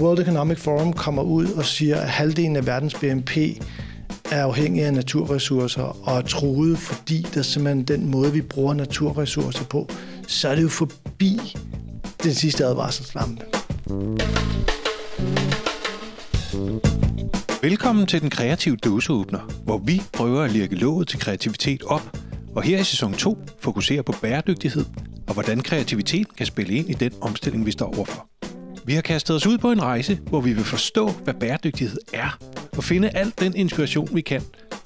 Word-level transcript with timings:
World 0.00 0.18
Economic 0.18 0.58
Forum 0.58 0.92
kommer 0.92 1.22
ud 1.22 1.46
og 1.46 1.64
siger, 1.64 1.96
at 1.96 2.08
halvdelen 2.08 2.56
af 2.56 2.66
verdens 2.66 2.94
BNP 2.94 3.36
er 4.30 4.44
afhængig 4.44 4.84
af 4.84 4.94
naturressourcer 4.94 5.82
og 5.82 6.18
er 6.18 6.20
truet, 6.20 6.78
fordi 6.78 7.26
der 7.34 7.42
simpelthen 7.42 7.84
den 7.84 8.10
måde, 8.10 8.32
vi 8.32 8.40
bruger 8.40 8.74
naturressourcer 8.74 9.64
på, 9.64 9.88
så 10.26 10.48
er 10.48 10.54
det 10.54 10.62
jo 10.62 10.68
forbi 10.68 11.40
den 12.22 12.34
sidste 12.34 12.64
advarselslampe. 12.64 13.44
Velkommen 17.62 18.06
til 18.06 18.20
den 18.20 18.30
kreative 18.30 18.76
dåseåbner, 18.76 19.40
hvor 19.64 19.78
vi 19.78 20.02
prøver 20.12 20.42
at 20.42 20.52
lirke 20.52 20.74
låget 20.74 21.08
til 21.08 21.18
kreativitet 21.18 21.82
op, 21.82 22.16
og 22.54 22.62
her 22.62 22.78
i 22.78 22.84
sæson 22.84 23.12
2 23.12 23.38
fokuserer 23.60 24.02
på 24.02 24.14
bæredygtighed 24.22 24.84
og 25.28 25.34
hvordan 25.34 25.60
kreativitet 25.60 26.36
kan 26.36 26.46
spille 26.46 26.74
ind 26.74 26.90
i 26.90 26.92
den 26.92 27.12
omstilling, 27.20 27.66
vi 27.66 27.70
står 27.70 27.96
overfor. 27.96 28.27
Vi 28.88 28.94
har 28.94 29.02
kastet 29.02 29.36
os 29.36 29.46
ud 29.46 29.58
på 29.58 29.72
en 29.72 29.82
rejse, 29.82 30.18
hvor 30.28 30.40
vi 30.40 30.52
vil 30.52 30.64
forstå, 30.64 31.10
hvad 31.10 31.34
bæredygtighed 31.34 31.98
er, 32.12 32.38
og 32.76 32.84
finde 32.84 33.08
al 33.08 33.32
den 33.40 33.56
inspiration, 33.56 34.08
vi 34.14 34.20
kan 34.20 34.42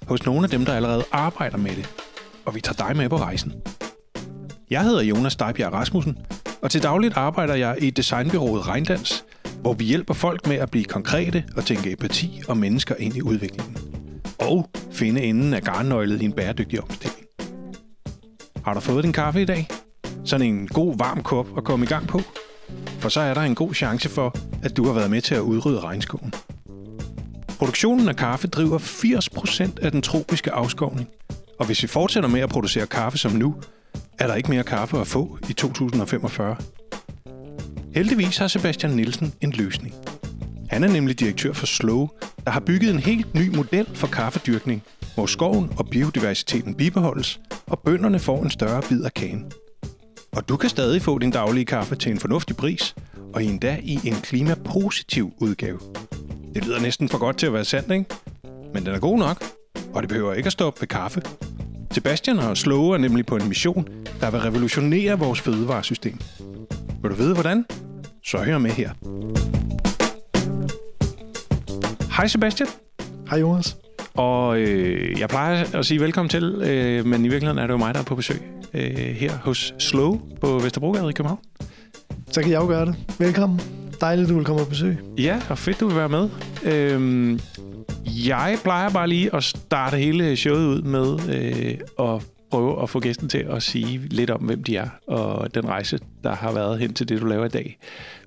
hos 0.06 0.27
nogle 0.27 0.45
af 0.45 0.51
dem, 0.51 0.65
der 0.65 0.74
allerede 0.74 1.05
arbejder 1.12 1.56
med 1.56 1.70
det. 1.70 1.88
Og 2.45 2.55
vi 2.55 2.60
tager 2.60 2.87
dig 2.87 2.96
med 2.96 3.09
på 3.09 3.16
rejsen. 3.16 3.52
Jeg 4.70 4.83
hedder 4.83 5.02
Jonas 5.02 5.33
Stejbjerg 5.33 5.73
Rasmussen, 5.73 6.19
og 6.62 6.70
til 6.70 6.83
dagligt 6.83 7.16
arbejder 7.16 7.55
jeg 7.55 7.77
i 7.79 7.91
designbyrået 7.91 8.69
Regndans, 8.69 9.24
hvor 9.60 9.73
vi 9.73 9.84
hjælper 9.84 10.15
folk 10.15 10.46
med 10.46 10.57
at 10.57 10.71
blive 10.71 10.84
konkrete 10.84 11.45
og 11.57 11.65
tænke 11.65 11.93
empati 11.93 12.43
og 12.48 12.57
mennesker 12.57 12.95
ind 12.98 13.16
i 13.16 13.23
udviklingen. 13.23 13.77
Og 14.38 14.71
finde 14.93 15.23
enden 15.23 15.55
af 15.55 15.62
garnnøglet 15.62 16.23
i 16.23 16.24
en 16.24 16.32
bæredygtig 16.32 16.82
omstilling. 16.82 17.27
Har 18.65 18.74
du 18.74 18.80
fået 18.80 19.05
din 19.05 19.12
kaffe 19.12 19.43
i 19.43 19.45
dag? 19.45 19.69
Sådan 20.24 20.46
en 20.46 20.68
god 20.68 20.99
varm 20.99 21.23
kop 21.23 21.46
at 21.57 21.65
komme 21.65 21.84
i 21.84 21.88
gang 21.88 22.07
på? 22.07 22.21
For 22.98 23.09
så 23.09 23.20
er 23.20 23.34
der 23.34 23.40
en 23.40 23.54
god 23.54 23.74
chance 23.74 24.09
for, 24.09 24.37
at 24.62 24.76
du 24.76 24.87
har 24.87 24.92
været 24.92 25.10
med 25.10 25.20
til 25.20 25.34
at 25.34 25.40
udrydde 25.40 25.80
regnskoven. 25.80 26.32
Produktionen 27.59 28.09
af 28.09 28.16
kaffe 28.16 28.48
driver 28.48 28.78
80% 28.78 29.84
af 29.84 29.92
den 29.92 30.02
tropiske 30.02 30.52
afskovning. 30.52 31.09
Og 31.59 31.66
hvis 31.66 31.82
vi 31.82 31.88
fortsætter 31.88 32.28
med 32.28 32.40
at 32.40 32.48
producere 32.48 32.87
kaffe 32.87 33.18
som 33.18 33.32
nu, 33.32 33.54
er 34.18 34.26
der 34.26 34.34
ikke 34.34 34.50
mere 34.50 34.65
kaffe 34.65 34.98
at 34.98 35.06
få 35.06 35.38
i 35.48 35.52
2045. 35.52 36.56
Heldigvis 37.95 38.38
har 38.38 38.48
Sebastian 38.48 38.93
Nielsen 38.93 39.34
en 39.40 39.50
løsning. 39.50 39.95
Han 40.70 40.84
er 40.84 40.88
nemlig 40.88 41.20
direktør 41.20 41.52
for 41.52 41.66
Slow, 41.66 42.09
der 42.45 42.50
har 42.50 42.60
bygget 42.60 42.90
en 42.90 42.98
helt 42.98 43.34
ny 43.34 43.56
model 43.56 43.87
for 43.95 44.06
kaffedyrkning, 44.06 44.82
hvor 45.15 45.26
skoven 45.26 45.73
og 45.78 45.88
biodiversiteten 45.88 46.74
bibeholdes, 46.74 47.40
og 47.66 47.78
bønderne 47.78 48.18
får 48.18 48.43
en 48.43 48.50
større 48.50 48.82
bid 48.88 49.04
af 49.04 49.15
kagen. 49.15 49.52
Og 50.37 50.49
du 50.49 50.57
kan 50.57 50.71
stadig 50.71 51.02
få 51.02 51.19
din 51.19 51.30
daglige 51.30 51.65
kaffe 51.65 51.97
til 51.97 52.13
en 52.13 52.19
fornuftig 52.19 52.57
pris, 52.57 52.95
og 53.35 53.45
endda 53.45 53.79
i 53.83 53.99
en 54.05 54.15
klimapositiv 54.15 55.33
udgave. 55.41 55.79
Det 56.55 56.65
lyder 56.65 56.80
næsten 56.80 57.09
for 57.09 57.19
godt 57.19 57.39
til 57.39 57.47
at 57.47 57.52
være 57.52 57.65
sandt, 57.65 57.91
ikke? 57.93 58.05
Men 58.74 58.87
den 58.87 58.95
er 58.95 58.99
god 58.99 59.19
nok, 59.19 59.45
og 59.95 60.02
det 60.02 60.09
behøver 60.09 60.35
ikke 60.35 60.47
at 60.47 60.52
stoppe 60.52 60.80
ved 60.80 60.89
kaffe. 60.89 61.23
Sebastian 61.91 62.39
og 62.39 62.57
Slow 62.57 62.89
er 62.89 62.99
nemlig 62.99 63.27
på 63.27 63.37
en 63.37 63.49
mission, 63.49 63.89
der 64.21 64.31
vil 64.31 64.41
revolutionere 64.41 65.19
vores 65.19 65.41
fødevaresystem. 65.41 66.19
Vil 67.03 67.11
du 67.11 67.17
vide 67.17 67.34
hvordan? 67.34 67.65
Så 68.25 68.39
hør 68.39 68.59
med 68.59 68.71
her. 68.71 68.91
Hej 72.17 72.27
Sebastian. 72.27 72.69
Hej 73.31 73.39
Jonas. 73.39 73.77
Og 74.15 74.59
øh, 74.59 75.21
jeg 75.21 75.28
plejer 75.28 75.65
at 75.75 75.87
sige 75.87 76.00
velkommen 76.00 76.28
til, 76.28 76.44
øh, 76.44 77.06
men 77.06 77.25
i 77.25 77.28
virkeligheden 77.28 77.59
er 77.59 77.67
det 77.67 77.72
jo 77.72 77.78
mig, 77.78 77.94
der 77.94 78.00
er 78.00 78.05
på 78.05 78.15
besøg 78.15 78.43
øh, 78.75 78.97
her 78.97 79.32
hos 79.32 79.75
Slow 79.78 80.20
på 80.41 80.59
Vesterbrogade 80.59 81.10
i 81.10 81.12
København. 81.12 81.41
Så 82.31 82.42
kan 82.42 82.50
jeg 82.50 82.60
jo 82.60 82.66
gøre 82.66 82.87
det. 82.87 82.94
Velkommen. 83.19 83.60
Dejligt, 84.00 84.28
du 84.28 84.34
vil 84.34 84.44
komme 84.44 84.62
på 84.65 84.69
besøg. 84.69 84.97
Ja, 85.19 85.41
og 85.49 85.59
fedt, 85.59 85.81
du 85.81 85.87
vil 85.87 85.97
være 85.97 86.09
med. 86.09 86.28
Øhm, 86.65 87.41
jeg 88.06 88.59
plejer 88.62 88.91
bare 88.91 89.09
lige 89.09 89.34
at 89.34 89.44
starte 89.44 89.97
hele 89.97 90.37
showet 90.37 90.66
ud 90.66 90.82
med 90.82 91.19
øh, 91.28 91.78
at 92.09 92.22
prøve 92.50 92.82
at 92.82 92.91
få 92.91 93.00
gæsten 93.00 93.28
til 93.28 93.47
at 93.50 93.62
sige 93.62 93.99
lidt 93.99 94.31
om, 94.31 94.41
hvem 94.41 94.62
de 94.65 94.77
er, 94.77 94.88
og 95.06 95.55
den 95.55 95.69
rejse, 95.69 95.99
der 96.25 96.34
har 96.34 96.53
været 96.53 96.78
hen 96.78 96.94
til 96.94 97.09
det, 97.09 97.21
du 97.21 97.27
laver 97.27 97.44
i 97.44 97.49
dag. 97.49 97.78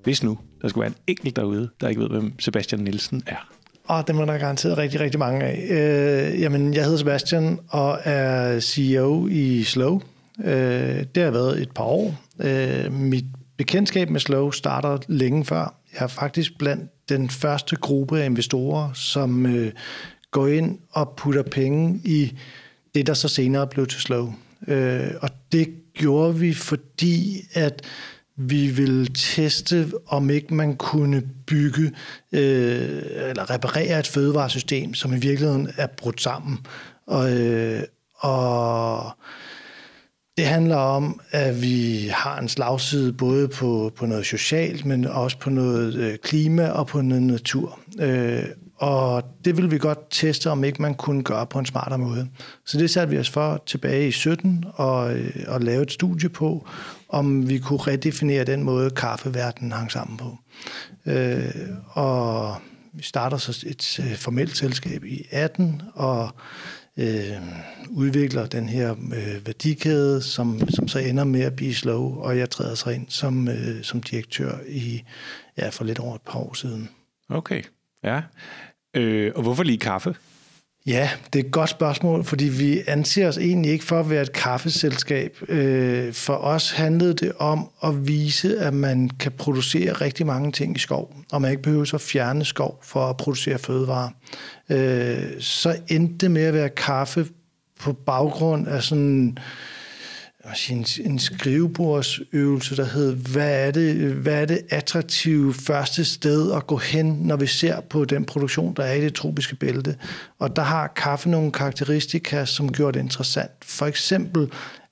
Hvis 0.04 0.24
nu 0.24 0.38
der 0.62 0.68
skulle 0.68 0.82
være 0.82 0.90
en 0.90 1.04
enkelt 1.08 1.36
derude, 1.36 1.70
der 1.82 1.88
ikke 1.88 2.02
ved, 2.02 2.10
hvem 2.10 2.40
Sebastian 2.40 2.82
Nielsen 2.82 3.24
er. 3.28 3.50
Og 3.88 4.08
det 4.08 4.16
må 4.16 4.26
der 4.26 4.38
garanteret 4.38 4.78
rigtig, 4.78 5.00
rigtig 5.00 5.20
mange 5.20 5.46
af. 5.46 5.66
Øh, 5.70 6.42
jamen, 6.42 6.74
jeg 6.74 6.84
hedder 6.84 6.98
Sebastian 6.98 7.60
og 7.70 8.00
er 8.04 8.60
CEO 8.60 9.28
i 9.28 9.64
Slow. 9.64 10.02
Øh, 10.44 11.06
det 11.16 11.24
har 11.24 11.32
været 11.32 11.62
et 11.62 11.72
par 11.72 11.84
år. 11.84 12.22
Øh, 12.40 12.94
mit 12.94 13.26
bekendtskab 13.58 14.10
med 14.10 14.20
Slow 14.20 14.52
starter 14.52 14.98
længe 15.08 15.46
før. 15.46 15.80
Jeg 15.94 16.04
er 16.04 16.08
faktisk 16.08 16.58
blandt 16.58 17.10
den 17.10 17.30
første 17.30 17.76
gruppe 17.76 18.20
af 18.20 18.26
investorer, 18.26 18.94
som 18.94 19.46
øh, 19.46 19.72
går 20.32 20.48
ind 20.48 20.80
og 20.92 21.14
putter 21.18 21.44
penge 21.44 22.02
i 22.04 22.38
det, 22.96 23.08
der 23.08 23.14
så 23.14 23.28
senere 23.28 23.68
blev 23.68 23.88
til 23.88 24.02
Slow. 24.02 24.34
Øh, 24.68 25.12
og 25.22 25.30
det 25.52 25.68
gjorde 25.94 26.36
vi, 26.36 26.54
fordi 26.54 27.42
at 27.54 27.82
vi 28.36 28.68
ville 28.68 29.08
teste, 29.14 29.92
om 30.08 30.30
ikke 30.30 30.54
man 30.54 30.76
kunne 30.76 31.24
bygge 31.46 31.92
øh, 32.32 33.02
eller 33.30 33.50
reparere 33.50 34.00
et 34.00 34.08
fødevaresystem, 34.08 34.94
som 34.94 35.14
i 35.14 35.20
virkeligheden 35.20 35.70
er 35.78 35.88
brudt 35.88 36.22
sammen. 36.22 36.58
Og, 37.08 37.42
øh, 37.42 37.84
og 38.16 39.12
det 40.38 40.46
handler 40.46 40.76
om, 40.76 41.20
at 41.32 41.62
vi 41.62 42.08
har 42.14 42.40
en 42.40 42.48
slagside 42.48 43.14
både 43.14 43.48
på, 43.48 43.92
på 43.96 44.06
noget 44.06 44.26
socialt, 44.26 44.86
men 44.86 45.06
også 45.06 45.38
på 45.38 45.50
noget 45.50 45.96
øh, 45.96 46.18
klima 46.18 46.70
og 46.70 46.88
på 46.88 47.02
noget 47.02 47.24
natur. 47.24 47.80
Øh, 48.00 48.44
og 48.78 49.24
det 49.46 49.58
vil 49.58 49.72
vi 49.72 49.78
godt 49.78 50.00
teste, 50.10 50.50
om 50.50 50.64
ikke 50.64 50.82
man 50.82 50.94
kunne 50.94 51.24
gøre 51.24 51.46
på 51.46 51.60
en 51.60 51.66
smartere 51.66 52.00
måde. 52.00 52.28
Så 52.66 52.78
det 52.78 52.90
satte 52.90 53.12
vi 53.14 53.20
os 53.20 53.30
for 53.30 53.64
tilbage 53.66 54.08
i 54.08 54.12
17 54.12 54.66
og, 54.74 55.14
øh, 55.18 55.46
og 55.48 55.62
lave 55.62 55.84
et 55.84 55.92
studie 55.92 56.30
på, 56.30 56.68
om 57.10 57.50
vi 57.50 57.58
kunne 57.58 57.80
redefinere 57.80 58.44
den 58.44 58.64
måde, 58.64 58.90
kaffeverdenen 58.90 59.72
hang 59.72 59.92
sammen 59.92 60.18
på. 60.18 60.38
Øh, 61.06 61.46
og 61.90 62.56
vi 62.94 63.04
starter 63.04 63.38
så 63.38 63.66
et 63.68 64.00
øh, 64.00 64.16
formelt 64.16 64.58
selskab 64.58 65.04
i 65.04 65.28
18, 65.32 65.82
og 65.94 66.30
øh, 66.98 67.42
udvikler 67.90 68.46
den 68.46 68.70
her 68.70 68.92
øh, 68.92 69.48
værdikæde, 69.48 70.22
som, 70.22 70.70
som 70.70 70.88
så 70.88 71.00
ender 71.00 71.24
med 71.24 71.42
at 71.42 71.56
blive 71.56 71.76
slow, 71.76 72.20
og 72.20 72.38
jeg 72.38 72.50
træder 72.50 72.76
så 72.76 72.90
ind 72.90 73.06
som, 73.10 73.48
øh, 73.48 73.84
som 73.84 74.02
direktør 74.02 74.58
i 74.68 75.04
ja, 75.58 75.70
for 75.70 75.84
lidt 75.84 76.00
over 76.00 76.16
et 76.16 76.22
par 76.22 76.40
år 76.40 76.54
siden. 76.54 76.90
Okay, 77.30 77.64
ja. 78.04 78.22
Øh, 78.94 79.32
og 79.36 79.42
hvorfor 79.42 79.64
lige 79.64 79.78
kaffe? 79.78 80.16
Ja, 80.88 81.10
det 81.34 81.40
er 81.40 81.44
et 81.44 81.52
godt 81.52 81.70
spørgsmål, 81.70 82.24
fordi 82.24 82.46
vi 82.46 82.82
anser 82.88 83.28
os 83.28 83.38
egentlig 83.38 83.72
ikke 83.72 83.86
for 83.86 84.00
at 84.00 84.10
være 84.10 84.22
et 84.22 84.32
kaffeselskab. 84.32 85.38
Øh, 85.50 86.14
for 86.14 86.34
os 86.34 86.72
handlede 86.72 87.14
det 87.14 87.32
om 87.40 87.70
at 87.84 88.08
vise, 88.08 88.60
at 88.60 88.74
man 88.74 89.10
kan 89.20 89.32
producere 89.32 89.94
rigtig 89.94 90.26
mange 90.26 90.52
ting 90.52 90.76
i 90.76 90.80
skov, 90.80 91.16
og 91.32 91.42
man 91.42 91.52
ikke 91.52 91.64
behøver 91.64 91.94
at 91.94 92.02
fjerne 92.02 92.46
skov 92.46 92.80
for 92.84 93.06
at 93.06 93.18
producere 93.18 93.58
fødevarer. 93.58 94.10
Øh, 94.70 95.24
så 95.40 95.76
endte 95.88 96.18
det 96.18 96.32
med 96.32 96.44
at 96.44 96.54
være 96.54 96.70
kaffe 96.70 97.28
på 97.80 97.94
baggrund 97.94 98.68
af 98.68 98.84
sådan 98.84 99.38
en, 100.70 100.86
en 101.06 101.20
skrivebordsøvelse, 101.20 102.76
der 102.76 102.86
hed, 102.86 103.16
hvad 103.16 103.68
er, 103.68 103.72
det, 103.72 103.96
hvad 104.14 104.42
er 104.42 104.46
det 104.46 104.62
attraktive 104.70 105.54
første 105.54 106.06
sted 106.06 106.52
at 106.52 106.68
gå 106.68 106.78
hen, 106.78 107.06
når 107.06 107.36
vi 107.36 107.48
ser 107.48 107.82
på 107.82 108.06
den 108.06 108.26
produktion, 108.26 108.74
der 108.74 108.84
er 108.84 108.94
i 108.94 109.02
det 109.02 109.14
tropiske 109.14 109.56
bælte. 109.56 109.98
Og 110.40 110.56
der 110.56 110.62
har 110.62 110.88
kaffe 110.88 111.30
nogle 111.30 111.52
karakteristika, 111.52 112.46
som 112.46 112.72
gjorde 112.72 112.98
det 112.98 113.04
interessant. 113.04 113.52
For 113.64 113.86
eksempel 113.86 114.52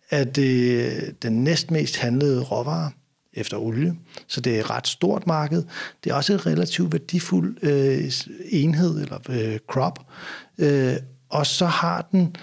er 0.09 0.23
det 0.23 0.85
øh, 0.85 1.01
den 1.21 1.43
næstmest 1.43 1.97
handlede 1.97 2.43
råvare 2.43 2.91
efter 3.33 3.57
olie, 3.57 3.95
så 4.27 4.41
det 4.41 4.55
er 4.55 4.59
et 4.59 4.69
ret 4.69 4.87
stort 4.87 5.27
marked. 5.27 5.63
Det 6.03 6.09
er 6.09 6.15
også 6.15 6.33
et 6.33 6.45
relativt 6.45 6.91
værdifuld 6.91 7.57
øh, 7.61 8.11
enhed, 8.49 9.01
eller 9.01 9.19
øh, 9.29 9.59
crop. 9.67 9.99
Øh, 10.57 10.93
og 11.29 11.45
så 11.45 11.65
har 11.65 12.07
den 12.11 12.35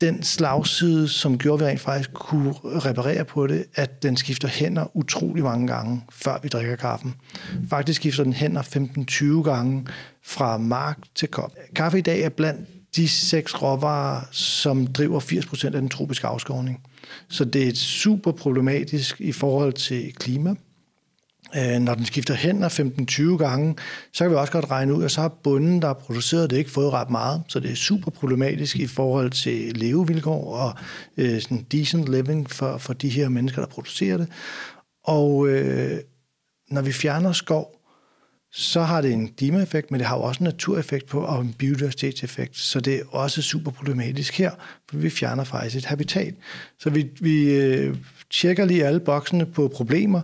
den 0.00 0.22
slagside, 0.22 1.08
som 1.08 1.38
gjorde, 1.38 1.64
at 1.64 1.66
vi 1.66 1.70
rent 1.70 1.80
faktisk 1.80 2.12
kunne 2.12 2.54
reparere 2.64 3.24
på 3.24 3.46
det, 3.46 3.64
at 3.74 4.02
den 4.02 4.16
skifter 4.16 4.48
hænder 4.48 4.96
utrolig 4.96 5.42
mange 5.42 5.66
gange, 5.66 6.02
før 6.10 6.38
vi 6.42 6.48
drikker 6.48 6.76
kaffen. 6.76 7.14
Faktisk 7.70 8.00
skifter 8.00 8.24
den 8.24 8.32
hænder 8.32 8.62
15-20 9.42 9.42
gange 9.42 9.86
fra 10.24 10.58
mark 10.58 10.98
til 11.14 11.28
kop. 11.28 11.52
Kaffe 11.74 11.98
i 11.98 12.00
dag 12.00 12.20
er 12.20 12.28
blandt 12.28 12.68
de 12.96 13.08
seks 13.08 13.62
råvarer, 13.62 14.20
som 14.30 14.86
driver 14.86 15.20
80% 15.20 15.64
af 15.64 15.72
den 15.72 15.88
tropiske 15.88 16.26
afskovning. 16.26 16.80
Så 17.28 17.44
det 17.44 17.68
er 17.68 17.74
super 17.74 18.32
problematisk 18.32 19.20
i 19.20 19.32
forhold 19.32 19.72
til 19.72 20.12
klima. 20.14 20.54
Øh, 21.56 21.78
når 21.78 21.94
den 21.94 22.04
skifter 22.04 22.34
hænder 22.34 22.68
15-20 23.34 23.36
gange, 23.36 23.76
så 24.12 24.24
kan 24.24 24.30
vi 24.30 24.36
også 24.36 24.52
godt 24.52 24.70
regne 24.70 24.94
ud, 24.94 25.04
at 25.04 25.10
så 25.10 25.20
har 25.20 25.28
bunden, 25.28 25.82
der 25.82 25.86
har 25.86 25.94
produceret 25.94 26.50
det, 26.50 26.56
ikke 26.56 26.70
fået 26.70 26.92
ret 26.92 27.10
meget. 27.10 27.42
Så 27.48 27.60
det 27.60 27.70
er 27.70 27.74
super 27.74 28.10
problematisk 28.10 28.76
i 28.76 28.86
forhold 28.86 29.30
til 29.30 29.72
levevilkår 29.76 30.54
og 30.54 30.74
øh, 31.16 31.40
sådan 31.40 31.66
decent 31.72 32.08
living 32.08 32.50
for, 32.50 32.78
for 32.78 32.92
de 32.92 33.08
her 33.08 33.28
mennesker, 33.28 33.62
der 33.62 33.68
producerer 33.68 34.16
det. 34.16 34.28
Og 35.04 35.48
øh, 35.48 35.98
når 36.70 36.82
vi 36.82 36.92
fjerner 36.92 37.32
skov, 37.32 37.72
så 38.52 38.82
har 38.82 39.00
det 39.00 39.12
en 39.12 39.28
klimaeffekt, 39.28 39.90
men 39.90 40.00
det 40.00 40.06
har 40.06 40.16
jo 40.16 40.22
også 40.22 40.38
en 40.40 40.44
natureffekt 40.44 41.06
på 41.06 41.20
og 41.20 41.40
en 41.40 41.54
biodiversitetseffekt. 41.58 42.56
Så 42.56 42.80
det 42.80 42.94
er 42.94 43.02
også 43.10 43.42
super 43.42 43.70
problematisk 43.70 44.38
her, 44.38 44.50
for 44.90 44.96
vi 44.96 45.10
fjerner 45.10 45.44
faktisk 45.44 45.76
et 45.76 45.84
habitat. 45.84 46.34
Så 46.78 46.90
vi, 46.90 47.08
vi 47.20 47.54
øh, 47.54 47.96
tjekker 48.30 48.64
lige 48.64 48.86
alle 48.86 49.00
boksene 49.00 49.46
på 49.46 49.68
problemer, 49.68 50.20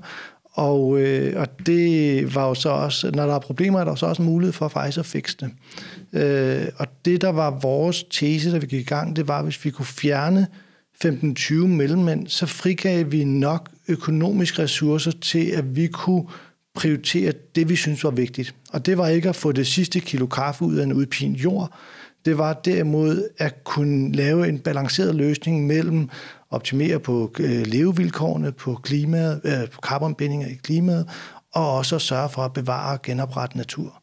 og, 0.54 1.00
øh, 1.00 1.40
og 1.40 1.66
det 1.66 2.34
var 2.34 2.49
jo 2.49 2.54
så 2.54 2.69
også, 2.69 3.10
når 3.10 3.26
der 3.26 3.34
er 3.34 3.38
problemer, 3.38 3.81
er 3.81 3.84
der 3.84 3.94
så 3.94 4.06
også 4.06 4.22
en 4.22 4.28
mulighed 4.28 4.52
for 4.52 4.69
faktisk 4.69 4.99
at 4.99 5.06
fikse 5.06 5.37
det. 5.40 5.50
Øh, 6.22 6.66
og 6.76 6.87
det, 7.04 7.20
der 7.20 7.28
var 7.28 7.58
vores 7.62 8.04
tese, 8.10 8.52
da 8.52 8.58
vi 8.58 8.66
gik 8.66 8.81
i 8.81 8.84
gang, 8.84 9.16
det 9.16 9.28
var, 9.28 9.43
hvis 9.43 9.64
vi 9.64 9.70
kunne 9.70 9.87
fjerne 9.87 10.46
15-20 11.04 11.54
mellemmænd, 11.54 12.28
så 12.28 12.46
frigav 12.46 13.12
vi 13.12 13.25
nok 13.25 13.69
økonomiske 13.88 14.62
ressourcer 14.62 15.12
til, 15.20 15.46
at 15.50 15.76
vi 15.76 15.87
kunne 15.87 16.25
prioritere 16.75 17.32
det, 17.54 17.69
vi 17.69 17.76
synes 17.76 18.04
var 18.04 18.10
vigtigt. 18.10 18.54
Og 18.72 18.87
det 18.87 18.99
var 18.99 19.08
ikke 19.08 19.28
at 19.28 19.37
få 19.37 19.52
det 19.52 19.66
sidste 19.66 20.00
kilo 20.00 20.26
kaffe 20.26 20.64
ud 20.64 20.76
af 20.76 20.84
en 20.84 20.93
udpint 20.93 21.44
jord. 21.44 21.75
Det 22.25 22.38
var 22.38 22.52
derimod 22.52 23.28
at 23.38 23.64
kunne 23.64 24.12
lave 24.12 24.49
en 24.49 24.58
balanceret 24.58 25.14
løsning 25.14 25.66
mellem 25.66 26.08
optimere 26.52 26.99
på 26.99 27.32
øh, 27.38 27.66
levevilkårene, 27.66 28.52
på 28.52 28.75
klimaet, 28.82 29.40
øh, 29.44 29.70
på 29.70 29.81
karbonbindinger 29.81 30.49
i 30.49 30.54
klimaet, 30.54 31.08
og 31.52 31.76
også 31.76 31.99
sørge 31.99 32.28
for 32.28 32.43
at 32.43 32.52
bevare 32.52 32.93
og 32.93 33.02
genoprette 33.02 33.56
natur. 33.56 34.02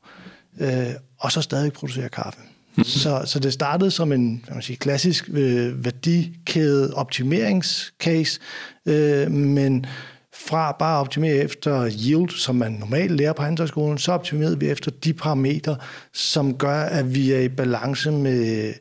Øh, 0.60 0.88
og 1.20 1.32
så 1.32 1.42
stadig 1.42 1.74
producere 1.74 2.10
kaffe. 2.10 2.40
Mm-hmm. 2.40 2.84
Så, 2.84 3.22
så 3.26 3.40
det 3.40 3.54
startede 3.54 3.92
som 3.92 4.12
en 4.12 4.44
kan 4.46 4.56
man 4.56 4.62
sige, 4.62 4.78
klassisk 4.78 5.30
øh, 5.34 5.86
værdikæde 5.86 6.94
optimeringscase, 6.94 8.40
øh, 8.86 9.32
men 9.32 9.86
fra 10.48 10.72
bare 10.72 10.98
at 10.98 11.00
optimere 11.00 11.36
efter 11.36 11.86
yield, 11.86 12.30
som 12.30 12.56
man 12.56 12.72
normalt 12.72 13.12
lærer 13.12 13.34
på 13.34 13.42
handelskolen, 13.42 13.98
så 13.98 14.12
optimerede 14.12 14.60
vi 14.60 14.70
efter 14.70 14.92
de 14.92 15.14
parametre, 15.14 15.78
som 16.14 16.58
gør, 16.58 16.82
at 16.82 17.16
vi 17.16 17.32
er 17.32 17.40
i 17.40 17.50
balance 17.50 18.12
med 18.12 18.74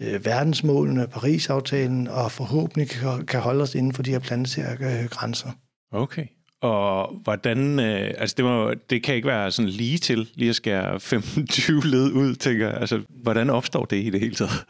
øh, 0.00 0.24
verdensmålene, 0.24 1.06
Paris-aftalen, 1.06 2.08
og 2.08 2.32
forhåbentlig 2.32 2.90
kan, 2.90 3.26
kan 3.26 3.40
holde 3.40 3.62
os 3.62 3.74
inden 3.74 3.92
for 3.92 4.02
de 4.02 4.10
her 4.10 4.18
planetære 4.18 5.08
grænser. 5.08 5.48
Okay. 5.92 6.26
Og 6.62 7.14
hvordan, 7.24 7.80
øh, 7.80 8.14
altså 8.18 8.34
det, 8.36 8.44
må, 8.44 8.74
det 8.90 9.02
kan 9.02 9.14
ikke 9.14 9.28
være 9.28 9.50
sådan 9.50 9.68
lige 9.68 9.98
til, 9.98 10.28
lige 10.34 10.48
at 10.48 10.56
skære 10.56 10.94
15-20 10.96 11.86
led 11.86 12.12
ud, 12.12 12.34
tænker 12.34 12.68
jeg. 12.68 12.76
Altså, 12.80 13.00
hvordan 13.22 13.50
opstår 13.50 13.84
det 13.84 13.96
i 13.96 14.10
det 14.10 14.20
hele 14.20 14.34
taget? 14.34 14.64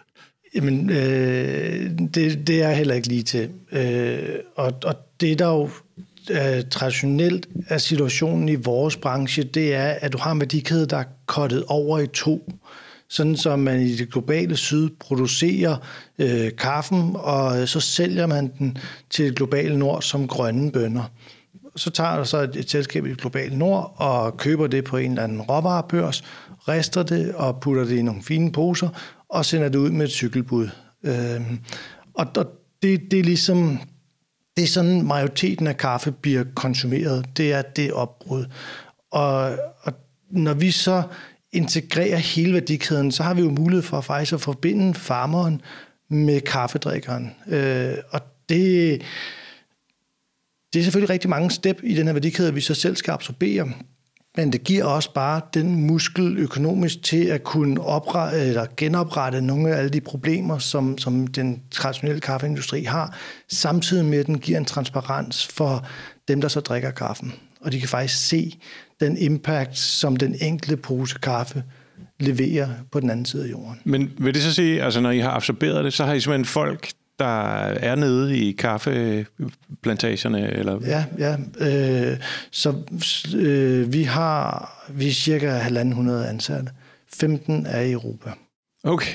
Jamen, 0.54 0.90
øh, 0.90 1.90
det, 2.14 2.46
det 2.46 2.62
er 2.62 2.70
heller 2.70 2.94
ikke 2.94 3.08
lige 3.08 3.22
til. 3.22 3.50
Øh, 3.72 4.28
og, 4.56 4.72
og 4.84 4.94
det 5.20 5.38
der 5.38 5.46
jo 5.46 5.70
øh, 6.30 6.64
traditionelt 6.70 7.48
er 7.68 7.78
situationen 7.78 8.48
i 8.48 8.54
vores 8.54 8.96
branche, 8.96 9.42
det 9.42 9.74
er, 9.74 9.88
at 10.00 10.12
du 10.12 10.18
har 10.18 10.32
en 10.32 10.40
værdikæde, 10.40 10.86
der 10.86 10.96
er 10.96 11.04
kottet 11.26 11.64
over 11.68 11.98
i 11.98 12.06
to. 12.06 12.52
Sådan 13.08 13.36
som 13.36 13.58
man 13.58 13.80
i 13.80 13.96
det 13.96 14.12
globale 14.12 14.56
syd 14.56 14.90
producerer 15.00 15.76
øh, 16.18 16.50
kaffen, 16.58 17.10
og 17.14 17.68
så 17.68 17.80
sælger 17.80 18.26
man 18.26 18.52
den 18.58 18.78
til 19.10 19.24
det 19.24 19.36
globale 19.36 19.78
nord 19.78 20.02
som 20.02 20.28
grønne 20.28 20.72
bønder. 20.72 21.12
Så 21.76 21.90
tager 21.90 22.16
der 22.16 22.24
så 22.24 22.38
et, 22.38 22.56
et 22.56 22.70
selskab 22.70 23.06
i 23.06 23.08
det 23.08 23.18
globale 23.18 23.58
nord 23.58 23.94
og 23.96 24.36
køber 24.36 24.66
det 24.66 24.84
på 24.84 24.96
en 24.96 25.10
eller 25.10 25.22
anden 25.22 25.40
råvarebørs, 25.40 26.24
rester 26.68 27.02
det 27.02 27.34
og 27.34 27.60
putter 27.60 27.84
det 27.84 27.96
i 27.96 28.02
nogle 28.02 28.22
fine 28.22 28.52
poser 28.52 28.88
og 29.28 29.44
sender 29.44 29.68
det 29.68 29.78
ud 29.78 29.90
med 29.90 30.06
et 30.06 30.12
cykelbud. 30.12 30.68
Øh, 31.04 31.40
og, 32.14 32.34
der, 32.34 32.44
det, 32.82 33.00
det 33.10 33.18
er 33.18 33.24
ligesom 33.24 33.78
det 34.56 34.64
er 34.64 34.68
sådan, 34.68 35.02
majoriteten 35.02 35.66
af 35.66 35.76
kaffe 35.76 36.12
bliver 36.12 36.44
konsumeret. 36.54 37.36
Det 37.36 37.52
er 37.52 37.62
det 37.62 37.92
opbrud. 37.92 38.44
Og, 39.10 39.58
og 39.82 39.92
når 40.30 40.54
vi 40.54 40.70
så 40.70 41.02
integrerer 41.52 42.16
hele 42.16 42.52
værdikæden, 42.52 43.12
så 43.12 43.22
har 43.22 43.34
vi 43.34 43.40
jo 43.40 43.50
mulighed 43.50 43.82
for 43.82 44.00
faktisk 44.00 44.32
at 44.32 44.40
forbinde 44.40 44.94
farmeren 44.94 45.62
med 46.08 46.40
kaffedrikkeren. 46.40 47.34
Øh, 47.48 47.94
og 48.10 48.20
det, 48.48 49.02
det 50.72 50.78
er 50.78 50.82
selvfølgelig 50.82 51.10
rigtig 51.10 51.30
mange 51.30 51.50
step 51.50 51.80
i 51.82 51.94
den 51.94 52.06
her 52.06 52.12
værdikæde, 52.12 52.54
vi 52.54 52.60
så 52.60 52.74
selv 52.74 52.96
skal 52.96 53.12
absorbere. 53.12 53.72
Men 54.36 54.52
det 54.52 54.64
giver 54.64 54.84
også 54.84 55.12
bare 55.14 55.40
den 55.54 55.86
muskel 55.86 56.38
økonomisk 56.38 57.02
til 57.02 57.24
at 57.24 57.44
kunne 57.44 57.80
oprette, 57.80 58.38
eller 58.38 58.66
genoprette 58.76 59.40
nogle 59.40 59.74
af 59.74 59.78
alle 59.78 59.90
de 59.90 60.00
problemer, 60.00 60.58
som, 60.58 60.98
som 60.98 61.26
den 61.26 61.62
traditionelle 61.70 62.20
kaffeindustri 62.20 62.82
har, 62.82 63.16
samtidig 63.48 64.04
med 64.04 64.18
at 64.18 64.26
den 64.26 64.38
giver 64.38 64.58
en 64.58 64.64
transparens 64.64 65.46
for 65.46 65.86
dem, 66.28 66.40
der 66.40 66.48
så 66.48 66.60
drikker 66.60 66.90
kaffen. 66.90 67.32
Og 67.60 67.72
de 67.72 67.80
kan 67.80 67.88
faktisk 67.88 68.26
se 68.26 68.58
den 69.00 69.16
impact, 69.16 69.78
som 69.78 70.16
den 70.16 70.36
enkelte 70.40 70.76
pose 70.76 71.18
kaffe 71.22 71.64
leverer 72.20 72.68
på 72.92 73.00
den 73.00 73.10
anden 73.10 73.24
side 73.24 73.44
af 73.44 73.50
jorden. 73.50 73.80
Men 73.84 74.10
vil 74.18 74.34
det 74.34 74.42
så 74.42 74.54
sige, 74.54 74.82
altså 74.82 75.00
når 75.00 75.10
I 75.10 75.18
har 75.18 75.30
absorberet 75.30 75.84
det, 75.84 75.92
så 75.92 76.04
har 76.04 76.12
I 76.12 76.20
simpelthen 76.20 76.44
folk, 76.44 76.88
der 77.22 77.62
er 77.64 77.94
nede 77.94 78.38
i 78.38 78.52
kaffeplantagerne? 78.52 80.50
Eller? 80.50 80.80
Ja, 80.86 81.04
ja. 81.18 81.36
Øh, 81.60 82.18
så 82.50 82.74
øh, 83.36 83.92
vi 83.92 84.02
har 84.02 84.72
vi 84.90 85.08
er 85.08 85.12
cirka 85.12 85.60
1.500 85.60 86.10
ansatte. 86.10 86.72
15 87.14 87.66
er 87.66 87.80
i 87.80 87.92
Europa. 87.92 88.30
Okay. 88.84 89.14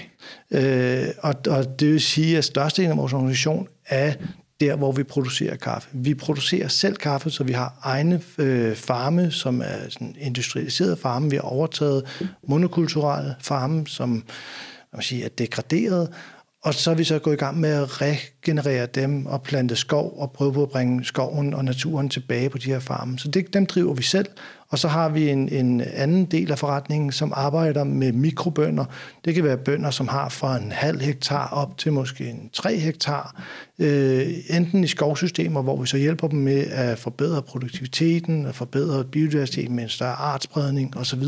Øh, 0.52 1.08
og, 1.20 1.36
og 1.50 1.80
det 1.80 1.92
vil 1.92 2.02
sige, 2.02 2.38
at 2.38 2.46
størstedelen 2.46 2.92
af 2.92 2.98
vores 2.98 3.14
organisation 3.14 3.68
er 3.86 4.14
der, 4.60 4.76
hvor 4.76 4.92
vi 4.92 5.04
producerer 5.04 5.56
kaffe. 5.56 5.90
Vi 5.94 6.14
producerer 6.14 6.68
selv 6.68 6.96
kaffe, 6.96 7.30
så 7.30 7.44
vi 7.44 7.54
har 7.54 7.80
egne 7.84 8.22
øh, 8.38 8.76
farme, 8.76 9.32
som 9.32 9.62
er 9.62 9.90
sådan 9.90 10.16
industrialiserede 10.20 10.98
farme. 10.98 11.30
Vi 11.30 11.36
har 11.36 11.44
overtaget 11.44 12.28
monokulturelle 12.48 13.36
farme, 13.40 13.88
som 13.88 14.24
man 14.94 15.04
sige, 15.04 15.26
er 15.26 15.30
degraderet, 15.30 16.10
og 16.64 16.74
så 16.74 16.92
er 16.92 16.96
vi 16.96 17.04
så 17.04 17.20
gået 17.20 17.34
i 17.34 17.38
gang 17.38 17.60
med 17.60 17.70
at 17.70 18.02
regenerere 18.02 18.86
dem 18.86 19.26
og 19.26 19.44
plante 19.44 19.76
skov 19.76 20.14
og 20.18 20.32
prøve 20.32 20.54
på 20.54 20.64
at 20.64 20.70
bringe 20.70 21.06
skoven 21.06 21.54
og 21.54 21.66
naturen 21.66 22.10
tilbage 22.10 22.50
på 22.50 22.58
de 22.58 22.70
her 22.70 22.80
farme. 22.80 23.20
Så 23.20 23.28
det, 23.28 23.54
dem 23.54 23.66
driver 23.66 23.94
vi 23.94 24.04
selv, 24.04 24.28
og 24.70 24.80
så 24.80 24.88
har 24.88 25.10
vi 25.10 25.30
en, 25.30 25.50
en 25.50 25.82
anden 25.82 26.26
del 26.26 26.52
af 26.52 26.60
forretningen, 26.60 27.12
som 27.12 27.34
arbejder 27.36 27.84
med 27.84 28.12
mikrobønder. 28.12 28.86
Det 29.26 29.36
kan 29.36 29.44
være 29.44 29.58
bønder, 29.58 29.92
som 29.92 30.08
har 30.08 30.30
fra 30.30 30.58
en 30.58 30.72
halv 30.72 31.02
hektar 31.02 31.48
op 31.48 31.78
til 31.78 31.94
måske 31.94 32.30
en 32.30 32.50
3 32.54 32.78
hektar. 32.78 33.44
Øh, 33.80 34.28
enten 34.50 34.84
i 34.84 34.88
skovsystemer, 34.88 35.62
hvor 35.62 35.82
vi 35.82 35.88
så 35.88 35.98
hjælper 35.98 36.28
dem 36.28 36.40
med 36.40 36.68
at 36.68 37.00
forbedre 37.00 37.42
produktiviteten, 37.42 38.46
at 38.46 38.56
forbedre 38.56 39.04
biodiversiteten 39.04 39.76
med 39.76 39.84
en 39.84 39.90
større 39.90 40.16
artspredning 40.16 40.98
osv. 40.98 41.24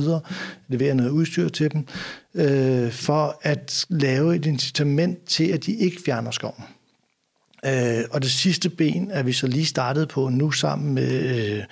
Levere 0.68 0.96
noget 0.96 1.10
udstyr 1.10 1.50
til 1.50 1.72
dem, 1.72 1.88
øh, 2.36 2.92
for 2.92 3.40
at 3.42 3.86
lave 3.90 4.36
et 4.36 4.46
incitament 4.46 5.26
til, 5.26 5.48
at 5.48 5.66
de 5.66 5.76
ikke 5.76 5.98
fjerner 6.06 6.32
skoven. 6.32 6.64
Øh, 7.66 8.04
og 8.12 8.22
det 8.22 8.32
sidste 8.32 8.70
ben 8.70 9.12
er 9.12 9.24
vi 9.24 9.34
så 9.34 9.48
lige 9.48 9.66
startet 9.66 10.10
på 10.10 10.30
nu 10.30 10.52
sammen 10.52 10.94
med 10.94 11.38
øh, 11.38 11.64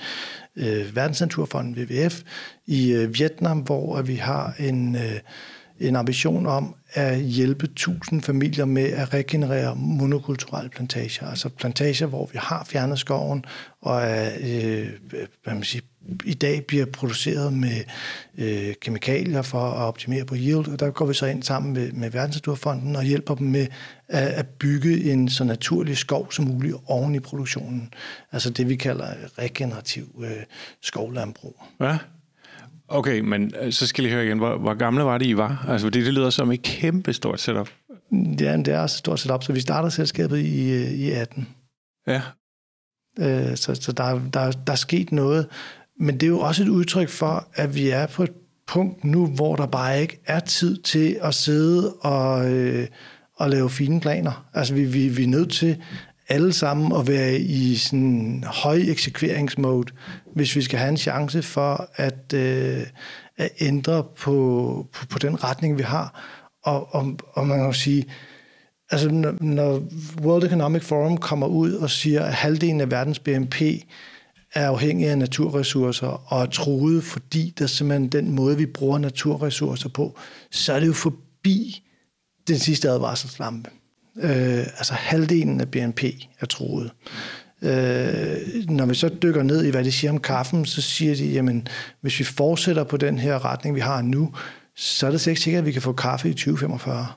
øh, 0.57 0.95
Verdensnaturfonden 0.95 1.77
WWF 1.77 2.21
i 2.65 2.91
øh, 2.91 3.19
Vietnam, 3.19 3.59
hvor 3.59 3.97
at 3.97 4.07
vi 4.07 4.15
har 4.15 4.53
en, 4.59 4.95
øh, 4.95 5.19
en 5.79 5.95
ambition 5.95 6.45
om 6.45 6.75
at 6.93 7.19
hjælpe 7.19 7.65
1000 7.65 8.21
familier 8.21 8.65
med 8.65 8.83
at 8.85 9.13
regenerere 9.13 9.75
monokulturelle 9.75 10.69
plantager. 10.69 11.27
Altså 11.29 11.49
plantager, 11.49 12.05
hvor 12.05 12.29
vi 12.33 12.37
har 12.41 12.63
fjernet 12.69 12.99
skoven 12.99 13.45
og 13.81 14.01
er, 14.01 14.31
øh, 14.41 14.89
hvad 15.43 15.53
man 15.53 15.63
siger, 15.63 15.85
i 16.25 16.33
dag 16.33 16.65
bliver 16.65 16.85
produceret 16.85 17.53
med 17.53 17.83
øh, 18.37 18.73
kemikalier 18.81 19.41
for 19.41 19.59
at 19.59 19.81
optimere 19.81 20.25
på 20.25 20.35
yield, 20.35 20.67
og 20.67 20.79
der 20.79 20.89
går 20.89 21.05
vi 21.05 21.13
så 21.13 21.25
ind 21.25 21.43
sammen 21.43 21.73
med, 21.73 21.91
med 21.91 22.11
Verdensnaturfonden 22.11 22.95
og 22.95 23.03
hjælper 23.03 23.35
dem 23.35 23.47
med 23.47 23.67
at, 24.07 24.27
at 24.27 24.45
bygge 24.47 25.11
en 25.11 25.29
så 25.29 25.43
naturlig 25.43 25.97
skov 25.97 26.31
som 26.31 26.45
muligt 26.45 26.75
oven 26.85 27.15
i 27.15 27.19
produktionen. 27.19 27.93
Altså 28.31 28.49
det, 28.49 28.69
vi 28.69 28.75
kalder 28.75 29.07
regenerativ 29.39 30.23
øh, 30.23 30.43
skovlandbrug. 30.81 31.55
Ja, 31.81 31.97
Okay, 32.89 33.19
men 33.19 33.53
øh, 33.61 33.71
så 33.71 33.87
skal 33.87 34.03
jeg 34.05 34.13
høre 34.13 34.25
igen, 34.25 34.37
hvor, 34.37 34.57
hvor 34.57 34.73
gamle 34.73 35.03
var 35.03 35.17
det, 35.17 35.25
I 35.25 35.37
var? 35.37 35.65
Altså, 35.69 35.89
det, 35.89 36.05
det 36.05 36.13
lyder 36.13 36.29
som 36.29 36.51
et 36.51 36.61
kæmpe 36.61 37.13
stort 37.13 37.39
setup. 37.39 37.69
Ja, 38.11 38.57
det 38.57 38.67
er 38.67 38.79
også 38.79 38.93
et 38.93 38.99
stort 38.99 39.19
setup, 39.19 39.43
så 39.43 39.53
vi 39.53 39.59
starter 39.59 39.89
selskabet 39.89 40.37
i, 40.37 40.71
øh, 40.71 40.91
i 40.91 41.11
18. 41.11 41.47
Ja. 42.07 42.21
Øh, 43.19 43.55
så 43.57 43.75
så 43.75 43.91
der, 43.91 44.21
der, 44.33 44.51
der 44.51 44.71
er 44.71 44.75
sket 44.75 45.11
noget. 45.11 45.47
Men 45.99 46.15
det 46.15 46.23
er 46.23 46.27
jo 46.27 46.39
også 46.39 46.63
et 46.63 46.69
udtryk 46.69 47.09
for, 47.09 47.47
at 47.53 47.75
vi 47.75 47.89
er 47.89 48.07
på 48.07 48.23
et 48.23 48.33
punkt 48.67 49.03
nu, 49.03 49.25
hvor 49.25 49.55
der 49.55 49.65
bare 49.65 50.01
ikke 50.01 50.19
er 50.25 50.39
tid 50.39 50.77
til 50.77 51.17
at 51.21 51.33
sidde 51.33 51.93
og, 51.93 52.51
øh, 52.51 52.87
og 53.35 53.49
lave 53.49 53.69
fine 53.69 53.99
planer. 54.01 54.45
Altså 54.53 54.73
vi, 54.73 54.85
vi, 54.85 55.07
vi 55.07 55.23
er 55.23 55.27
nødt 55.27 55.51
til 55.51 55.77
alle 56.29 56.53
sammen 56.53 56.99
at 56.99 57.07
være 57.07 57.39
i 57.39 57.75
sådan 57.75 58.43
høj 58.47 58.75
eksekveringsmode, 58.87 59.93
hvis 60.35 60.55
vi 60.55 60.61
skal 60.61 60.79
have 60.79 60.89
en 60.89 60.97
chance 60.97 61.41
for 61.43 61.89
at, 61.95 62.33
øh, 62.33 62.83
at 63.37 63.49
ændre 63.59 64.03
på, 64.03 64.87
på, 64.93 65.05
på 65.07 65.19
den 65.19 65.43
retning, 65.43 65.77
vi 65.77 65.83
har. 65.83 66.23
Og, 66.63 66.95
og, 66.95 67.19
og 67.33 67.47
man 67.47 67.57
kan 67.57 67.65
jo 67.65 67.73
sige, 67.73 68.05
altså 68.91 69.09
når, 69.09 69.43
når 69.43 69.83
World 70.21 70.43
Economic 70.43 70.83
Forum 70.83 71.17
kommer 71.17 71.47
ud 71.47 71.73
og 71.73 71.89
siger, 71.89 72.23
at 72.23 72.33
halvdelen 72.33 72.81
af 72.81 72.91
verdens 72.91 73.19
BNP 73.19 73.61
er 74.57 74.69
afhængige 74.69 75.09
af 75.09 75.17
naturressourcer 75.17 76.33
og 76.33 76.41
er 76.41 76.45
truet, 76.45 77.03
fordi 77.03 77.53
der 77.59 77.67
simpelthen 77.67 78.09
den 78.09 78.31
måde, 78.31 78.57
vi 78.57 78.65
bruger 78.65 78.97
naturressourcer 78.97 79.89
på, 79.89 80.17
så 80.51 80.73
er 80.73 80.79
det 80.79 80.87
jo 80.87 80.93
forbi 80.93 81.83
den 82.47 82.59
sidste 82.59 82.89
advarselslampe. 82.89 83.69
Øh, 84.17 84.57
altså 84.57 84.93
halvdelen 84.93 85.61
af 85.61 85.71
BNP 85.71 86.03
er 86.39 86.45
truet. 86.45 86.91
Øh, 87.61 88.69
når 88.69 88.85
vi 88.85 88.95
så 88.95 89.09
dykker 89.09 89.43
ned 89.43 89.65
i, 89.65 89.69
hvad 89.69 89.83
de 89.83 89.91
siger 89.91 90.11
om 90.11 90.19
kaffen, 90.19 90.65
så 90.65 90.81
siger 90.81 91.15
de, 91.15 91.25
jamen, 91.25 91.67
hvis 92.01 92.19
vi 92.19 92.23
fortsætter 92.23 92.83
på 92.83 92.97
den 92.97 93.17
her 93.19 93.45
retning, 93.45 93.75
vi 93.75 93.79
har 93.79 94.01
nu, 94.01 94.33
så 94.75 95.07
er 95.07 95.11
det 95.11 95.27
ikke 95.27 95.41
sikkert, 95.41 95.61
at 95.61 95.65
vi 95.65 95.71
kan 95.71 95.81
få 95.81 95.93
kaffe 95.93 96.29
i 96.29 96.33
2045. 96.33 97.07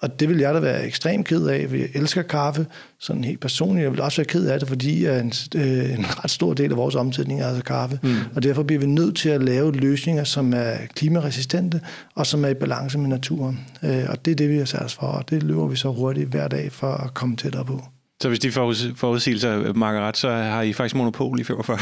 Og 0.00 0.20
det 0.20 0.28
vil 0.28 0.38
jeg 0.38 0.54
da 0.54 0.60
være 0.60 0.86
ekstremt 0.86 1.26
ked 1.26 1.46
af, 1.46 1.68
for 1.68 1.76
jeg 1.76 1.88
elsker 1.94 2.22
kaffe, 2.22 2.66
sådan 2.98 3.24
helt 3.24 3.40
personligt. 3.40 3.84
Jeg 3.84 3.92
vil 3.92 4.00
også 4.00 4.16
være 4.16 4.26
ked 4.26 4.46
af 4.46 4.58
det, 4.58 4.68
fordi 4.68 5.06
en, 5.06 5.32
øh, 5.56 5.94
en 5.94 6.04
ret 6.24 6.30
stor 6.30 6.54
del 6.54 6.70
af 6.70 6.76
vores 6.76 6.94
omsætning 6.94 7.40
er 7.40 7.46
altså 7.46 7.62
kaffe. 7.62 8.00
Mm. 8.02 8.14
Og 8.34 8.42
derfor 8.42 8.62
bliver 8.62 8.80
vi 8.80 8.86
nødt 8.86 9.16
til 9.16 9.28
at 9.28 9.42
lave 9.42 9.72
løsninger, 9.72 10.24
som 10.24 10.52
er 10.52 10.74
klimaresistente, 10.94 11.80
og 12.14 12.26
som 12.26 12.44
er 12.44 12.48
i 12.48 12.54
balance 12.54 12.98
med 12.98 13.08
naturen. 13.08 13.60
Øh, 13.82 14.04
og 14.08 14.24
det 14.24 14.30
er 14.30 14.34
det, 14.34 14.50
vi 14.50 14.58
har 14.58 14.64
sat 14.64 14.82
os 14.82 14.94
for, 14.94 15.06
og 15.06 15.30
det 15.30 15.42
løber 15.42 15.66
vi 15.66 15.76
så 15.76 15.92
hurtigt 15.92 16.28
hver 16.28 16.48
dag 16.48 16.72
for 16.72 16.92
at 16.92 17.14
komme 17.14 17.36
tættere 17.36 17.64
på. 17.64 17.82
Så 18.22 18.28
hvis 18.28 18.38
de 18.38 18.52
forudsigelser 18.96 19.72
makker 19.72 20.00
ret, 20.00 20.16
så 20.16 20.30
har 20.30 20.62
I 20.62 20.72
faktisk 20.72 20.94
monopol 20.94 21.40
i 21.40 21.44
45? 21.44 21.78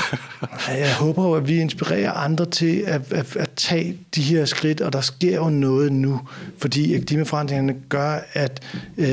jeg 0.69 0.95
håber 0.95 1.25
jo, 1.25 1.35
at 1.35 1.49
vi 1.49 1.57
inspirerer 1.61 2.13
andre 2.13 2.47
til 2.47 2.83
at, 2.87 3.13
at, 3.13 3.37
at 3.37 3.51
tage 3.57 3.99
de 4.15 4.23
her 4.23 4.45
skridt, 4.45 4.81
og 4.81 4.93
der 4.93 5.01
sker 5.01 5.37
jo 5.37 5.49
noget 5.49 5.93
nu, 5.93 6.21
fordi 6.59 7.01
klimaforandringerne 7.01 7.75
gør, 7.89 8.19
at, 8.33 8.63
øh, 8.97 9.07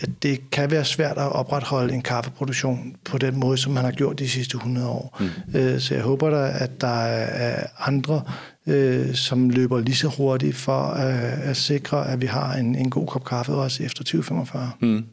at 0.00 0.08
det 0.22 0.50
kan 0.50 0.70
være 0.70 0.84
svært 0.84 1.18
at 1.18 1.32
opretholde 1.32 1.94
en 1.94 2.02
kaffeproduktion 2.02 2.96
på 3.04 3.18
den 3.18 3.40
måde, 3.40 3.58
som 3.58 3.72
man 3.72 3.84
har 3.84 3.92
gjort 3.92 4.18
de 4.18 4.28
sidste 4.28 4.56
100 4.56 4.88
år. 4.88 5.20
Mm. 5.20 5.58
Øh, 5.58 5.80
så 5.80 5.94
jeg 5.94 6.02
håber 6.02 6.30
da, 6.30 6.52
at 6.54 6.80
der 6.80 7.04
er 7.04 7.66
andre, 7.78 8.22
øh, 8.66 9.14
som 9.14 9.50
løber 9.50 9.80
lige 9.80 9.96
så 9.96 10.08
hurtigt 10.08 10.56
for 10.56 10.82
at, 10.82 11.14
at 11.22 11.56
sikre, 11.56 12.08
at 12.08 12.20
vi 12.20 12.26
har 12.26 12.54
en, 12.54 12.74
en 12.74 12.90
god 12.90 13.06
kop 13.06 13.24
kaffe 13.24 13.52
også 13.52 13.82
efter 13.82 14.04
2045. 14.04 14.70
Mm. 14.80 15.04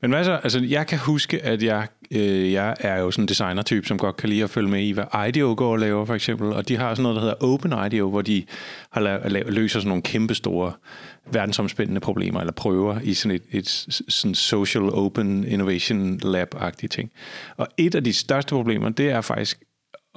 Men 0.00 0.10
hvad 0.10 0.24
så? 0.24 0.32
Altså, 0.42 0.60
jeg 0.60 0.86
kan 0.86 0.98
huske, 0.98 1.44
at 1.44 1.62
jeg, 1.62 1.88
øh, 2.10 2.52
jeg 2.52 2.76
er 2.80 2.98
jo 2.98 3.10
sådan 3.10 3.22
en 3.22 3.28
designer-type, 3.28 3.86
som 3.86 3.98
godt 3.98 4.16
kan 4.16 4.28
lide 4.28 4.44
at 4.44 4.50
følge 4.50 4.68
med 4.70 4.82
i, 4.82 4.90
hvad 4.90 5.04
IDEO 5.28 5.54
går 5.56 5.72
og 5.72 5.78
laver, 5.78 6.04
for 6.04 6.14
eksempel. 6.14 6.52
Og 6.52 6.68
de 6.68 6.76
har 6.76 6.94
sådan 6.94 7.02
noget, 7.02 7.16
der 7.16 7.20
hedder 7.22 7.44
Open 7.44 7.72
IDEO, 7.86 8.10
hvor 8.10 8.22
de 8.22 8.44
har 8.92 9.00
la- 9.00 9.50
løser 9.50 9.80
sådan 9.80 9.88
nogle 9.88 10.02
kæmpe 10.02 10.34
store 10.34 10.72
verdensomspændende 11.32 12.00
problemer, 12.00 12.40
eller 12.40 12.52
prøver 12.52 13.00
i 13.02 13.14
sådan 13.14 13.36
et, 13.36 13.42
et 13.50 13.68
sådan 14.08 14.34
social 14.34 14.82
open 14.82 15.44
innovation 15.44 16.20
lab-agtigt 16.22 16.92
ting. 16.92 17.10
Og 17.56 17.68
et 17.76 17.94
af 17.94 18.04
de 18.04 18.12
største 18.12 18.54
problemer, 18.54 18.88
det 18.88 19.10
er 19.10 19.20
faktisk 19.20 19.60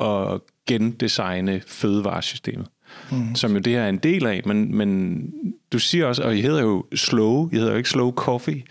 at 0.01 0.39
gendesigne 0.67 1.61
fødevaresystemet. 1.67 2.67
Mm. 3.11 3.35
som 3.35 3.53
jo 3.53 3.59
det 3.59 3.73
her 3.73 3.81
er 3.81 3.89
en 3.89 3.97
del 3.97 4.25
af, 4.25 4.41
men, 4.45 4.75
men 4.77 5.21
du 5.71 5.79
siger 5.79 6.05
også, 6.05 6.23
og 6.23 6.37
I 6.37 6.41
hedder 6.41 6.61
jo 6.61 6.85
Slow, 6.95 7.49
I 7.51 7.55
hedder 7.55 7.71
jo 7.71 7.77
ikke 7.77 7.89
Slow 7.89 8.11
Coffee, 8.11 8.63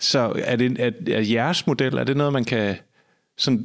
så 0.00 0.32
er, 0.44 0.56
det, 0.56 0.80
er, 0.80 0.90
er 1.14 1.20
jeres 1.20 1.66
model, 1.66 1.94
er 1.94 2.04
det 2.04 2.16
noget, 2.16 2.32
man 2.32 2.44
kan 2.44 2.76
sådan 3.38 3.64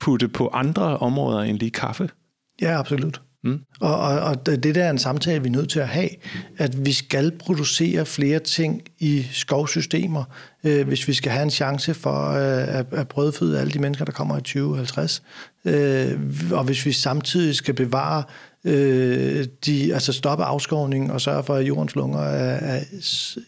putte 0.00 0.28
på 0.28 0.48
andre 0.48 0.98
områder 0.98 1.40
end 1.40 1.58
lige 1.58 1.70
kaffe? 1.70 2.10
Ja, 2.60 2.78
absolut. 2.78 3.20
Mm. 3.44 3.60
Og, 3.80 3.98
og, 3.98 4.20
og 4.20 4.46
det 4.46 4.74
der 4.74 4.84
er 4.84 4.90
en 4.90 4.98
samtale, 4.98 5.42
vi 5.42 5.48
er 5.48 5.52
nødt 5.52 5.70
til 5.70 5.80
at 5.80 5.88
have, 5.88 6.08
at 6.58 6.86
vi 6.86 6.92
skal 6.92 7.38
producere 7.38 8.06
flere 8.06 8.38
ting 8.38 8.82
i 8.98 9.26
skovsystemer, 9.32 10.24
øh, 10.64 10.86
hvis 10.86 11.08
vi 11.08 11.12
skal 11.12 11.32
have 11.32 11.42
en 11.42 11.50
chance 11.50 11.94
for 11.94 12.30
øh, 12.30 12.78
at, 12.78 12.86
at 12.92 13.08
brødføde 13.08 13.60
alle 13.60 13.72
de 13.72 13.78
mennesker, 13.78 14.04
der 14.04 14.12
kommer 14.12 14.36
i 14.36 14.40
2050. 14.40 15.22
Øh, 15.64 16.20
og 16.52 16.64
hvis 16.64 16.86
vi 16.86 16.92
samtidig 16.92 17.54
skal 17.54 17.74
bevare 17.74 18.22
øh, 18.64 19.46
de, 19.66 19.94
altså 19.94 20.12
stoppe 20.12 20.44
afskovningen 20.44 21.10
og 21.10 21.20
sørge 21.20 21.44
for, 21.44 21.54
at 21.54 21.68
jordens 21.68 21.94
lunger 21.94 22.20
er, 22.20 22.76
er 22.76 22.80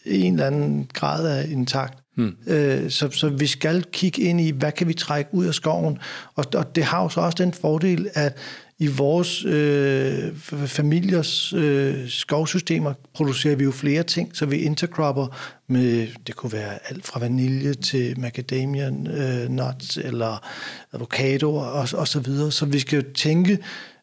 en 0.05 0.33
eller 0.33 0.47
anden 0.47 0.89
grad 0.93 1.27
af 1.27 1.47
intakt. 1.49 2.04
Hmm. 2.15 2.35
Øh, 2.47 2.89
så, 2.91 3.11
så 3.11 3.29
vi 3.29 3.47
skal 3.47 3.83
kigge 3.91 4.21
ind 4.21 4.41
i, 4.41 4.51
hvad 4.51 4.71
kan 4.71 4.87
vi 4.87 4.93
trække 4.93 5.29
ud 5.33 5.45
af 5.45 5.53
skoven? 5.53 5.97
Og, 6.35 6.45
og 6.55 6.75
det 6.75 6.83
har 6.83 7.03
jo 7.03 7.09
så 7.09 7.21
også 7.21 7.35
den 7.39 7.53
fordel, 7.53 8.09
at 8.13 8.37
i 8.79 8.87
vores 8.87 9.45
øh, 9.45 10.35
familiers 10.67 11.53
øh, 11.53 12.09
skovsystemer 12.09 12.93
producerer 13.13 13.55
vi 13.55 13.63
jo 13.63 13.71
flere 13.71 14.03
ting, 14.03 14.35
så 14.35 14.45
vi 14.45 14.57
intercropper 14.57 15.27
med, 15.67 16.07
det 16.27 16.35
kunne 16.35 16.51
være 16.51 16.79
alt 16.89 17.05
fra 17.05 17.19
vanilje 17.19 17.73
til 17.73 18.19
macadamia 18.19 18.87
øh, 18.87 19.49
nuts 19.49 19.97
eller 19.97 20.47
avocado 20.93 21.55
og, 21.55 21.87
og 21.93 22.07
så 22.07 22.19
videre. 22.19 22.51
Så 22.51 22.65
vi 22.65 22.79
skal 22.79 22.95
jo 22.95 23.11
tænke, 23.13 23.59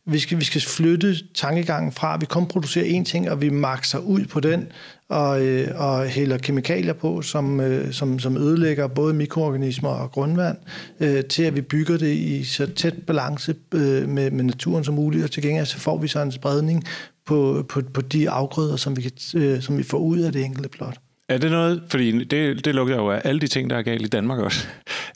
vi 0.07 0.19
skal, 0.19 0.39
vi 0.39 0.45
skal 0.45 0.61
flytte 0.61 1.17
tankegangen 1.35 1.93
fra, 1.93 2.15
at 2.15 2.21
vi 2.21 2.27
kun 2.27 2.47
producerer 2.47 3.01
én 3.01 3.05
ting, 3.05 3.31
og 3.31 3.41
vi 3.41 3.51
makser 3.51 3.99
ud 3.99 4.25
på 4.25 4.41
den, 4.41 4.67
og, 5.09 5.47
øh, 5.47 5.69
og 5.75 6.07
hælder 6.07 6.39
kemikalier 6.39 6.93
på, 6.93 7.23
som, 7.23 7.61
øh, 7.61 7.93
som, 7.93 8.19
som 8.19 8.37
ødelægger 8.37 8.87
både 8.87 9.15
mikroorganismer 9.15 9.91
og 9.91 10.11
grundvand, 10.11 10.57
øh, 11.01 11.25
til 11.25 11.43
at 11.43 11.57
vi 11.57 11.61
bygger 11.61 11.97
det 11.97 12.15
i 12.15 12.45
så 12.45 12.67
tæt 12.67 12.95
balance 13.07 13.55
øh, 13.75 14.09
med, 14.09 14.31
med 14.31 14.45
naturen 14.45 14.85
som 14.85 14.95
muligt, 14.95 15.25
og 15.25 15.31
til 15.31 15.43
gengæld 15.43 15.67
så 15.67 15.79
får 15.79 15.99
vi 15.99 16.09
så 16.09 16.23
en 16.23 16.33
spredning 16.33 16.85
på, 17.27 17.67
på, 17.69 17.83
på 17.95 18.01
de 18.01 18.31
afgrøder, 18.31 18.77
som 18.77 18.97
vi, 18.97 19.03
kan, 19.03 19.13
øh, 19.35 19.63
som 19.63 19.79
vi 19.79 19.83
får 19.83 19.99
ud 19.99 20.19
af 20.19 20.33
det 20.33 20.45
enkelte 20.45 20.69
plot. 20.69 20.99
Er 21.29 21.39
det 21.39 21.51
noget, 21.51 21.83
fordi 21.89 22.25
det, 22.25 22.65
det 22.65 22.75
lugter 22.75 22.97
jo 22.97 23.11
af 23.11 23.21
alle 23.25 23.41
de 23.41 23.47
ting, 23.47 23.71
der 23.71 23.77
er 23.77 23.83
galt 23.83 24.03
i 24.03 24.09
Danmark 24.09 24.39
også. 24.39 24.67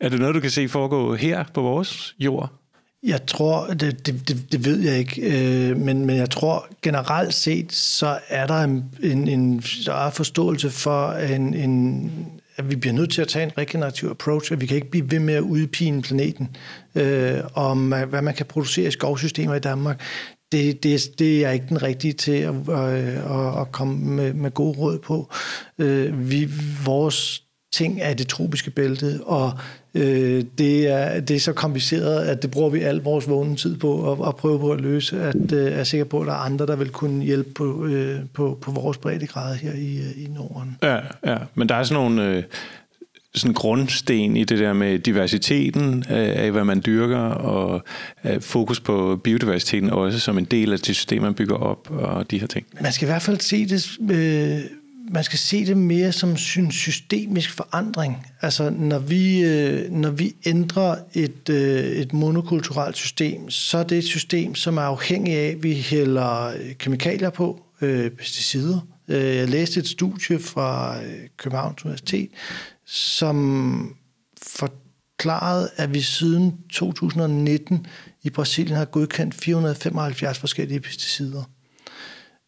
Er 0.00 0.08
det 0.08 0.20
noget, 0.20 0.34
du 0.34 0.40
kan 0.40 0.50
se 0.50 0.68
foregå 0.68 1.14
her 1.14 1.44
på 1.54 1.62
vores 1.62 2.14
jord? 2.18 2.52
Jeg 3.06 3.26
tror, 3.26 3.66
det, 3.66 4.06
det, 4.06 4.28
det, 4.28 4.52
det 4.52 4.64
ved 4.64 4.80
jeg 4.80 4.98
ikke, 4.98 5.20
øh, 5.22 5.76
men, 5.76 6.06
men 6.06 6.16
jeg 6.16 6.30
tror 6.30 6.68
generelt 6.82 7.34
set, 7.34 7.72
så 7.72 8.18
er 8.28 8.46
der 8.46 8.54
en, 8.54 8.84
en, 9.02 9.28
en 9.28 9.62
større 9.62 10.12
forståelse 10.12 10.70
for, 10.70 11.12
en, 11.12 11.54
en, 11.54 12.10
at 12.56 12.70
vi 12.70 12.76
bliver 12.76 12.94
nødt 12.94 13.10
til 13.10 13.22
at 13.22 13.28
tage 13.28 13.42
en 13.42 13.58
regenerativ 13.58 14.08
approach, 14.08 14.52
at 14.52 14.60
vi 14.60 14.66
kan 14.66 14.76
ikke 14.76 14.90
blive 14.90 15.10
ved 15.10 15.18
med 15.18 15.34
at 15.34 15.40
udpine 15.40 16.02
planeten, 16.02 16.56
øh, 16.94 17.38
om 17.54 17.94
hvad 18.08 18.22
man 18.22 18.34
kan 18.34 18.46
producere 18.46 18.88
i 18.88 18.90
skovsystemer 18.90 19.54
i 19.54 19.60
Danmark. 19.60 20.00
Det, 20.52 20.82
det, 20.82 21.18
det 21.18 21.44
er 21.44 21.50
ikke 21.50 21.66
den 21.68 21.82
rigtige 21.82 22.12
til 22.12 22.32
at, 22.32 22.54
øh, 22.68 23.16
at, 23.16 23.60
at 23.60 23.72
komme 23.72 23.96
med, 23.96 24.32
med 24.32 24.50
gode 24.50 24.78
råd 24.78 24.98
på. 24.98 25.32
Øh, 25.78 26.30
vi, 26.30 26.48
vores 26.84 27.42
ting 27.72 27.98
er 28.02 28.14
det 28.14 28.28
tropiske 28.28 28.70
bælte, 28.70 29.20
og 29.24 29.52
øh, 29.96 30.44
det, 30.58 30.88
er, 30.88 31.20
det 31.20 31.36
er 31.36 31.40
så 31.40 31.52
kompliceret, 31.52 32.24
at 32.24 32.42
det 32.42 32.50
bruger 32.50 32.70
vi 32.70 32.80
al 32.80 32.96
vores 32.96 33.28
vågne 33.28 33.56
tid 33.56 33.76
på 33.76 34.12
at, 34.12 34.28
at 34.28 34.36
prøve 34.36 34.58
på 34.58 34.72
at 34.72 34.80
løse. 34.80 35.20
At 35.20 35.52
øh, 35.52 35.72
er 35.72 35.84
sikker 35.84 36.04
på, 36.04 36.20
at 36.20 36.26
der 36.26 36.32
er 36.32 36.36
andre, 36.36 36.66
der 36.66 36.76
vil 36.76 36.88
kunne 36.88 37.24
hjælpe 37.24 37.50
på, 37.50 37.86
øh, 37.86 38.18
på, 38.32 38.58
på 38.60 38.70
vores 38.70 38.98
breddegrad 38.98 39.56
her 39.56 39.72
i, 39.72 39.96
øh, 39.96 40.24
i 40.24 40.26
Norden. 40.34 40.76
Ja, 40.82 40.98
ja, 41.26 41.36
men 41.54 41.68
der 41.68 41.74
er 41.74 41.82
sådan 41.82 42.02
nogle... 42.02 42.28
Øh 42.28 42.42
sådan 43.34 43.54
grundsten 43.54 44.36
i 44.36 44.44
det 44.44 44.58
der 44.58 44.72
med 44.72 44.98
diversiteten 44.98 46.04
af, 46.08 46.50
hvad 46.50 46.64
man 46.64 46.82
dyrker, 46.86 47.18
og 47.18 47.84
fokus 48.40 48.80
på 48.80 49.20
biodiversiteten 49.24 49.90
også 49.90 50.20
som 50.20 50.38
en 50.38 50.44
del 50.44 50.72
af 50.72 50.78
det 50.78 50.94
system, 50.94 51.22
man 51.22 51.34
bygger 51.34 51.54
op, 51.54 51.90
og 51.90 52.30
de 52.30 52.40
her 52.40 52.46
ting. 52.46 52.66
Man 52.80 52.92
skal 52.92 53.06
i 53.06 53.10
hvert 53.10 53.22
fald 53.22 53.40
se 53.40 53.66
det 53.66 53.98
øh, 54.10 54.60
man 55.10 55.24
skal 55.24 55.38
se 55.38 55.66
det 55.66 55.76
mere 55.76 56.12
som 56.12 56.30
en 56.56 56.70
systemisk 56.70 57.50
forandring. 57.50 58.26
Altså, 58.42 58.70
når 58.70 58.98
vi, 58.98 59.44
øh, 59.44 59.90
når 59.92 60.10
vi 60.10 60.36
ændrer 60.46 60.96
et, 61.14 61.48
øh, 61.48 61.84
et 61.84 62.12
monokulturelt 62.12 62.96
system, 62.96 63.50
så 63.50 63.78
er 63.78 63.82
det 63.82 63.98
et 63.98 64.04
system, 64.04 64.54
som 64.54 64.76
er 64.76 64.82
afhængig 64.82 65.34
af, 65.34 65.50
at 65.50 65.62
vi 65.62 65.74
hælder 65.74 66.46
øh, 66.46 66.74
kemikalier 66.78 67.30
på, 67.30 67.62
øh, 67.80 68.10
pesticider. 68.10 68.80
Øh, 69.08 69.36
jeg 69.36 69.48
læste 69.48 69.80
et 69.80 69.88
studie 69.88 70.38
fra 70.38 71.02
øh, 71.02 71.14
Københavns 71.36 71.84
Universitet, 71.84 72.30
som 72.86 73.96
forklarede, 74.42 75.70
at 75.76 75.94
vi 75.94 76.00
siden 76.00 76.54
2019 76.70 77.86
i 78.22 78.30
Brasilien 78.30 78.76
har 78.76 78.84
godkendt 78.84 79.34
475 79.34 80.38
forskellige 80.38 80.80
pesticider. 80.80 81.42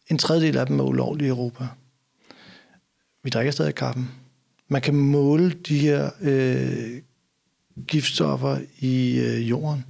En 0.07 0.17
tredjedel 0.17 0.57
af 0.57 0.65
dem 0.65 0.79
er 0.79 0.83
ulovlige 0.83 1.27
i 1.27 1.29
Europa. 1.29 1.67
Vi 3.29 3.31
drikker 3.31 3.51
stadig 3.51 3.75
kaffen. 3.75 4.09
Man 4.67 4.81
kan 4.81 4.95
måle 4.95 5.51
de 5.67 5.79
her 5.79 6.09
øh, 6.21 7.01
giftstoffer 7.87 8.57
i 8.79 9.19
øh, 9.19 9.49
jorden. 9.49 9.85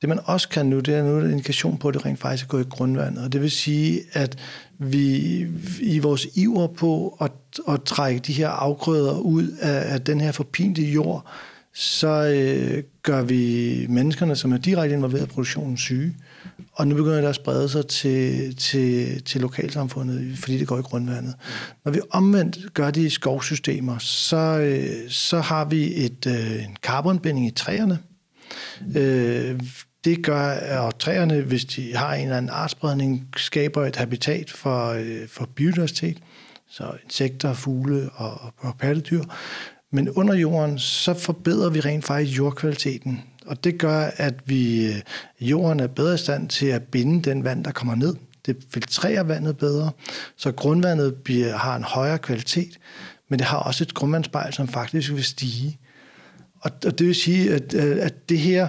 Det 0.00 0.08
man 0.08 0.20
også 0.24 0.48
kan 0.48 0.66
nu, 0.66 0.80
det 0.80 0.94
er 0.94 1.02
nu 1.02 1.18
en 1.18 1.30
indikation 1.30 1.78
på, 1.78 1.88
at 1.88 1.94
det 1.94 2.06
rent 2.06 2.18
faktisk 2.18 2.44
er 2.44 2.48
gået 2.48 2.66
i 2.66 2.68
grundvandet. 2.68 3.24
Og 3.24 3.32
det 3.32 3.42
vil 3.42 3.50
sige, 3.50 4.00
at 4.12 4.38
vi 4.78 5.16
i 5.80 5.98
vores 5.98 6.26
iver 6.34 6.66
på 6.66 7.16
at, 7.20 7.32
at 7.68 7.82
trække 7.82 8.20
de 8.20 8.32
her 8.32 8.48
afgrøder 8.48 9.18
ud 9.18 9.48
af, 9.60 9.94
af 9.94 10.00
den 10.00 10.20
her 10.20 10.32
forpinte 10.32 10.82
jord, 10.82 11.26
så 11.74 12.24
øh, 12.24 12.82
gør 13.02 13.22
vi 13.22 13.86
menneskerne, 13.88 14.36
som 14.36 14.52
er 14.52 14.58
direkte 14.58 14.96
involveret 14.96 15.24
i 15.24 15.30
produktionen, 15.30 15.76
syge. 15.76 16.16
Og 16.72 16.88
nu 16.88 16.94
begynder 16.94 17.20
det 17.20 17.28
at 17.28 17.34
sprede 17.34 17.68
sig 17.68 17.86
til, 17.86 18.56
til, 18.56 19.22
til 19.24 19.40
lokalsamfundet, 19.40 20.38
fordi 20.38 20.58
det 20.58 20.68
går 20.68 20.78
i 20.78 20.82
grundvandet. 20.82 21.34
Når 21.84 21.92
vi 21.92 22.00
omvendt 22.10 22.74
gør 22.74 22.90
det 22.90 23.00
i 23.00 23.10
skovsystemer, 23.10 23.98
så, 23.98 24.36
øh, 24.36 25.10
så 25.10 25.40
har 25.40 25.64
vi 25.64 26.04
et, 26.04 26.26
øh, 26.26 26.64
en 26.64 26.76
karbonbinding 26.82 27.46
i 27.46 27.50
træerne. 27.50 27.98
Øh, 28.96 29.60
det 30.04 30.24
gør, 30.24 30.42
at 30.50 30.94
træerne, 30.94 31.40
hvis 31.40 31.64
de 31.64 31.96
har 31.96 32.14
en 32.14 32.22
eller 32.22 32.36
anden 32.36 32.50
artspredning, 32.50 33.28
skaber 33.36 33.86
et 33.86 33.96
habitat 33.96 34.50
for, 34.50 35.02
for 35.28 35.48
biodiversitet, 35.54 36.18
så 36.70 36.92
insekter, 37.04 37.54
fugle 37.54 38.10
og, 38.14 38.40
og 38.58 38.74
pattedyr. 38.78 39.22
Men 39.92 40.10
under 40.10 40.34
jorden, 40.34 40.78
så 40.78 41.14
forbedrer 41.14 41.70
vi 41.70 41.80
rent 41.80 42.04
faktisk 42.04 42.38
jordkvaliteten. 42.38 43.22
Og 43.48 43.64
det 43.64 43.78
gør, 43.78 44.10
at 44.16 44.34
vi 44.46 44.86
øh, 44.86 45.00
jorden 45.40 45.80
er 45.80 45.86
bedre 45.86 46.14
i 46.14 46.18
stand 46.18 46.48
til 46.48 46.66
at 46.66 46.82
binde 46.82 47.30
den 47.30 47.44
vand, 47.44 47.64
der 47.64 47.72
kommer 47.72 47.94
ned. 47.94 48.14
Det 48.46 48.56
filtrerer 48.70 49.22
vandet 49.22 49.58
bedre, 49.58 49.90
så 50.36 50.52
grundvandet 50.52 51.14
bliver, 51.14 51.56
har 51.56 51.76
en 51.76 51.84
højere 51.84 52.18
kvalitet, 52.18 52.78
men 53.28 53.38
det 53.38 53.46
har 53.46 53.58
også 53.58 53.84
et 53.84 53.94
grundvandsspejl, 53.94 54.52
som 54.52 54.68
faktisk 54.68 55.12
vil 55.12 55.24
stige. 55.24 55.78
Og, 56.60 56.70
og 56.86 56.98
det 56.98 57.06
vil 57.06 57.14
sige, 57.14 57.54
at, 57.54 57.74
øh, 57.74 57.96
at 58.00 58.28
det 58.28 58.38
her 58.38 58.68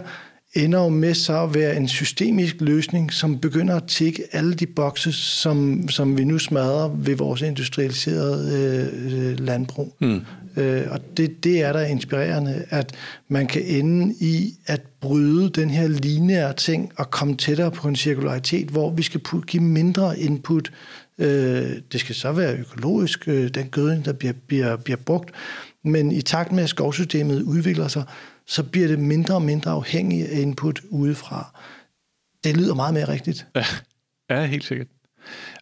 ender 0.53 0.79
jo 0.79 0.89
med 0.89 1.13
så 1.13 1.43
at 1.43 1.53
være 1.53 1.77
en 1.77 1.87
systemisk 1.87 2.55
løsning, 2.59 3.13
som 3.13 3.39
begynder 3.39 3.75
at 3.75 3.83
tikke 3.87 4.23
alle 4.31 4.53
de 4.53 4.67
bokse, 4.67 5.13
som, 5.13 5.89
som 5.89 6.17
vi 6.17 6.23
nu 6.23 6.39
smadrer 6.39 6.87
ved 6.87 7.15
vores 7.15 7.41
industrialiserede 7.41 8.51
øh, 8.55 9.39
landbrug. 9.39 9.95
Mm. 10.01 10.21
Øh, 10.57 10.83
og 10.91 11.17
det, 11.17 11.43
det 11.43 11.61
er 11.61 11.73
der 11.73 11.81
inspirerende, 11.81 12.65
at 12.69 12.95
man 13.27 13.47
kan 13.47 13.61
ende 13.65 14.15
i 14.19 14.53
at 14.65 14.81
bryde 15.01 15.49
den 15.49 15.69
her 15.69 15.87
lineære 15.87 16.53
ting 16.53 16.91
og 16.97 17.11
komme 17.11 17.35
tættere 17.35 17.71
på 17.71 17.87
en 17.87 17.95
cirkularitet, 17.95 18.67
hvor 18.67 18.91
vi 18.91 19.03
skal 19.03 19.21
give 19.47 19.63
mindre 19.63 20.19
input. 20.19 20.71
Øh, 21.17 21.71
det 21.91 21.99
skal 21.99 22.15
så 22.15 22.31
være 22.31 22.57
økologisk, 22.57 23.27
øh, 23.27 23.49
den 23.49 23.67
gødning, 23.67 24.05
der 24.05 24.13
bliver, 24.13 24.33
bliver, 24.47 24.75
bliver 24.75 24.97
brugt, 24.97 25.31
men 25.83 26.11
i 26.11 26.21
takt 26.21 26.51
med, 26.51 26.63
at 26.63 26.69
skovsystemet 26.69 27.41
udvikler 27.41 27.87
sig, 27.87 28.03
så 28.49 28.63
bliver 28.63 28.87
det 28.87 28.99
mindre 28.99 29.35
og 29.35 29.41
mindre 29.41 29.71
afhængigt 29.71 30.27
af 30.27 30.39
input 30.39 30.81
udefra. 30.89 31.59
Det 32.43 32.57
lyder 32.57 32.73
meget 32.73 32.93
mere 32.93 33.07
rigtigt. 33.07 33.47
Ja, 33.55 33.65
ja 34.29 34.45
helt 34.45 34.63
sikkert. 34.63 34.87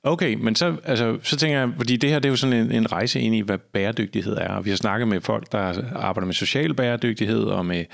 Okay, 0.04 0.34
men 0.34 0.56
så, 0.56 0.76
altså, 0.84 1.18
så 1.24 1.38
tænker 1.38 1.60
jeg, 1.60 1.72
fordi 1.76 1.98
det 1.98 2.10
her 2.10 2.20
det 2.20 2.26
er 2.26 2.30
jo 2.30 2.36
sådan 2.36 2.66
en, 2.66 2.72
en 2.72 2.92
rejse 2.92 3.20
ind 3.20 3.36
i, 3.36 3.40
hvad 3.40 3.58
bæredygtighed 3.58 4.38
er. 4.38 4.50
Og 4.50 4.66
vi 4.66 4.70
har 4.70 4.78
snakket 4.78 5.08
med 5.08 5.22
folk, 5.22 5.52
der 5.52 5.84
arbejder 5.96 6.26
med 6.26 6.34
social 6.34 6.74
bæredygtighed 6.74 7.44
og 7.44 7.66
med 7.66 7.86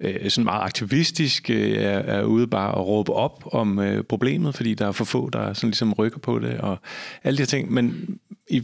øh, 0.00 0.30
sådan 0.30 0.44
meget 0.44 0.62
aktivistisk 0.62 1.50
øh, 1.50 1.72
er, 1.72 1.98
er 1.98 2.22
ude 2.22 2.46
bare 2.46 2.68
at 2.68 2.86
råbe 2.86 3.12
op 3.12 3.44
om 3.52 3.78
øh, 3.78 4.04
problemet, 4.04 4.54
fordi 4.54 4.74
der 4.74 4.86
er 4.86 4.92
for 4.92 5.04
få, 5.04 5.30
der 5.30 5.52
sådan 5.52 5.70
ligesom 5.70 5.92
rykker 5.92 6.18
på 6.18 6.38
det 6.38 6.60
og 6.60 6.78
alle 7.24 7.36
de 7.36 7.42
her 7.42 7.46
ting. 7.46 7.72
Men 7.72 8.18
i, 8.50 8.62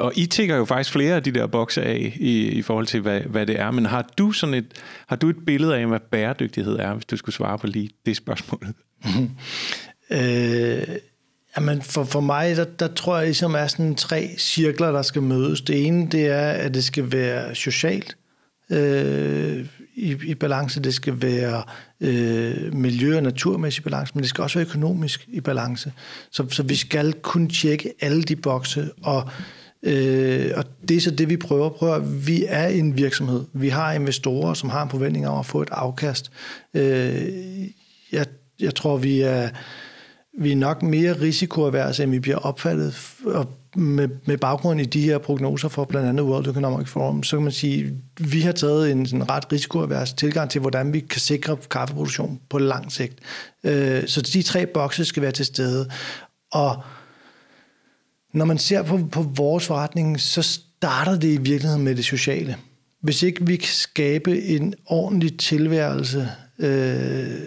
og 0.00 0.12
I 0.16 0.26
tigger 0.26 0.56
jo 0.56 0.64
faktisk 0.64 0.92
flere 0.92 1.16
af 1.16 1.22
de 1.22 1.30
der 1.30 1.46
bokse 1.46 1.82
af 1.82 2.16
i, 2.20 2.48
i 2.48 2.62
forhold 2.62 2.86
til, 2.86 3.00
hvad, 3.00 3.20
hvad 3.20 3.46
det 3.46 3.60
er. 3.60 3.70
Men 3.70 3.86
har 3.86 4.10
du 4.18 4.32
sådan 4.32 4.54
et, 4.54 4.66
har 5.06 5.16
du 5.16 5.28
et 5.28 5.36
billede 5.46 5.76
af, 5.76 5.86
hvad 5.86 6.00
bæredygtighed 6.10 6.78
er, 6.78 6.94
hvis 6.94 7.04
du 7.04 7.16
skulle 7.16 7.34
svare 7.34 7.58
på 7.58 7.66
lige 7.66 7.90
det 8.06 8.16
spørgsmål? 8.16 8.66
øh, 10.10 10.96
jamen 11.56 11.82
for, 11.82 12.04
for 12.04 12.20
mig, 12.20 12.56
der, 12.56 12.64
der 12.64 12.88
tror 12.88 13.16
jeg 13.16 13.26
ligesom 13.26 13.54
er 13.54 13.66
sådan 13.66 13.94
tre 13.94 14.30
cirkler, 14.38 14.92
der 14.92 15.02
skal 15.02 15.22
mødes. 15.22 15.60
Det 15.60 15.86
ene, 15.86 16.08
det 16.10 16.26
er, 16.26 16.50
at 16.50 16.74
det 16.74 16.84
skal 16.84 17.12
være 17.12 17.54
socialt 17.54 18.16
øh, 18.70 19.66
i, 19.94 20.16
i 20.26 20.34
balance. 20.34 20.80
Det 20.80 20.94
skal 20.94 21.22
være 21.22 21.62
øh, 22.00 22.74
miljø- 22.74 23.16
og 23.16 23.22
naturmæssig 23.22 23.84
balance, 23.84 24.12
men 24.14 24.22
det 24.22 24.28
skal 24.28 24.42
også 24.42 24.58
være 24.58 24.68
økonomisk 24.68 25.24
i 25.28 25.40
balance. 25.40 25.92
Så, 26.30 26.46
så 26.50 26.62
vi 26.62 26.74
skal 26.76 27.12
kunne 27.12 27.48
tjekke 27.48 27.92
alle 28.00 28.22
de 28.22 28.36
bokse, 28.36 28.90
og 29.02 29.30
Øh, 29.82 30.50
og 30.56 30.64
det 30.88 30.96
er 30.96 31.00
så 31.00 31.10
det, 31.10 31.28
vi 31.28 31.36
prøver. 31.36 31.68
prøver. 31.68 31.98
Vi 31.98 32.44
er 32.48 32.66
en 32.66 32.96
virksomhed. 32.96 33.44
Vi 33.52 33.68
har 33.68 33.92
investorer, 33.92 34.54
som 34.54 34.70
har 34.70 34.82
en 34.82 34.90
forventning 34.90 35.28
om 35.28 35.38
at 35.38 35.46
få 35.46 35.62
et 35.62 35.68
afkast. 35.72 36.30
Øh, 36.74 37.28
jeg, 38.12 38.26
jeg 38.60 38.74
tror, 38.74 38.96
vi 38.96 39.20
er, 39.20 39.48
vi 40.40 40.52
er 40.52 40.56
nok 40.56 40.82
mere 40.82 41.12
risikoaverse, 41.12 42.02
end 42.02 42.10
vi 42.10 42.20
bliver 42.20 42.36
opfattet. 42.36 42.94
Og 43.24 43.46
med, 43.76 44.08
med 44.24 44.38
baggrund 44.38 44.80
i 44.80 44.84
de 44.84 45.00
her 45.02 45.18
prognoser 45.18 45.68
for 45.68 45.84
blandt 45.84 46.08
andet 46.08 46.24
World 46.24 46.46
Economic 46.46 46.88
Forum, 46.88 47.22
så 47.22 47.36
kan 47.36 47.42
man 47.42 47.52
sige, 47.52 47.84
at 47.84 48.32
vi 48.32 48.40
har 48.40 48.52
taget 48.52 48.90
en 48.90 49.06
sådan 49.06 49.30
ret 49.30 49.52
risikoavers 49.52 50.12
tilgang 50.12 50.50
til, 50.50 50.60
hvordan 50.60 50.92
vi 50.92 51.00
kan 51.00 51.20
sikre 51.20 51.56
kaffeproduktion 51.70 52.40
på 52.48 52.58
lang 52.58 52.92
sigt. 52.92 53.18
Øh, 53.64 54.06
så 54.06 54.22
de 54.22 54.42
tre 54.42 54.66
bokse 54.66 55.04
skal 55.04 55.22
være 55.22 55.32
til 55.32 55.44
stede. 55.44 55.90
Og 56.52 56.82
når 58.32 58.44
man 58.44 58.58
ser 58.58 58.82
på, 58.82 59.00
på 59.12 59.22
vores 59.22 59.66
forretning, 59.66 60.20
så 60.20 60.42
starter 60.42 61.18
det 61.18 61.28
i 61.28 61.36
virkeligheden 61.36 61.84
med 61.84 61.94
det 61.94 62.04
sociale. 62.04 62.56
Hvis 63.00 63.22
ikke 63.22 63.46
vi 63.46 63.56
kan 63.56 63.68
skabe 63.68 64.42
en 64.42 64.74
ordentlig 64.86 65.38
tilværelse, 65.38 66.28
øh, 66.58 67.40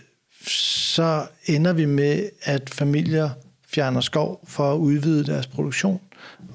så 0.47 1.25
ender 1.45 1.73
vi 1.73 1.85
med, 1.85 2.29
at 2.43 2.69
familier 2.69 3.29
fjerner 3.67 4.01
skov 4.01 4.43
for 4.47 4.73
at 4.73 4.77
udvide 4.77 5.25
deres 5.25 5.47
produktion 5.47 5.99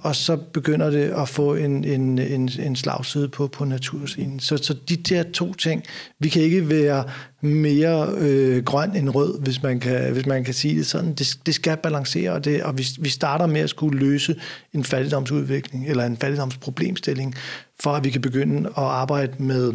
og 0.02 0.16
så 0.16 0.36
begynder 0.36 0.90
det 0.90 1.10
at 1.10 1.28
få 1.28 1.54
en, 1.54 1.84
en, 1.84 2.18
en, 2.18 2.50
en 2.60 2.76
slagside 2.76 3.28
på, 3.28 3.46
på 3.46 3.64
naturscenen. 3.64 4.40
Så, 4.40 4.56
så 4.56 4.74
de 4.88 4.96
der 4.96 5.22
to 5.22 5.54
ting, 5.54 5.82
vi 6.18 6.28
kan 6.28 6.42
ikke 6.42 6.68
være 6.68 7.04
mere 7.40 8.08
øh, 8.18 8.64
grøn 8.64 8.96
end 8.96 9.10
rød, 9.10 9.40
hvis 9.40 9.62
man 9.62 9.80
kan, 9.80 10.12
hvis 10.12 10.26
man 10.26 10.44
kan 10.44 10.54
sige 10.54 10.78
det 10.78 10.86
sådan. 10.86 11.14
Det, 11.14 11.38
det 11.46 11.54
skal 11.54 11.76
balancere, 11.76 12.32
og, 12.32 12.44
det, 12.44 12.62
og 12.62 12.78
vi, 12.78 12.86
vi 13.00 13.08
starter 13.08 13.46
med 13.46 13.60
at 13.60 13.70
skulle 13.70 13.98
løse 13.98 14.40
en 14.74 14.84
fattigdomsudvikling, 14.84 15.88
eller 15.88 16.04
en 16.04 16.16
fattigdomsproblemstilling, 16.16 17.34
for 17.80 17.90
at 17.90 18.04
vi 18.04 18.10
kan 18.10 18.20
begynde 18.20 18.68
at 18.68 18.84
arbejde 18.84 19.42
med 19.42 19.72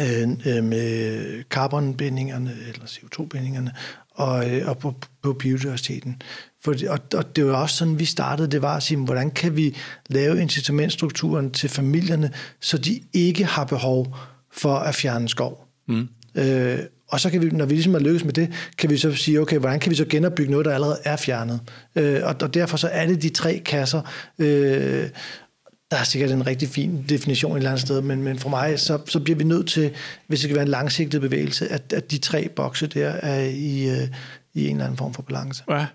øh, 0.00 0.28
øh 0.46 0.64
med 0.64 1.44
carbonbindingerne 1.50 2.52
eller 2.68 2.84
CO2-bindingerne 2.84 3.70
og, 4.20 4.50
øh, 4.50 4.68
og 4.68 4.78
på, 4.78 4.94
på 5.22 5.32
biodiversiteten. 5.32 6.22
For, 6.64 6.74
og, 6.88 6.98
og 7.14 7.36
det 7.36 7.46
var 7.46 7.52
også 7.52 7.76
sådan, 7.76 7.98
vi 7.98 8.04
startede, 8.04 8.50
det 8.50 8.62
var 8.62 8.76
at 8.76 8.82
sige, 8.82 8.98
hvordan 8.98 9.30
kan 9.30 9.56
vi 9.56 9.76
lave 10.08 10.40
incitamentstrukturen 10.40 11.50
til 11.50 11.68
familierne, 11.68 12.32
så 12.60 12.78
de 12.78 13.00
ikke 13.12 13.44
har 13.44 13.64
behov 13.64 14.16
for 14.52 14.74
at 14.74 14.94
fjerne 14.94 15.28
skov. 15.28 15.66
Mm. 15.88 16.08
Øh, 16.34 16.78
og 17.08 17.20
så 17.20 17.30
kan 17.30 17.42
vi, 17.42 17.50
når 17.50 17.64
vi 17.64 17.74
ligesom 17.74 17.94
er 17.94 17.98
lykkes 17.98 18.24
med 18.24 18.32
det, 18.32 18.52
kan 18.78 18.90
vi 18.90 18.96
så 18.96 19.14
sige, 19.14 19.40
okay, 19.40 19.58
hvordan 19.58 19.80
kan 19.80 19.90
vi 19.90 19.96
så 19.96 20.04
genopbygge 20.04 20.50
noget, 20.50 20.66
der 20.66 20.74
allerede 20.74 20.98
er 21.04 21.16
fjernet? 21.16 21.60
Øh, 21.96 22.20
og, 22.24 22.36
og 22.42 22.54
derfor 22.54 22.76
så 22.76 22.88
er 22.88 23.06
det 23.06 23.22
de 23.22 23.28
tre 23.28 23.62
kasser. 23.64 24.02
Øh, 24.38 25.08
der 25.90 25.96
er 25.96 26.04
sikkert 26.04 26.30
en 26.30 26.46
rigtig 26.46 26.68
fin 26.68 27.04
definition 27.08 27.52
et 27.52 27.56
eller 27.56 27.70
andet 27.70 27.82
sted, 27.82 28.00
men, 28.02 28.22
men 28.22 28.38
for 28.38 28.48
mig, 28.48 28.80
så, 28.80 28.98
så 29.06 29.20
bliver 29.20 29.36
vi 29.36 29.44
nødt 29.44 29.68
til, 29.68 29.90
hvis 30.26 30.40
det 30.40 30.44
skal 30.44 30.54
være 30.54 30.64
en 30.64 30.70
langsigtet 30.70 31.20
bevægelse, 31.20 31.68
at, 31.68 31.92
at 31.92 32.10
de 32.10 32.18
tre 32.18 32.48
bokse 32.48 32.86
der 32.86 33.08
er 33.08 33.44
i, 33.44 33.88
øh, 33.88 34.08
i 34.54 34.66
en 34.66 34.70
eller 34.70 34.84
anden 34.84 34.98
form 34.98 35.14
for 35.14 35.22
balance. 35.22 35.64
Ja. 35.70 35.86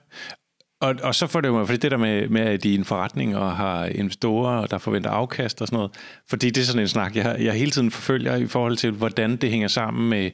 Og, 0.82 0.96
og 1.04 1.16
så 1.16 1.28
får 1.28 1.42
det 1.42 1.48
jo, 1.48 1.66
fordi 1.66 1.78
det 1.78 1.92
der 1.92 1.98
med, 1.98 2.30
med, 2.30 2.42
at 2.42 2.64
de 2.64 2.74
er 2.74 2.78
en 2.78 2.86
forretning 2.86 3.38
og 3.38 3.56
har 3.56 3.86
investorer, 3.86 4.58
og 4.58 4.72
der 4.72 4.78
forventer 4.78 5.10
afkast 5.10 5.62
og 5.62 5.68
sådan 5.68 5.78
noget, 5.78 5.92
fordi 6.30 6.50
det 6.50 6.62
er 6.62 6.66
sådan 6.66 6.82
en 6.82 6.88
snak, 6.88 7.16
jeg, 7.16 7.36
jeg 7.40 7.54
hele 7.54 7.72
tiden 7.72 7.92
forfølger 7.92 8.36
i 8.36 8.48
forhold 8.48 8.78
til, 8.78 8.92
hvordan 8.92 9.36
det 9.36 9.50
hænger 9.50 9.68
sammen 9.68 10.10
med 10.10 10.32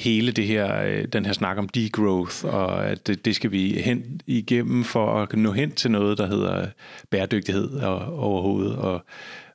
hele 0.00 0.32
det 0.32 0.46
her, 0.46 0.82
øh, 0.82 1.04
den 1.04 1.26
her 1.26 1.32
snak 1.32 1.58
om 1.58 1.68
degrowth, 1.68 2.44
og 2.44 2.86
at 2.86 3.06
det, 3.06 3.24
det 3.24 3.36
skal 3.36 3.52
vi 3.52 3.80
hen 3.84 4.20
igennem 4.26 4.84
for 4.84 5.22
at 5.22 5.36
nå 5.36 5.52
hen 5.52 5.70
til 5.70 5.90
noget, 5.90 6.18
der 6.18 6.26
hedder 6.26 6.66
bæredygtighed 7.10 7.70
og, 7.70 8.18
overhovedet. 8.18 8.76
Og, 8.76 9.04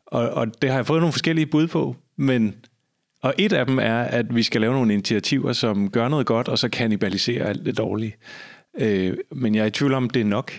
og, 0.05 0.29
og 0.29 0.61
det 0.61 0.69
har 0.69 0.77
jeg 0.77 0.85
fået 0.85 1.01
nogle 1.01 1.13
forskellige 1.13 1.45
bud 1.45 1.67
på, 1.67 1.95
men 2.17 2.55
og 3.21 3.33
et 3.37 3.53
af 3.53 3.65
dem 3.65 3.79
er, 3.79 3.99
at 3.99 4.35
vi 4.35 4.43
skal 4.43 4.61
lave 4.61 4.73
nogle 4.73 4.93
initiativer, 4.93 5.53
som 5.53 5.89
gør 5.89 6.07
noget 6.07 6.25
godt, 6.25 6.47
og 6.47 6.59
så 6.59 6.69
kanibaliserer 6.69 7.47
alt 7.47 7.65
det 7.65 7.77
dårlige. 7.77 8.15
Øh, 8.79 9.17
men 9.31 9.55
jeg 9.55 9.61
er 9.61 9.65
i 9.65 9.71
tvivl 9.71 9.93
om, 9.93 10.09
det 10.09 10.19
er 10.19 10.25
nok. 10.25 10.53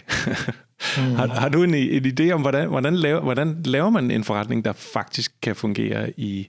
mm. 0.97 1.03
har, 1.19 1.27
har 1.27 1.49
du 1.49 1.63
en, 1.63 1.75
en 1.75 2.07
idé 2.07 2.31
om, 2.31 2.41
hvordan, 2.41 2.69
hvordan, 2.69 2.97
laver, 2.97 3.21
hvordan 3.21 3.63
laver 3.65 3.91
man 3.91 4.11
en 4.11 4.25
forretning, 4.25 4.65
der 4.65 4.73
faktisk 4.73 5.33
kan 5.43 5.57
fungere 5.57 6.13
i, 6.17 6.49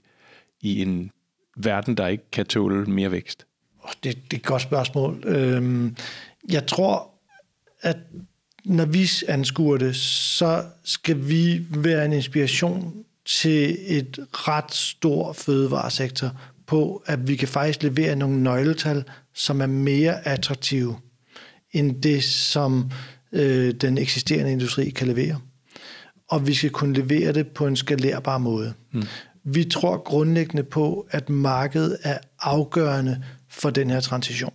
i 0.62 0.82
en 0.82 1.10
verden, 1.58 1.96
der 1.96 2.06
ikke 2.06 2.30
kan 2.32 2.46
tåle 2.46 2.84
mere 2.84 3.10
vækst? 3.10 3.46
Det, 4.04 4.14
det 4.14 4.32
er 4.32 4.36
et 4.36 4.44
godt 4.44 4.62
spørgsmål. 4.62 5.22
Øhm, 5.26 5.96
jeg 6.50 6.66
tror, 6.66 7.10
at 7.82 7.96
når 8.64 8.84
vi 8.84 9.08
anskuer 9.28 9.78
det, 9.78 9.96
så 9.96 10.64
skal 10.84 11.28
vi 11.28 11.66
være 11.70 12.04
en 12.04 12.12
inspiration 12.12 13.04
til 13.24 13.76
et 13.86 14.18
ret 14.32 14.74
stor 14.74 15.32
fødevaresektor 15.32 16.30
på, 16.66 17.02
at 17.06 17.28
vi 17.28 17.36
kan 17.36 17.48
faktisk 17.48 17.82
levere 17.82 18.16
nogle 18.16 18.42
nøgletal, 18.42 19.04
som 19.34 19.60
er 19.60 19.66
mere 19.66 20.28
attraktive 20.28 20.96
end 21.72 22.02
det, 22.02 22.24
som 22.24 22.90
øh, 23.32 23.74
den 23.74 23.98
eksisterende 23.98 24.52
industri 24.52 24.90
kan 24.90 25.06
levere. 25.06 25.40
Og 26.28 26.46
vi 26.46 26.54
skal 26.54 26.70
kunne 26.70 26.94
levere 26.94 27.32
det 27.32 27.46
på 27.48 27.66
en 27.66 27.76
skalerbar 27.76 28.38
måde. 28.38 28.74
Mm. 28.92 29.02
Vi 29.50 29.64
tror 29.64 30.02
grundlæggende 30.04 30.62
på, 30.62 31.06
at 31.10 31.30
markedet 31.30 31.98
er 32.02 32.18
afgørende 32.40 33.22
for 33.50 33.70
den 33.70 33.90
her 33.90 34.00
transition. 34.00 34.52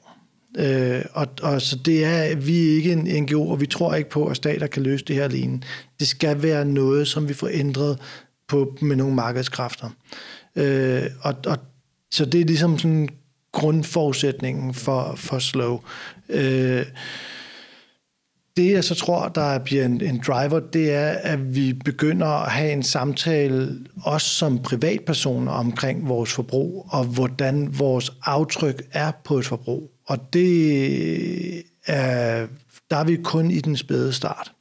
Øh, 0.58 1.02
og, 1.14 1.28
og 1.42 1.62
så 1.62 1.76
det 1.86 2.06
er, 2.06 2.36
vi 2.36 2.70
er 2.70 2.76
ikke 2.76 2.92
en 2.92 3.24
NGO, 3.24 3.50
og 3.50 3.62
vi 3.62 3.66
tror 3.66 3.96
ikke 3.96 4.10
på, 4.10 4.26
at 4.26 4.38
stater 4.38 4.68
kan 4.68 4.84
løse 4.84 5.06
det 5.06 5.16
her 5.16 5.24
alene. 5.24 5.62
Det 6.00 6.08
skal 6.08 6.44
være 6.44 6.66
noget, 6.66 7.08
som 7.08 7.30
vi 7.30 7.34
får 7.34 7.50
ændret 7.52 8.00
på, 8.48 8.78
med 8.82 8.96
nogle 8.96 9.16
markedskræfter. 9.16 9.90
Øh, 10.56 11.04
og, 11.22 11.36
og 11.46 11.58
så 12.12 12.26
det 12.26 12.42
er 12.42 12.46
ligesom 12.46 12.78
sådan 12.78 13.10
grundforudsætningen 13.52 14.74
for, 14.74 15.14
for 15.16 15.40
slow. 15.40 15.80
Øh, 16.30 16.86
det, 18.58 18.72
jeg 18.72 18.84
så 18.84 18.96
tror, 18.96 19.28
der 19.28 19.60
bliver 19.60 19.86
en, 19.86 20.02
en 20.02 20.22
driver, 20.28 20.60
det 20.60 20.94
er, 20.94 21.10
at 21.10 21.56
vi 21.56 21.74
begynder 21.74 22.28
at 22.28 22.52
have 22.52 22.72
en 22.72 22.84
samtale, 22.84 23.80
også 24.04 24.28
som 24.28 24.60
privatpersoner, 24.60 25.52
omkring 25.52 26.08
vores 26.08 26.34
forbrug, 26.34 26.88
og 26.89 27.06
hvordan 27.06 27.80
vores 27.80 28.12
aftryk 28.26 28.84
er 28.92 29.12
på 29.24 29.38
et 29.38 29.46
forbrug. 29.46 29.92
Og 30.08 30.34
det 30.34 31.63
er, 31.86 32.48
der 32.89 32.98
er 32.98 33.04
vi 33.04 33.16
kun 33.24 33.52
i 33.52 33.60
den 33.60 33.78
spæde 33.78 34.13
start. 34.13 34.52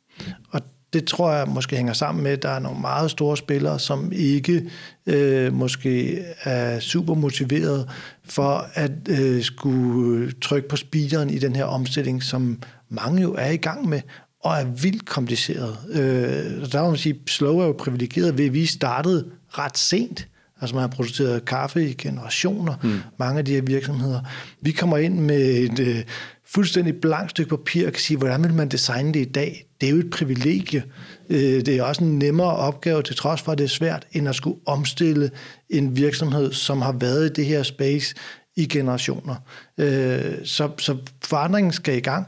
Og 0.50 0.60
det 0.92 1.04
tror 1.04 1.32
jeg 1.32 1.48
måske 1.48 1.76
hænger 1.76 1.92
sammen 1.92 2.24
med, 2.24 2.30
at 2.30 2.42
der 2.42 2.48
er 2.48 2.58
nogle 2.58 2.80
meget 2.80 3.10
store 3.10 3.36
spillere, 3.36 3.78
som 3.78 4.12
ikke 4.14 4.70
øh, 5.06 5.52
måske 5.52 6.24
er 6.42 6.80
super 6.80 7.14
motiveret 7.14 7.88
for 8.24 8.66
at 8.74 8.92
øh, 9.08 9.42
skulle 9.42 10.32
trykke 10.32 10.68
på 10.68 10.76
speederen 10.76 11.30
i 11.30 11.38
den 11.38 11.56
her 11.56 11.64
omstilling, 11.64 12.22
som 12.22 12.58
mange 12.92 13.22
jo 13.22 13.34
er 13.34 13.50
i 13.50 13.56
gang 13.56 13.88
med, 13.88 14.00
og 14.40 14.56
er 14.56 14.64
vildt 14.64 15.06
kompliceret. 15.06 15.76
Øh, 15.90 16.72
der 16.72 16.82
må 16.82 16.88
man 16.88 16.98
sige, 16.98 17.20
Slow 17.26 17.58
er 17.58 17.66
jo 17.66 17.72
privilegeret 17.72 18.38
ved, 18.38 18.44
at 18.44 18.54
vi 18.54 18.66
startede 18.66 19.26
ret 19.48 19.78
sent. 19.78 20.28
Altså 20.60 20.74
man 20.74 20.80
har 20.80 20.88
produceret 20.88 21.44
kaffe 21.44 21.88
i 21.90 21.92
generationer, 21.92 22.74
mm. 22.82 23.00
mange 23.18 23.38
af 23.38 23.44
de 23.44 23.54
her 23.54 23.62
virksomheder. 23.62 24.20
Vi 24.60 24.72
kommer 24.72 24.96
ind 24.96 25.20
med 25.20 25.40
et 25.40 25.78
øh, 25.78 26.02
fuldstændig 26.46 27.00
blankt 27.00 27.30
stykke 27.30 27.56
papir 27.56 27.86
og 27.86 27.92
kan 27.92 28.00
sige, 28.00 28.16
hvordan 28.16 28.42
vil 28.42 28.54
man 28.54 28.68
designe 28.68 29.14
det 29.14 29.20
i 29.20 29.32
dag? 29.32 29.66
Det 29.80 29.86
er 29.86 29.90
jo 29.90 29.98
et 29.98 30.10
privilegie. 30.10 30.82
Øh, 31.30 31.38
det 31.38 31.68
er 31.68 31.82
også 31.82 32.04
en 32.04 32.18
nemmere 32.18 32.56
opgave, 32.56 33.02
til 33.02 33.16
trods 33.16 33.40
for, 33.40 33.52
at 33.52 33.58
det 33.58 33.64
er 33.64 33.68
svært, 33.68 34.06
end 34.12 34.28
at 34.28 34.34
skulle 34.34 34.60
omstille 34.66 35.30
en 35.70 35.96
virksomhed, 35.96 36.52
som 36.52 36.82
har 36.82 36.92
været 36.92 37.26
i 37.26 37.32
det 37.32 37.46
her 37.46 37.62
space 37.62 38.14
i 38.56 38.66
generationer. 38.66 39.34
Øh, 39.78 40.34
så, 40.44 40.70
så 40.78 40.96
forandringen 41.24 41.72
skal 41.72 41.96
i 41.96 42.00
gang 42.00 42.26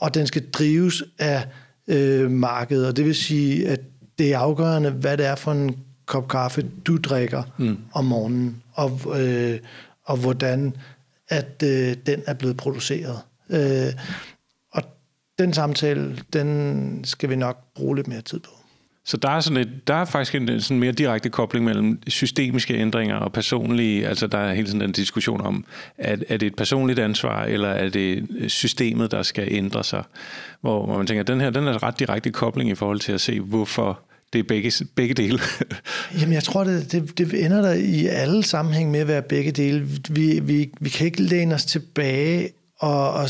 og 0.00 0.14
den 0.14 0.26
skal 0.26 0.50
drives 0.50 1.02
af 1.18 1.46
øh, 1.88 2.30
markedet, 2.30 2.86
og 2.86 2.96
det 2.96 3.04
vil 3.04 3.14
sige, 3.14 3.68
at 3.68 3.80
det 4.18 4.32
er 4.32 4.38
afgørende, 4.38 4.90
hvad 4.90 5.16
det 5.16 5.26
er 5.26 5.34
for 5.34 5.52
en 5.52 5.78
kop 6.06 6.28
kaffe, 6.28 6.70
du 6.86 6.96
drikker 6.96 7.42
mm. 7.58 7.78
om 7.92 8.04
morgenen, 8.04 8.62
og, 8.72 9.00
øh, 9.20 9.58
og 10.04 10.16
hvordan 10.16 10.76
at 11.28 11.62
øh, 11.64 11.96
den 12.06 12.22
er 12.26 12.34
blevet 12.34 12.56
produceret. 12.56 13.18
Øh, 13.50 13.92
og 14.72 14.82
den 15.38 15.52
samtale, 15.52 16.18
den 16.32 17.04
skal 17.04 17.30
vi 17.30 17.36
nok 17.36 17.74
bruge 17.74 17.96
lidt 17.96 18.08
mere 18.08 18.20
tid 18.20 18.40
på. 18.40 18.50
Så 19.10 19.16
der 19.16 19.28
er, 19.28 19.40
sådan 19.40 19.56
et, 19.56 19.88
der 19.88 19.94
er 19.94 20.04
faktisk 20.04 20.34
en 20.34 20.60
sådan 20.60 20.78
mere 20.80 20.92
direkte 20.92 21.28
kobling 21.28 21.64
mellem 21.64 22.02
systemiske 22.08 22.74
ændringer 22.74 23.16
og 23.16 23.32
personlige, 23.32 24.08
altså 24.08 24.26
der 24.26 24.38
er 24.38 24.54
hele 24.54 24.66
tiden 24.66 24.82
en 24.82 24.92
diskussion 24.92 25.40
om, 25.40 25.64
at, 25.98 26.24
er 26.28 26.36
det 26.36 26.46
et 26.46 26.56
personligt 26.56 26.98
ansvar, 26.98 27.44
eller 27.44 27.68
er 27.68 27.88
det 27.88 28.26
systemet, 28.48 29.10
der 29.10 29.22
skal 29.22 29.48
ændre 29.50 29.84
sig? 29.84 30.02
Hvor, 30.60 30.86
hvor 30.86 30.96
man 30.96 31.06
tænker, 31.06 31.20
at 31.20 31.26
den 31.26 31.40
her 31.40 31.50
den 31.50 31.66
er 31.66 31.82
ret 31.82 31.98
direkte 31.98 32.30
kobling 32.30 32.70
i 32.70 32.74
forhold 32.74 33.00
til 33.00 33.12
at 33.12 33.20
se, 33.20 33.40
hvorfor 33.40 34.00
det 34.32 34.38
er 34.38 34.42
begge, 34.42 34.72
begge 34.94 35.14
dele. 35.14 35.38
Jamen 36.20 36.32
jeg 36.32 36.42
tror, 36.42 36.64
det, 36.64 36.92
det, 36.92 37.18
det 37.18 37.44
ender 37.44 37.62
der 37.62 37.72
i 37.72 38.06
alle 38.06 38.42
sammenhæng 38.42 38.90
med 38.90 39.00
at 39.00 39.08
være 39.08 39.22
begge 39.22 39.52
dele. 39.52 39.88
Vi, 40.10 40.40
vi, 40.42 40.70
vi 40.80 40.88
kan 40.88 41.06
ikke 41.06 41.22
læne 41.22 41.54
os 41.54 41.64
tilbage 41.64 42.48
og, 42.80 43.12
og 43.12 43.28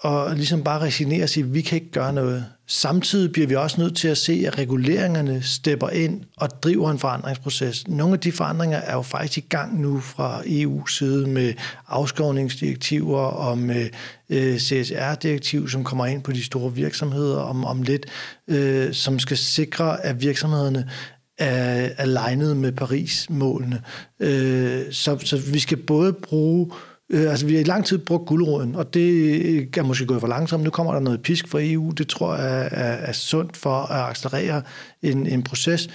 og 0.00 0.34
ligesom 0.36 0.64
bare 0.64 0.80
resignere 0.80 1.22
og 1.22 1.28
sige, 1.28 1.44
at 1.44 1.54
vi 1.54 1.60
kan 1.60 1.76
ikke 1.76 1.90
gøre 1.90 2.12
noget. 2.12 2.44
Samtidig 2.70 3.32
bliver 3.32 3.48
vi 3.48 3.54
også 3.54 3.80
nødt 3.80 3.96
til 3.96 4.08
at 4.08 4.18
se, 4.18 4.44
at 4.46 4.58
reguleringerne 4.58 5.42
stepper 5.42 5.88
ind 5.88 6.22
og 6.36 6.48
driver 6.62 6.90
en 6.90 6.98
forandringsproces. 6.98 7.88
Nogle 7.88 8.12
af 8.14 8.20
de 8.20 8.32
forandringer 8.32 8.78
er 8.78 8.94
jo 8.94 9.02
faktisk 9.02 9.38
i 9.38 9.48
gang 9.48 9.80
nu 9.80 10.00
fra 10.00 10.40
EU's 10.40 10.98
side 10.98 11.26
med 11.26 11.54
afskovningsdirektiver 11.88 13.20
og 13.20 13.58
med 13.58 13.88
øh, 14.28 14.58
CSR-direktiv, 14.58 15.68
som 15.68 15.84
kommer 15.84 16.06
ind 16.06 16.22
på 16.22 16.32
de 16.32 16.44
store 16.44 16.74
virksomheder 16.74 17.38
om, 17.40 17.64
om 17.64 17.82
lidt, 17.82 18.06
øh, 18.48 18.92
som 18.92 19.18
skal 19.18 19.36
sikre, 19.36 20.04
at 20.04 20.22
virksomhederne 20.22 20.90
er 21.38 21.90
alignet 21.98 22.56
med 22.56 22.72
Paris-målene. 22.72 23.82
Øh, 24.20 24.92
så, 24.92 25.18
så 25.18 25.36
vi 25.52 25.58
skal 25.58 25.76
både 25.76 26.12
bruge 26.12 26.70
Øh, 26.70 26.97
Øh, 27.10 27.30
altså, 27.30 27.46
vi 27.46 27.54
har 27.54 27.60
i 27.60 27.64
lang 27.64 27.84
tid 27.84 27.98
brugt 27.98 28.26
guldråden, 28.26 28.74
og 28.74 28.94
det 28.94 29.72
kan 29.72 29.84
måske 29.84 30.06
gå 30.06 30.18
for 30.18 30.26
langsomt. 30.26 30.64
Nu 30.64 30.70
kommer 30.70 30.92
der 30.92 31.00
noget 31.00 31.22
pisk 31.22 31.48
fra 31.48 31.58
EU. 31.62 31.90
Det 31.90 32.08
tror 32.08 32.36
jeg 32.36 32.56
er, 32.56 32.68
er, 32.70 32.92
er 32.92 33.12
sundt 33.12 33.56
for 33.56 33.80
at 33.80 34.10
accelerere 34.10 34.62
en, 35.02 35.26
en 35.26 35.42
proces. 35.42 35.88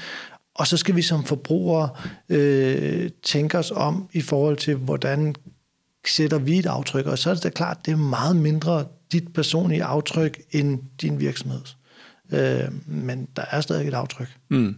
Og 0.56 0.67
så 0.67 0.78
skal 0.78 0.95
vi 0.95 1.02
som 1.02 1.23
forbrugere 1.23 1.89
øh, 2.30 3.10
tænke 3.23 3.58
os 3.58 3.71
om 3.71 4.10
i 4.13 4.21
forhold 4.21 4.58
til, 4.58 4.76
hvordan 4.76 5.36
sætter 6.08 6.38
vi 6.38 6.60
et 6.60 6.65
aftryk. 6.65 7.06
Og 7.06 7.17
så 7.17 7.30
er 7.30 7.34
det 7.34 7.43
da 7.43 7.49
klart, 7.49 7.86
det 7.86 7.91
er 7.91 7.97
meget 7.97 8.36
mindre 8.36 8.86
dit 9.12 9.34
personlige 9.34 9.84
aftryk 9.84 10.41
end 10.52 10.80
din 11.02 11.19
virksomheds. 11.19 11.78
Øh, 12.34 12.71
men 12.86 13.28
der 13.36 13.43
er 13.52 13.62
stadig 13.62 13.88
et 13.88 13.93
aftryk. 13.93 14.28
Mm. 14.49 14.76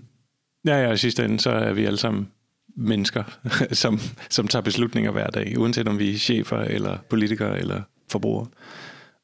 Ja, 0.65 0.81
ja, 0.81 0.91
i 0.91 0.97
sidste 0.97 1.25
ende, 1.25 1.39
så 1.39 1.49
er 1.49 1.73
vi 1.73 1.85
alle 1.85 1.97
sammen 1.97 2.27
mennesker, 2.75 3.23
som, 3.71 3.99
som 4.29 4.47
tager 4.47 4.63
beslutninger 4.63 5.11
hver 5.11 5.27
dag, 5.27 5.53
uanset 5.57 5.87
om 5.87 5.99
vi 5.99 6.13
er 6.13 6.17
chefer, 6.17 6.57
eller 6.57 6.97
politikere, 7.09 7.59
eller 7.59 7.81
forbrugere. 8.11 8.47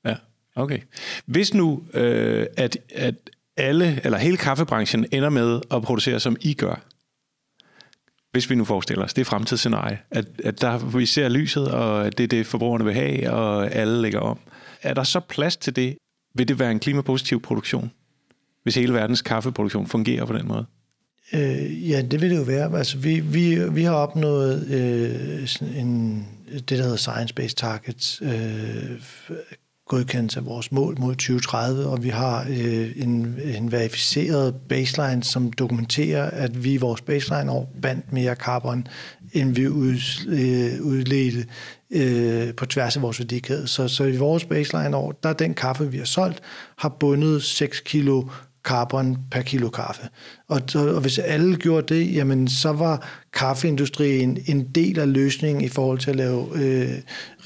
Ja, 0.05 0.15
okay. 0.55 0.79
Hvis 1.25 1.53
nu, 1.53 1.83
øh, 1.93 2.45
at, 2.57 2.77
at 2.95 3.15
alle, 3.57 4.01
eller 4.03 4.17
hele 4.17 4.37
kaffebranchen 4.37 5.05
ender 5.11 5.29
med 5.29 5.61
at 5.71 5.81
producere, 5.81 6.19
som 6.19 6.35
I 6.41 6.53
gør, 6.53 6.81
hvis 8.31 8.49
vi 8.49 8.55
nu 8.55 8.65
forestiller 8.65 9.05
os, 9.05 9.13
det 9.13 9.21
er 9.21 9.25
fremtidsscenarie, 9.25 9.99
at, 10.11 10.25
at 10.43 10.61
der 10.61 10.97
vi 10.97 11.05
ser 11.05 11.29
lyset, 11.29 11.71
og 11.71 12.17
det 12.17 12.23
er 12.23 12.27
det, 12.27 12.45
forbrugerne 12.45 12.85
vil 12.85 12.93
have, 12.93 13.31
og 13.31 13.71
alle 13.71 14.01
lægger 14.01 14.19
om. 14.19 14.39
Er 14.81 14.93
der 14.93 15.03
så 15.03 15.19
plads 15.19 15.57
til 15.57 15.75
det? 15.75 15.97
Vil 16.35 16.47
det 16.47 16.59
være 16.59 16.71
en 16.71 16.79
klimapositiv 16.79 17.41
produktion, 17.41 17.91
hvis 18.63 18.75
hele 18.75 18.93
verdens 18.93 19.21
kaffeproduktion 19.21 19.87
fungerer 19.87 20.25
på 20.25 20.33
den 20.33 20.47
måde? 20.47 20.65
Øh, 21.33 21.89
ja, 21.89 22.01
det 22.01 22.21
vil 22.21 22.29
det 22.29 22.37
jo 22.37 22.43
være. 22.43 22.77
Altså, 22.77 22.97
vi, 22.97 23.19
vi, 23.19 23.69
vi 23.69 23.83
har 23.83 23.93
opnået 23.93 24.67
øh, 24.67 25.47
en, 25.79 26.27
det, 26.51 26.69
der 26.69 26.83
hedder 26.83 26.97
Science-Based 26.97 27.55
Targets, 27.55 28.21
øh, 28.21 29.01
godkendelse 29.91 30.39
af 30.39 30.45
vores 30.45 30.71
mål 30.71 30.99
mod 30.99 31.15
2030, 31.15 31.85
og 31.85 32.03
vi 32.03 32.09
har 32.09 32.45
øh, 32.49 32.91
en, 32.95 33.39
en 33.43 33.71
verificeret 33.71 34.55
baseline, 34.69 35.23
som 35.23 35.53
dokumenterer, 35.53 36.29
at 36.29 36.63
vi 36.63 36.73
i 36.73 36.77
vores 36.77 37.01
baseline 37.01 37.51
år 37.51 37.73
bandt 37.81 38.13
mere 38.13 38.35
carbon, 38.35 38.87
end 39.33 39.55
vi 39.55 39.67
ud, 39.67 39.95
øh, 40.27 40.85
udledte 40.85 41.45
øh, 41.91 42.55
på 42.55 42.65
tværs 42.65 42.95
af 42.95 43.01
vores 43.01 43.19
værdikæde. 43.19 43.67
Så, 43.67 43.87
så 43.87 44.03
i 44.03 44.17
vores 44.17 44.45
baseline 44.45 44.97
år, 44.97 45.11
der 45.23 45.29
er 45.29 45.33
den 45.33 45.53
kaffe, 45.53 45.91
vi 45.91 45.97
har 45.97 46.05
solgt, 46.05 46.41
har 46.77 46.89
bundet 46.89 47.43
6 47.43 47.79
kilo 47.79 48.23
carbon 48.63 49.17
per 49.31 49.41
kilo 49.41 49.69
kaffe. 49.69 50.01
Og, 50.47 50.61
og 50.75 51.01
hvis 51.01 51.19
alle 51.19 51.55
gjorde 51.55 51.95
det, 51.95 52.15
jamen 52.15 52.47
så 52.47 52.71
var 52.71 53.07
kaffeindustrien 53.33 54.37
en 54.45 54.63
del 54.63 54.99
af 54.99 55.13
løsningen 55.13 55.63
i 55.63 55.67
forhold 55.67 55.99
til 55.99 56.09
at 56.09 56.15
lave 56.15 56.47
øh, 56.55 56.89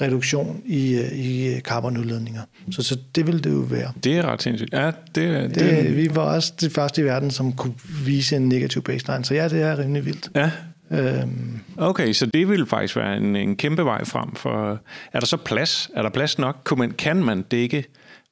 reduktion 0.00 0.62
i, 0.64 0.94
øh, 0.94 1.12
i 1.12 1.60
carbonudledninger. 1.60 2.42
Så, 2.70 2.82
så 2.82 2.98
det 3.14 3.26
ville 3.26 3.40
det 3.40 3.52
jo 3.52 3.58
være. 3.58 3.92
Det 4.04 4.18
er 4.18 4.22
ret 4.22 4.42
sindssygt. 4.42 4.72
Ja, 4.72 4.86
det, 4.86 4.94
det, 5.14 5.54
det, 5.54 5.96
vi 5.96 6.08
var 6.14 6.22
også 6.22 6.52
det 6.60 6.72
første 6.72 7.02
i 7.02 7.04
verden, 7.04 7.30
som 7.30 7.52
kunne 7.52 7.74
vise 8.04 8.36
en 8.36 8.48
negativ 8.48 8.82
baseline. 8.82 9.24
Så 9.24 9.34
ja, 9.34 9.48
det 9.48 9.62
er 9.62 9.78
rimelig 9.78 10.04
vildt. 10.04 10.30
Ja, 10.34 10.50
Øhm. 10.90 11.60
Okay, 11.76 12.12
så 12.12 12.26
det 12.26 12.48
vil 12.48 12.66
faktisk 12.66 12.96
være 12.96 13.16
en, 13.16 13.36
en 13.36 13.56
kæmpe 13.56 13.84
vej 13.84 14.04
frem 14.04 14.34
for... 14.34 14.80
Er 15.12 15.20
der 15.20 15.26
så 15.26 15.36
plads? 15.36 15.90
Er 15.94 16.02
der 16.02 16.10
plads 16.10 16.38
nok? 16.38 16.56
Kan 16.98 17.16
man 17.16 17.42
dække 17.42 17.84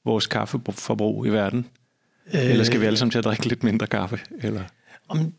vores 0.05 0.27
kaffeforbrug 0.27 1.27
i 1.27 1.29
verden? 1.29 1.67
Eller 2.33 2.65
skal 2.65 2.81
vi 2.81 2.87
alle 2.87 2.99
sammen 2.99 3.11
til 3.11 3.19
at 3.19 3.25
drikke 3.25 3.49
lidt 3.49 3.65
mindre 3.65 3.87
kaffe? 3.87 4.19
Eller? 4.43 4.61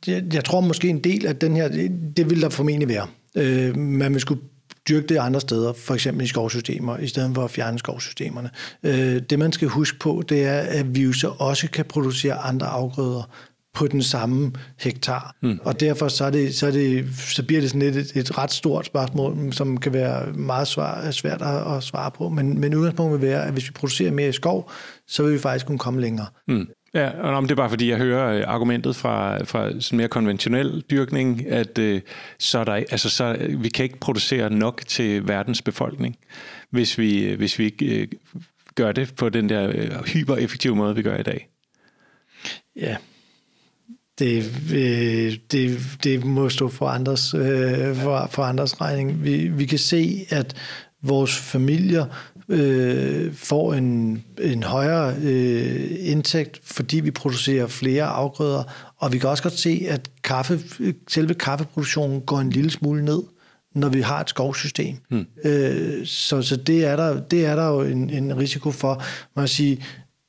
Jeg, 0.07 0.23
jeg 0.33 0.45
tror 0.45 0.61
måske 0.61 0.89
en 0.89 0.99
del 0.99 1.25
af 1.25 1.35
den 1.35 1.55
her, 1.55 1.67
det, 1.67 1.91
det 2.17 2.29
vil 2.29 2.41
der 2.41 2.49
formentlig 2.49 2.89
være. 2.89 3.07
Øh, 3.35 3.77
man 3.77 4.13
vil 4.13 4.21
skulle 4.21 4.41
dyrke 4.89 5.07
det 5.07 5.17
andre 5.17 5.41
steder, 5.41 5.73
for 5.73 5.93
eksempel 5.93 6.23
i 6.23 6.27
skovsystemer, 6.27 6.97
i 6.97 7.07
stedet 7.07 7.35
for 7.35 7.43
at 7.43 7.51
fjerne 7.51 7.79
skovsystemerne. 7.79 8.49
Øh, 8.83 9.21
det 9.29 9.39
man 9.39 9.51
skal 9.51 9.67
huske 9.67 9.99
på, 9.99 10.23
det 10.29 10.45
er, 10.45 10.59
at 10.59 10.95
vi 10.95 11.01
jo 11.01 11.13
så 11.13 11.33
også 11.39 11.69
kan 11.69 11.85
producere 11.85 12.33
andre 12.33 12.67
afgrøder 12.67 13.29
på 13.73 13.87
den 13.87 14.03
samme 14.03 14.51
hektar. 14.79 15.35
Mm. 15.41 15.59
Og 15.63 15.79
derfor 15.79 16.07
så, 16.07 16.25
er 16.25 16.29
det, 16.29 16.55
så, 16.55 16.67
er 16.67 16.71
det, 16.71 17.05
så 17.17 17.43
bliver 17.43 17.61
det 17.61 17.69
sådan 17.69 17.81
et, 17.81 17.95
et, 17.95 18.15
et 18.15 18.37
ret 18.37 18.51
stort 18.51 18.85
spørgsmål, 18.85 19.53
som 19.53 19.77
kan 19.77 19.93
være 19.93 20.33
meget 20.33 20.67
svar, 20.67 21.11
svært 21.11 21.41
at, 21.41 21.77
at 21.77 21.83
svare 21.83 22.11
på. 22.11 22.29
Men, 22.29 22.59
men 22.59 22.75
udgangspunktet 22.75 23.21
vil 23.21 23.29
være, 23.29 23.45
at 23.45 23.53
hvis 23.53 23.67
vi 23.67 23.71
producerer 23.71 24.11
mere 24.11 24.29
i 24.29 24.31
skov, 24.31 24.71
så 25.07 25.23
vil 25.23 25.33
vi 25.33 25.39
faktisk 25.39 25.65
kunne 25.65 25.79
komme 25.79 26.01
længere. 26.01 26.27
Mm. 26.47 26.67
Ja, 26.95 27.09
og 27.09 27.41
det 27.41 27.51
er 27.51 27.55
bare 27.55 27.69
fordi, 27.69 27.89
jeg 27.89 27.97
hører 27.97 28.37
øh, 28.37 28.43
argumentet 28.47 28.95
fra, 28.95 29.43
fra 29.43 29.81
sådan 29.81 29.97
mere 29.97 30.07
konventionel 30.07 30.83
dyrkning, 30.91 31.47
at 31.47 31.77
øh, 31.77 32.01
så 32.39 32.59
er 32.59 32.63
der, 32.63 32.73
altså, 32.73 33.09
så, 33.09 33.35
øh, 33.39 33.63
vi 33.63 33.69
kan 33.69 33.83
ikke 33.83 33.99
producere 33.99 34.49
nok 34.49 34.81
til 34.87 35.27
verdens 35.27 35.61
befolkning, 35.61 36.17
hvis 36.69 36.97
vi, 36.97 37.23
øh, 37.23 37.37
hvis 37.37 37.59
vi 37.59 37.63
ikke 37.63 38.01
øh, 38.01 38.07
gør 38.75 38.91
det 38.91 39.15
på 39.15 39.29
den 39.29 39.49
der 39.49 39.69
øh, 39.69 40.05
hypereffektive 40.05 40.75
måde, 40.75 40.95
vi 40.95 41.01
gør 41.01 41.17
i 41.17 41.23
dag. 41.23 41.49
Ja, 42.75 42.95
det, 44.19 44.51
øh, 44.73 45.37
det, 45.51 45.79
det 46.03 46.25
må 46.25 46.49
stå 46.49 46.69
for 46.69 46.87
andres, 46.87 47.33
øh, 47.33 47.95
for, 47.95 48.29
for 48.31 48.43
andres 48.43 48.81
regning. 48.81 49.23
Vi, 49.23 49.47
vi 49.47 49.65
kan 49.65 49.79
se, 49.79 50.25
at 50.29 50.55
vores 51.03 51.37
familier 51.37 52.05
øh, 52.49 53.33
får 53.33 53.73
en, 53.73 54.23
en 54.41 54.63
højere 54.63 55.15
øh, 55.21 55.95
indtægt, 55.99 56.59
fordi 56.63 56.99
vi 56.99 57.11
producerer 57.11 57.67
flere 57.67 58.03
afgrøder, 58.03 58.63
og 58.97 59.13
vi 59.13 59.17
kan 59.17 59.29
også 59.29 59.43
godt 59.43 59.59
se, 59.59 59.85
at 59.89 60.09
kaffe, 60.23 60.59
selve 61.07 61.33
kaffeproduktionen 61.33 62.21
går 62.21 62.39
en 62.39 62.49
lille 62.49 62.71
smule 62.71 63.05
ned 63.05 63.23
når 63.75 63.89
vi 63.89 64.01
har 64.01 64.21
et 64.21 64.29
skovsystem. 64.29 64.97
Hmm. 65.09 65.25
Øh, 65.45 66.05
så 66.05 66.41
så 66.41 66.55
det, 66.55 66.85
er 66.85 66.95
der, 66.95 67.19
det 67.19 67.45
er 67.45 67.55
der 67.55 67.67
jo 67.67 67.81
en, 67.81 68.09
en 68.09 68.37
risiko 68.37 68.71
for. 68.71 69.03
Man 69.35 69.47
sige, 69.47 69.83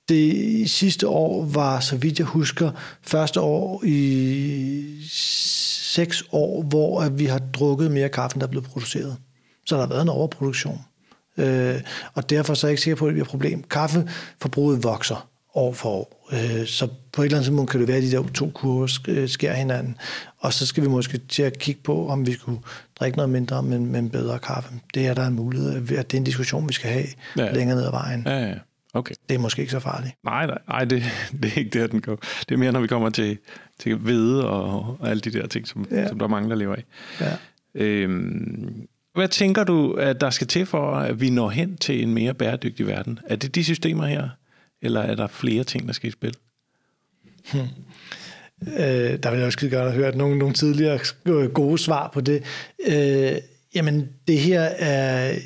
det 0.09 0.71
sidste 0.71 1.09
år 1.09 1.45
var, 1.45 1.81
så 1.81 1.97
vidt 1.97 2.19
jeg 2.19 2.27
husker, 2.27 2.71
første 3.03 3.41
år 3.41 3.83
i 3.85 5.07
seks 5.97 6.25
år, 6.33 6.63
hvor 6.63 7.01
at 7.01 7.19
vi 7.19 7.25
har 7.25 7.39
drukket 7.39 7.91
mere 7.91 8.09
kaffe, 8.09 8.37
end 8.37 8.41
der 8.41 8.47
er 8.47 8.51
blevet 8.51 8.67
produceret. 8.67 9.17
Så 9.67 9.75
der 9.75 9.81
har 9.81 9.89
været 9.89 10.03
en 10.03 10.09
overproduktion. 10.09 10.81
Øh, 11.39 11.81
og 12.15 12.31
derfor 12.31 12.55
så 12.55 12.67
er 12.67 12.69
jeg 12.69 12.73
ikke 12.73 12.83
sikker 12.83 12.97
på, 12.97 13.05
at 13.05 13.09
det 13.09 13.15
bliver 13.15 13.25
et 13.25 13.31
problem. 13.31 13.63
Kaffeforbruget 13.63 14.85
vokser 14.85 15.29
år 15.57 15.73
for 15.73 15.89
år. 15.89 16.29
Øh, 16.33 16.67
så 16.67 16.89
på 17.13 17.23
et 17.23 17.27
eller 17.27 17.39
andet 17.39 17.47
tidspunkt 17.47 17.71
kan 17.71 17.81
det 17.81 17.89
være, 17.89 17.97
at 17.97 18.03
de 18.03 18.11
der 18.11 18.23
to 18.35 18.51
kurver 18.55 18.99
øh, 19.09 19.29
sker 19.29 19.53
hinanden. 19.53 19.97
Og 20.39 20.53
så 20.53 20.67
skal 20.67 20.83
vi 20.83 20.89
måske 20.89 21.19
til 21.19 21.43
at 21.43 21.59
kigge 21.59 21.81
på, 21.85 22.09
om 22.09 22.27
vi 22.27 22.33
skulle 22.33 22.61
drikke 23.01 23.17
noget 23.17 23.31
mindre, 23.31 23.63
men, 23.63 23.93
men 23.93 24.11
bedre 24.11 24.39
kaffe. 24.39 24.71
Det 24.95 25.07
er 25.07 25.15
der 25.15 25.27
en 25.27 25.35
mulighed. 25.35 25.77
At 25.77 26.11
det 26.11 26.17
er 26.17 26.19
en 26.19 26.25
diskussion, 26.25 26.69
vi 26.69 26.73
skal 26.73 26.91
have 26.91 27.07
ja. 27.37 27.53
længere 27.53 27.77
ned 27.77 27.87
ad 27.87 27.91
vejen. 27.91 28.23
Ja, 28.27 28.47
ja. 28.47 28.55
Okay. 28.95 29.15
Det 29.29 29.35
er 29.35 29.39
måske 29.39 29.61
ikke 29.61 29.73
så 29.73 29.81
farligt. 29.81 30.15
Nej, 30.25 30.47
nej, 30.47 30.59
nej 30.69 30.85
det, 30.85 31.03
det 31.43 31.53
er 31.53 31.59
ikke 31.59 31.79
der, 31.79 31.87
den 31.87 32.01
går. 32.01 32.17
Det 32.49 32.55
er 32.55 32.57
mere, 32.57 32.73
når 32.73 32.81
vi 32.81 32.87
kommer 32.87 33.11
til, 33.11 33.39
til 33.79 33.97
hvede 33.97 34.51
og, 34.51 34.97
og 35.01 35.11
alle 35.11 35.21
de 35.21 35.31
der 35.31 35.47
ting, 35.47 35.69
som, 35.69 35.87
ja. 35.91 36.09
som 36.09 36.19
der 36.19 36.25
er 36.25 36.31
mange, 36.31 36.51
der 36.51 36.57
lever 36.57 36.75
af. 36.75 36.85
Ja. 37.21 37.37
Øhm, 37.75 38.87
hvad 39.17 39.29
tænker 39.29 39.65
du, 39.65 39.93
at 39.93 40.21
der 40.21 40.31
skal 40.31 40.47
til 40.47 40.67
for, 40.67 40.97
at 40.97 41.21
vi 41.21 41.31
når 41.31 41.49
hen 41.49 41.77
til 41.77 42.03
en 42.03 42.15
mere 42.15 42.35
bæredygtig 42.35 42.87
verden? 42.87 43.19
Er 43.27 43.37
det 43.37 43.55
de 43.55 43.65
systemer 43.65 44.07
her, 44.07 44.29
eller 44.83 45.01
er 45.01 45.15
der 45.15 45.27
flere 45.27 45.65
ting, 45.65 45.87
der 45.87 45.93
skal 45.93 46.09
i 46.09 46.13
spil? 46.13 46.35
Hmm. 47.53 47.61
Øh, 48.63 49.19
der 49.23 49.31
vil 49.31 49.39
jeg 49.39 49.47
også 49.47 49.61
godt 49.61 49.73
have 49.73 49.93
hørt 49.93 50.17
nogle, 50.17 50.39
nogle 50.39 50.55
tidligere 50.55 50.99
gode 51.49 51.79
svar 51.79 52.11
på 52.15 52.21
det. 52.21 52.43
Øh, 52.89 53.37
jamen, 53.75 54.09
det 54.29 54.39
her 54.39 54.61
er 54.79 55.39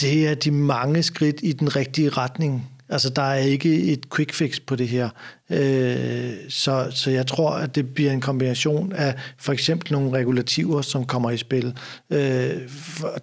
det 0.00 0.28
er 0.28 0.34
de 0.34 0.50
mange 0.50 1.02
skridt 1.02 1.40
i 1.42 1.52
den 1.52 1.76
rigtige 1.76 2.08
retning. 2.08 2.77
Altså, 2.88 3.10
der 3.10 3.22
er 3.22 3.34
ikke 3.34 3.82
et 3.82 4.10
quick 4.14 4.34
fix 4.34 4.60
på 4.66 4.76
det 4.76 4.88
her. 4.88 5.08
Øh, 5.50 6.34
så, 6.48 6.86
så 6.90 7.10
jeg 7.10 7.26
tror, 7.26 7.50
at 7.50 7.74
det 7.74 7.94
bliver 7.94 8.12
en 8.12 8.20
kombination 8.20 8.92
af 8.92 9.14
for 9.38 9.52
eksempel 9.52 9.92
nogle 9.92 10.10
regulativer, 10.10 10.82
som 10.82 11.04
kommer 11.04 11.30
i 11.30 11.36
spil. 11.36 11.78
Øh, 12.10 12.50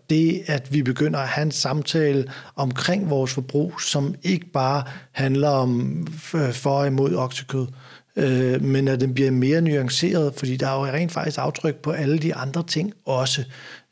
det, 0.09 0.41
at 0.47 0.73
vi 0.73 0.83
begynder 0.83 1.19
at 1.19 1.27
have 1.27 1.45
en 1.45 1.51
samtale 1.51 2.25
omkring 2.55 3.09
vores 3.09 3.33
forbrug, 3.33 3.81
som 3.81 4.15
ikke 4.23 4.45
bare 4.45 4.83
handler 5.11 5.49
om 5.49 6.07
for 6.51 6.69
og 6.69 6.87
imod 6.87 7.15
oksekød, 7.15 7.67
øh, 8.15 8.61
men 8.61 8.87
at 8.87 9.01
den 9.01 9.13
bliver 9.13 9.31
mere 9.31 9.61
nuanceret, 9.61 10.33
fordi 10.37 10.57
der 10.57 10.67
er 10.67 10.75
jo 10.75 10.85
rent 10.85 11.11
faktisk 11.11 11.37
aftryk 11.39 11.75
på 11.75 11.91
alle 11.91 12.17
de 12.17 12.35
andre 12.35 12.63
ting 12.63 12.93
også. 13.05 13.43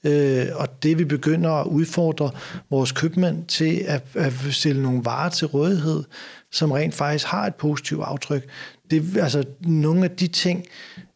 Øh, 0.03 0.45
og 0.55 0.83
det 0.83 0.99
vi 0.99 1.05
begynder 1.05 1.49
at 1.49 1.67
udfordre 1.67 2.31
vores 2.69 2.91
købmænd 2.91 3.45
til 3.45 3.83
at, 3.87 4.03
at 4.15 4.33
stille 4.51 4.83
nogle 4.83 5.05
varer 5.05 5.29
til 5.29 5.47
rådighed, 5.47 6.03
som 6.51 6.71
rent 6.71 6.93
faktisk 6.93 7.25
har 7.25 7.47
et 7.47 7.55
positivt 7.55 8.01
aftryk. 8.03 8.49
Det, 8.91 9.17
altså, 9.17 9.43
nogle 9.61 10.03
af 10.03 10.11
de 10.11 10.27
ting 10.27 10.65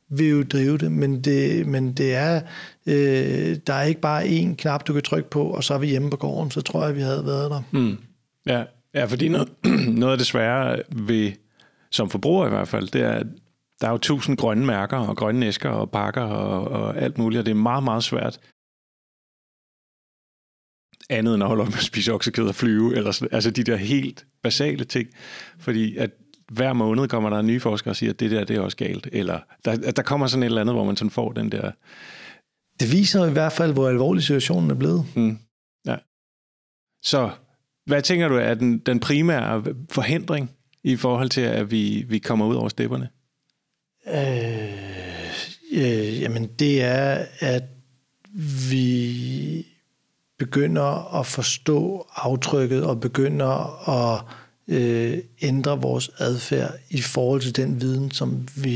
vil 0.10 0.30
jo 0.30 0.44
drive 0.44 0.78
det, 0.78 0.92
men 0.92 1.22
det, 1.22 1.68
men 1.68 1.94
det 1.94 2.16
er, 2.16 2.42
øh, 2.86 3.58
der 3.68 3.74
er 3.74 3.84
ikke 3.84 4.02
bare 4.02 4.24
én 4.24 4.56
knap, 4.56 4.88
du 4.88 4.94
kan 4.94 5.02
trykke 5.02 5.30
på, 5.30 5.44
og 5.44 5.64
så 5.64 5.74
er 5.74 5.78
vi 5.78 5.88
hjemme 5.88 6.10
på 6.10 6.18
gården, 6.18 6.52
så 6.52 6.62
tror 6.62 6.86
jeg, 6.86 6.96
vi 6.96 7.02
havde 7.02 7.26
været 7.26 7.52
der. 7.52 7.62
Mm. 7.72 7.98
Ja, 8.46 8.64
ja, 8.94 9.06
fordi 9.06 9.28
noget, 9.28 9.50
noget 10.02 10.12
af 10.12 10.18
det 10.18 10.28
svære 10.28 10.82
ved, 10.90 11.32
som 11.92 12.10
forbruger 12.10 12.46
i 12.46 12.50
hvert 12.50 12.68
fald, 12.68 12.88
det 12.88 13.02
er, 13.02 13.12
at 13.12 13.28
der 13.82 13.88
er 13.88 13.92
jo 13.92 13.98
tusind 13.98 14.38
grønne 14.38 14.66
mærker 14.66 14.98
og 14.98 15.18
grønne 15.18 15.46
æsker 15.46 15.70
og 15.70 15.92
pakker 15.92 16.22
og, 16.22 16.68
og 16.68 16.98
alt 16.98 17.18
muligt, 17.18 17.40
og 17.40 17.46
det 17.46 17.52
er 17.52 17.56
meget, 17.56 17.84
meget 17.84 18.04
svært 18.04 18.40
andet 21.10 21.34
end 21.34 21.44
at 21.44 21.48
holde 21.48 21.62
op 21.62 21.68
med 21.68 21.78
at 21.78 21.84
spise 21.84 22.14
oksekød 22.14 22.48
og 22.48 22.56
flyve, 22.56 22.96
eller 22.96 23.12
sådan, 23.12 23.36
altså 23.36 23.52
de 23.52 23.64
der 23.64 23.76
helt 23.76 24.26
basale 24.44 24.84
ting. 24.84 25.10
Fordi 25.60 25.98
at 25.98 26.12
hver 26.52 26.74
måned 26.74 27.08
kommer 27.08 27.30
der 27.30 27.40
en 27.40 27.48
ny 27.48 27.62
forsker 27.62 27.90
og 27.90 27.96
siger, 27.96 28.14
at 28.14 28.20
det 28.20 28.32
der, 28.32 28.44
det 28.44 28.56
er 28.56 28.62
også 28.62 28.78
galt. 28.78 29.08
Eller 29.12 29.40
der, 29.66 29.92
der 29.92 30.02
kommer 30.02 30.28
sådan 30.28 30.44
et 30.44 30.48
eller 30.48 30.62
andet, 30.62 30.76
hvor 30.76 30.86
man 30.86 30.96
sådan 30.96 31.12
får 31.12 31.32
den 31.32 31.52
der... 31.52 31.72
Det 32.80 32.92
viser 32.92 33.26
i 33.26 33.32
hvert 33.32 33.52
fald, 33.52 33.74
hvor 33.74 33.90
alvorlig 33.90 34.24
situationen 34.24 34.72
er 34.72 34.76
blevet. 34.76 35.06
Mm. 35.16 35.38
Ja. 35.86 35.96
Så 37.04 37.30
hvad 37.86 38.02
tænker 38.02 38.28
du 38.28 38.36
er 38.36 38.54
den, 38.54 38.78
den 38.78 39.00
primære 39.00 39.64
forhindring 39.92 40.52
i 40.84 40.96
forhold 40.96 41.30
til, 41.30 41.42
at 41.42 41.72
vi, 41.72 42.06
vi 42.10 42.20
kommer 42.20 42.46
ud 42.46 42.56
over 42.56 42.70
stepperne? 42.70 43.10
Øh, 44.08 44.72
øh, 45.72 46.22
jamen, 46.22 46.48
det 46.60 46.84
er, 46.84 47.26
at 47.40 47.64
vi 48.70 49.66
begynder 50.40 51.20
at 51.20 51.26
forstå 51.26 52.08
aftrykket 52.16 52.84
og 52.84 53.00
begynder 53.00 53.90
at 53.90 54.24
øh, 54.68 55.18
ændre 55.42 55.82
vores 55.82 56.12
adfærd 56.18 56.74
i 56.90 57.02
forhold 57.02 57.42
til 57.42 57.56
den 57.56 57.82
viden, 57.82 58.12
som 58.12 58.48
vi 58.56 58.72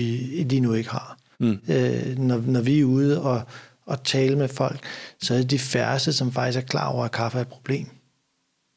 lige 0.49 0.61
nu 0.61 0.73
ikke 0.73 0.89
har. 0.89 1.17
Mm. 1.39 1.59
Øh, 1.69 2.17
når, 2.17 2.43
når 2.45 2.61
vi 2.61 2.79
er 2.79 2.85
ude 2.85 3.21
og, 3.21 3.41
og 3.85 4.03
tale 4.03 4.35
med 4.35 4.47
folk, 4.47 4.79
så 5.21 5.33
er 5.33 5.37
det 5.37 5.51
de 5.51 5.59
færreste, 5.59 6.13
som 6.13 6.31
faktisk 6.31 6.57
er 6.57 6.67
klar 6.67 6.87
over, 6.87 7.05
at 7.05 7.11
kaffe 7.11 7.37
er 7.37 7.41
et 7.41 7.47
problem. 7.47 7.87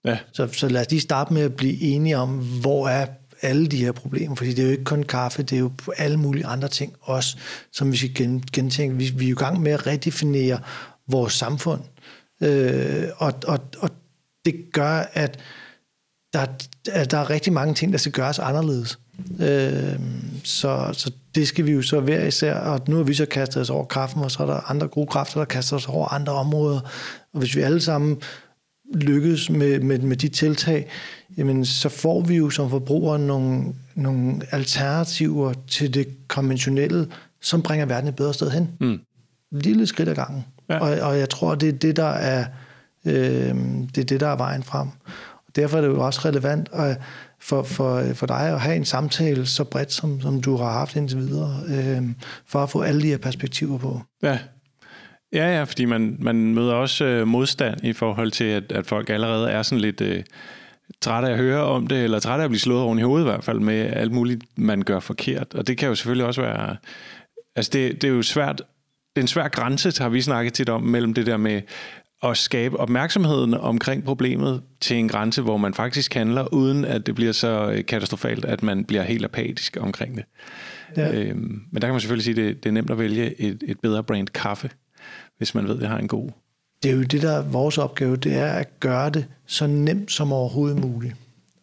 Ja. 0.04 0.18
Så, 0.32 0.48
så 0.52 0.68
lad 0.68 0.80
os 0.80 0.90
lige 0.90 1.00
starte 1.00 1.34
med 1.34 1.42
at 1.42 1.56
blive 1.56 1.80
enige 1.80 2.18
om, 2.18 2.38
hvor 2.60 2.88
er 2.88 3.06
alle 3.42 3.66
de 3.66 3.76
her 3.76 3.92
problemer, 3.92 4.34
fordi 4.34 4.50
det 4.50 4.58
er 4.58 4.64
jo 4.66 4.70
ikke 4.70 4.84
kun 4.84 5.02
kaffe, 5.02 5.42
det 5.42 5.56
er 5.56 5.60
jo 5.60 5.72
alle 5.96 6.16
mulige 6.16 6.46
andre 6.46 6.68
ting 6.68 6.94
også, 7.00 7.36
som 7.72 7.92
vi 7.92 7.96
skal 7.96 8.14
gen, 8.14 8.44
gentænke. 8.52 8.96
Vi, 8.96 9.12
vi 9.16 9.24
er 9.24 9.28
jo 9.28 9.36
i 9.36 9.38
gang 9.38 9.60
med 9.60 9.72
at 9.72 9.86
redefinere 9.86 10.60
vores 11.08 11.32
samfund. 11.32 11.80
Øh, 12.42 13.08
og, 13.16 13.32
og, 13.46 13.58
og 13.78 13.90
det 14.44 14.54
gør, 14.72 15.04
at 15.12 15.40
der, 16.32 16.46
at 16.92 17.10
der 17.10 17.18
er 17.18 17.30
rigtig 17.30 17.52
mange 17.52 17.74
ting, 17.74 17.92
der 17.92 17.98
skal 17.98 18.12
gøres 18.12 18.38
anderledes. 18.38 18.98
Øh, 19.40 20.00
så, 20.44 20.90
så 20.92 21.12
det 21.34 21.48
skal 21.48 21.66
vi 21.66 21.72
jo 21.72 21.82
så 21.82 22.00
være 22.00 22.28
især, 22.28 22.54
og 22.54 22.80
nu 22.88 22.96
har 22.96 23.02
vi 23.02 23.14
så 23.14 23.26
kastet 23.26 23.62
os 23.62 23.70
over 23.70 23.84
kraften, 23.84 24.22
og 24.22 24.30
så 24.30 24.42
er 24.42 24.46
der 24.46 24.70
andre 24.70 24.88
gode 24.88 25.06
kræfter, 25.06 25.40
der 25.40 25.44
kaster 25.44 25.76
os 25.76 25.88
over 25.88 26.08
andre 26.08 26.32
områder. 26.32 26.80
Og 27.32 27.38
hvis 27.38 27.56
vi 27.56 27.60
alle 27.60 27.80
sammen 27.80 28.22
lykkes 28.94 29.50
med, 29.50 29.80
med, 29.80 29.98
med 29.98 30.16
de 30.16 30.28
tiltag, 30.28 30.88
jamen 31.36 31.64
så 31.64 31.88
får 31.88 32.20
vi 32.20 32.36
jo 32.36 32.50
som 32.50 32.70
forbrugere 32.70 33.18
nogle, 33.18 33.64
nogle 33.94 34.40
alternativer 34.50 35.52
til 35.68 35.94
det 35.94 36.28
konventionelle, 36.28 37.08
som 37.42 37.62
bringer 37.62 37.86
verden 37.86 38.08
et 38.08 38.16
bedre 38.16 38.34
sted 38.34 38.50
hen. 38.50 38.70
Mm. 38.80 39.00
Lille 39.54 39.86
skridt 39.86 40.08
ad 40.08 40.14
gangen. 40.14 40.44
Ja. 40.68 40.78
Og, 40.78 41.08
og 41.08 41.18
jeg 41.18 41.30
tror, 41.30 41.54
det 41.54 41.68
er 41.68 41.72
det, 41.72 41.96
der 41.96 42.08
er, 42.08 42.44
øh, 43.06 43.54
det 43.94 43.98
er 43.98 44.04
det, 44.04 44.20
der 44.20 44.28
er 44.28 44.36
vejen 44.36 44.62
frem. 44.62 44.88
Derfor 45.56 45.76
er 45.76 45.80
det 45.80 45.88
jo 45.88 46.04
også 46.04 46.20
relevant 46.24 46.68
at, 46.72 47.00
for, 47.40 47.62
for, 47.62 48.02
for 48.14 48.26
dig 48.26 48.40
at 48.52 48.60
have 48.60 48.76
en 48.76 48.84
samtale 48.84 49.46
så 49.46 49.64
bredt, 49.64 49.92
som, 49.92 50.20
som 50.20 50.40
du 50.40 50.56
har 50.56 50.72
haft 50.72 50.96
indtil 50.96 51.18
videre, 51.18 51.60
øh, 51.68 52.02
for 52.46 52.62
at 52.62 52.70
få 52.70 52.82
alle 52.82 53.02
de 53.02 53.06
her 53.06 53.18
perspektiver 53.18 53.78
på. 53.78 54.02
Ja, 54.22 54.38
Ja, 55.34 55.56
ja, 55.56 55.64
fordi 55.64 55.84
man, 55.84 56.16
man 56.18 56.54
møder 56.54 56.74
også 56.74 57.04
øh, 57.04 57.26
modstand 57.28 57.84
i 57.84 57.92
forhold 57.92 58.30
til, 58.30 58.44
at, 58.44 58.72
at 58.72 58.86
folk 58.86 59.10
allerede 59.10 59.50
er 59.50 59.62
sådan 59.62 59.80
lidt 59.80 60.00
øh, 60.00 60.22
trætte 61.00 61.28
af 61.28 61.32
at 61.32 61.38
høre 61.38 61.62
om 61.62 61.86
det, 61.86 62.04
eller 62.04 62.18
trætte 62.18 62.42
af 62.42 62.44
at 62.44 62.50
blive 62.50 62.60
slået 62.60 62.82
oven 62.82 62.98
i 62.98 63.02
hovedet 63.02 63.24
i 63.24 63.30
hvert 63.30 63.44
fald, 63.44 63.60
med 63.60 63.90
alt 63.92 64.12
muligt, 64.12 64.44
man 64.56 64.82
gør 64.82 65.00
forkert. 65.00 65.54
Og 65.54 65.66
det 65.66 65.78
kan 65.78 65.88
jo 65.88 65.94
selvfølgelig 65.94 66.26
også 66.26 66.40
være... 66.40 66.76
Altså, 67.56 67.70
det, 67.72 68.02
det 68.02 68.08
er 68.08 68.14
jo 68.14 68.22
svært 68.22 68.62
det 69.16 69.20
er 69.20 69.24
en 69.24 69.28
svær 69.28 69.48
grænse, 69.48 70.02
har 70.02 70.08
vi 70.08 70.20
snakket 70.20 70.52
tit 70.52 70.68
om, 70.68 70.82
mellem 70.82 71.14
det 71.14 71.26
der 71.26 71.36
med 71.36 71.62
at 72.22 72.36
skabe 72.36 72.80
opmærksomheden 72.80 73.54
omkring 73.54 74.04
problemet 74.04 74.62
til 74.80 74.96
en 74.96 75.08
grænse, 75.08 75.42
hvor 75.42 75.56
man 75.56 75.74
faktisk 75.74 76.14
handler, 76.14 76.54
uden 76.54 76.84
at 76.84 77.06
det 77.06 77.14
bliver 77.14 77.32
så 77.32 77.70
øh, 77.70 77.86
katastrofalt, 77.86 78.44
at 78.44 78.62
man 78.62 78.84
bliver 78.84 79.02
helt 79.02 79.24
apatisk 79.24 79.76
omkring 79.80 80.16
det. 80.16 80.24
Ja. 80.96 81.12
Øhm, 81.12 81.62
men 81.70 81.82
der 81.82 81.88
kan 81.88 81.94
man 81.94 82.00
selvfølgelig 82.00 82.24
sige, 82.24 82.32
at 82.32 82.54
det, 82.54 82.64
det 82.64 82.68
er 82.68 82.72
nemt 82.72 82.90
at 82.90 82.98
vælge 82.98 83.40
et, 83.40 83.62
et 83.66 83.80
bedre 83.80 84.04
brand 84.04 84.28
kaffe, 84.28 84.70
hvis 85.38 85.54
man 85.54 85.68
ved, 85.68 85.74
at 85.74 85.80
det 85.80 85.88
har 85.88 85.98
en 85.98 86.08
god... 86.08 86.30
Det 86.82 86.90
er 86.90 86.94
jo 86.94 87.02
det, 87.02 87.22
der 87.22 87.32
er 87.32 87.42
vores 87.42 87.78
opgave, 87.78 88.16
det 88.16 88.34
er 88.34 88.52
at 88.52 88.80
gøre 88.80 89.10
det 89.10 89.26
så 89.46 89.66
nemt 89.66 90.12
som 90.12 90.32
overhovedet 90.32 90.78
muligt. 90.78 91.14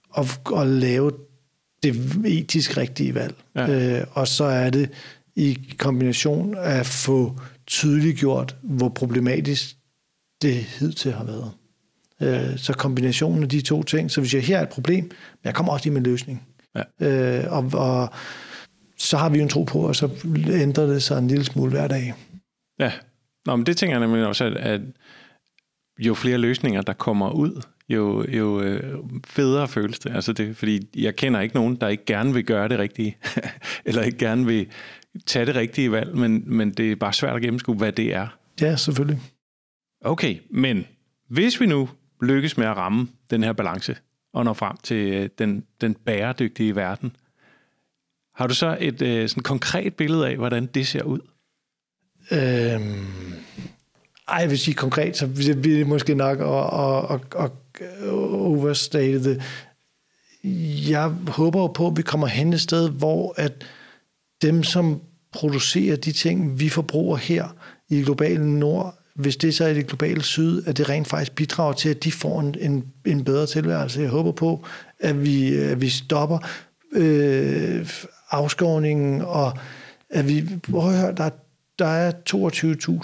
Og, 0.09 0.25
og 0.45 0.67
lave 0.67 1.11
det 1.83 1.95
etisk 2.25 2.77
rigtige 2.77 3.15
valg. 3.15 3.35
Ja. 3.55 3.99
Øh, 3.99 4.05
og 4.11 4.27
så 4.27 4.43
er 4.43 4.69
det 4.69 4.89
i 5.35 5.75
kombination 5.77 6.55
at 6.57 6.85
få 6.85 7.39
tydeliggjort, 7.67 8.55
hvor 8.63 8.89
problematisk 8.89 9.75
det 10.41 10.55
hidtil 10.55 11.11
har 11.11 11.23
været. 11.23 11.51
Øh, 12.21 12.57
så 12.57 12.73
kombinationen 12.73 13.43
af 13.43 13.49
de 13.49 13.61
to 13.61 13.83
ting, 13.83 14.11
så 14.11 14.21
hvis 14.21 14.33
jeg 14.33 14.43
her 14.43 14.57
er 14.57 14.63
et 14.63 14.69
problem, 14.69 15.03
men 15.03 15.43
jeg 15.43 15.55
kommer 15.55 15.73
også 15.73 15.85
lige 15.85 15.93
med 15.93 16.01
en 16.01 16.11
løsning. 16.11 16.47
Ja. 16.75 17.41
Øh, 17.41 17.53
og, 17.53 17.71
og 17.73 18.09
så 18.97 19.17
har 19.17 19.29
vi 19.29 19.37
jo 19.37 19.43
en 19.43 19.49
tro 19.49 19.63
på, 19.63 19.87
og 19.87 19.95
så 19.95 20.09
ændrer 20.47 20.85
det 20.85 21.03
sig 21.03 21.17
en 21.19 21.27
lille 21.27 21.45
smule 21.45 21.71
hver 21.71 21.87
dag. 21.87 22.13
Ja, 22.79 22.91
Nå, 23.45 23.55
men 23.55 23.65
det 23.65 23.77
tænker 23.77 23.99
jeg 23.99 24.07
nemlig 24.07 24.27
også, 24.27 24.43
at, 24.43 24.57
at 24.57 24.81
jo 25.99 26.13
flere 26.13 26.37
løsninger, 26.37 26.81
der 26.81 26.93
kommer 26.93 27.31
ud, 27.31 27.61
jo, 27.89 28.25
jo 28.29 28.61
øh, 28.61 28.97
federe 29.27 29.67
føles 29.67 29.99
det. 29.99 30.15
Altså 30.15 30.33
det. 30.33 30.57
Fordi 30.57 30.87
jeg 30.95 31.15
kender 31.15 31.39
ikke 31.39 31.55
nogen, 31.55 31.75
der 31.75 31.87
ikke 31.87 32.05
gerne 32.05 32.33
vil 32.33 32.45
gøre 32.45 32.69
det 32.69 32.79
rigtige, 32.79 33.17
eller 33.85 34.01
ikke 34.01 34.17
gerne 34.17 34.45
vil 34.45 34.67
tage 35.25 35.45
det 35.45 35.55
rigtige 35.55 35.91
valg, 35.91 36.15
men, 36.15 36.43
men 36.45 36.71
det 36.71 36.91
er 36.91 36.95
bare 36.95 37.13
svært 37.13 37.35
at 37.35 37.41
gennemskue, 37.41 37.75
hvad 37.75 37.91
det 37.91 38.13
er. 38.13 38.27
Ja, 38.61 38.75
selvfølgelig. 38.75 39.21
Okay, 40.01 40.37
men 40.49 40.85
hvis 41.29 41.59
vi 41.59 41.65
nu 41.65 41.89
lykkes 42.21 42.57
med 42.57 42.67
at 42.67 42.77
ramme 42.77 43.07
den 43.29 43.43
her 43.43 43.53
balance 43.53 43.95
og 44.33 44.45
nå 44.45 44.53
frem 44.53 44.77
til 44.83 45.13
øh, 45.13 45.29
den, 45.37 45.63
den 45.81 45.93
bæredygtige 45.93 46.75
verden, 46.75 47.15
har 48.35 48.47
du 48.47 48.53
så 48.53 48.77
et 48.79 49.01
øh, 49.01 49.29
sådan 49.29 49.43
konkret 49.43 49.95
billede 49.95 50.27
af, 50.27 50.37
hvordan 50.37 50.65
det 50.65 50.87
ser 50.87 51.03
ud? 51.03 51.19
Øhm, 52.31 53.05
ej, 54.27 54.37
jeg 54.37 54.49
vil 54.49 54.59
sige 54.59 54.75
konkret, 54.75 55.17
så 55.17 55.25
vil 55.25 55.63
det 55.63 55.87
måske 55.87 56.15
nok 56.15 56.39
at, 56.39 57.15
at, 57.15 57.43
at, 57.43 57.51
at 57.99 58.09
overstate 58.31 59.23
det. 59.23 59.41
Jeg 60.89 61.09
håber 61.27 61.67
på, 61.67 61.87
at 61.87 61.97
vi 61.97 62.01
kommer 62.01 62.27
hen 62.27 62.53
et 62.53 62.61
sted, 62.61 62.89
hvor 62.89 63.33
at 63.37 63.65
dem, 64.41 64.63
som 64.63 65.01
producerer 65.31 65.95
de 65.95 66.11
ting, 66.11 66.59
vi 66.59 66.69
forbruger 66.69 67.17
her 67.17 67.55
i 67.89 67.97
det 67.97 68.05
globale 68.05 68.59
nord, 68.59 68.97
hvis 69.15 69.37
det 69.37 69.55
så 69.55 69.65
er 69.65 69.69
i 69.69 69.73
det 69.73 69.87
globale 69.87 70.23
syd, 70.23 70.63
at 70.65 70.77
det 70.77 70.89
rent 70.89 71.07
faktisk 71.07 71.35
bidrager 71.35 71.73
til, 71.73 71.89
at 71.89 72.03
de 72.03 72.11
får 72.11 72.39
en, 72.39 72.55
en, 72.59 72.85
en 73.05 73.23
bedre 73.23 73.47
tilværelse. 73.47 74.01
Jeg 74.01 74.09
håber 74.09 74.31
på, 74.31 74.65
at 74.99 75.23
vi, 75.23 75.55
at 75.55 75.81
vi 75.81 75.89
stopper 75.89 76.37
øh, 76.91 77.89
afskovningen, 78.31 79.21
og 79.21 79.57
at 80.09 80.27
vi, 80.27 80.49
prøv 80.71 80.89
at 80.89 80.97
høre, 80.97 81.15
der, 81.15 81.29
der 81.79 81.85
er 81.85 82.11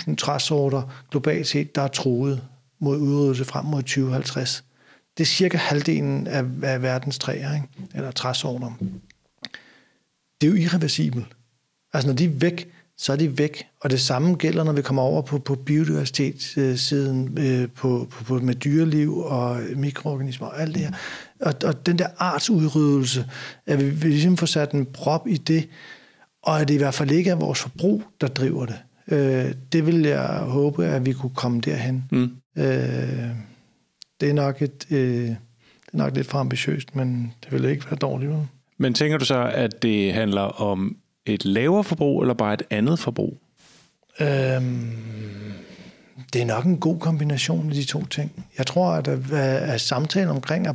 22.000 0.10 0.16
træsorter 0.16 0.82
globalt 1.12 1.48
set, 1.48 1.76
der 1.76 1.82
er 1.82 1.88
troet 1.88 2.42
mod 2.80 2.98
udryddelse 2.98 3.46
frem 3.46 3.66
mod 3.66 3.82
2050. 3.82 4.64
Det 5.18 5.24
er 5.24 5.28
cirka 5.28 5.58
halvdelen 5.58 6.28
af, 6.28 6.44
af 6.64 6.82
verdens 6.82 7.20
træer, 7.20 7.54
ikke? 7.54 7.68
eller 7.96 8.12
træsorter. 8.12 8.72
Det 10.42 10.48
er 10.48 10.52
jo 10.52 10.58
irreversibelt. 10.58 11.26
Altså 11.94 12.10
når 12.10 12.16
de 12.16 12.26
er 12.26 12.30
væk, 12.30 12.70
så 12.98 13.14
er 13.14 13.18
de 13.18 13.38
væk. 13.38 13.68
Og 13.82 13.90
det 13.90 14.00
samme 14.00 14.36
gælder, 14.36 14.64
når 14.64 14.72
vi 14.72 14.82
kommer 14.82 15.02
over 15.02 15.22
på, 15.22 15.40
på 15.40 15.56
biodiversitetssiden, 15.56 17.38
øh, 17.40 17.70
på, 17.76 18.08
på, 18.12 18.24
på, 18.24 18.40
med 18.40 18.56
dyreliv 18.56 19.18
og 19.18 19.60
mikroorganismer 19.76 20.48
og 20.48 20.62
alt 20.62 20.76
det 20.76 20.82
her. 20.82 20.92
Og, 21.40 21.54
og 21.64 21.86
den 21.86 22.00
der 22.00 22.08
artsudryddelse, 22.18 23.26
at 23.66 23.80
vi, 23.80 23.90
vi 23.90 24.08
ligesom 24.08 24.38
får 24.38 24.48
sat 24.48 24.72
en 24.72 24.86
prop 24.86 25.28
i 25.28 25.38
det, 25.38 25.70
og 26.44 26.62
at 26.62 26.68
det 26.68 26.74
i 26.74 26.78
hvert 26.78 26.94
fald 26.94 27.12
ikke 27.12 27.30
er 27.30 27.36
vores 27.36 27.60
forbrug, 27.60 28.04
der 28.22 28.28
driver 28.28 28.66
det. 28.66 28.80
Øh, 29.08 29.54
det 29.72 29.86
vil 29.86 30.02
jeg 30.02 30.28
håbe, 30.28 30.86
at 30.86 31.06
vi 31.06 31.14
kunne 31.14 31.36
komme 31.36 31.62
derhen. 31.62 32.04
Mm. 32.12 32.32
Øh, 32.58 33.30
det 34.22 34.30
er 34.30 34.34
nok 34.34 34.62
et... 34.62 34.86
Øh, 34.92 35.30
det 35.88 35.94
er 35.94 35.98
nok 35.98 36.16
lidt 36.16 36.28
for 36.28 36.40
ambitiøst, 36.40 36.96
men 36.96 37.34
det 37.44 37.52
vil 37.52 37.66
ikke 37.66 37.86
være 37.86 37.96
dårligt. 37.96 38.32
Men 38.78 38.94
tænker 38.94 39.18
du 39.18 39.26
så, 39.26 39.52
at 39.54 39.82
det 39.82 40.14
handler 40.14 40.42
om 40.42 40.98
et 41.26 41.46
lavere 41.46 41.84
forbrug, 41.84 42.22
eller 42.22 42.34
bare 42.34 42.54
et 42.54 42.64
andet 42.70 43.00
forbrug? 43.00 43.38
Øhm, 44.20 44.92
det 46.34 46.42
er 46.42 46.46
nok 46.46 46.66
en 46.66 46.78
god 46.78 47.00
kombination 47.00 47.70
af 47.70 47.76
de 47.76 47.84
to 47.84 48.06
ting. 48.06 48.46
Jeg 48.58 48.68
tror, 48.68 48.92
at, 48.92 49.08
øh, 49.08 49.74
at 49.74 49.82
samtalen 49.82 50.30
omkring 50.30 50.68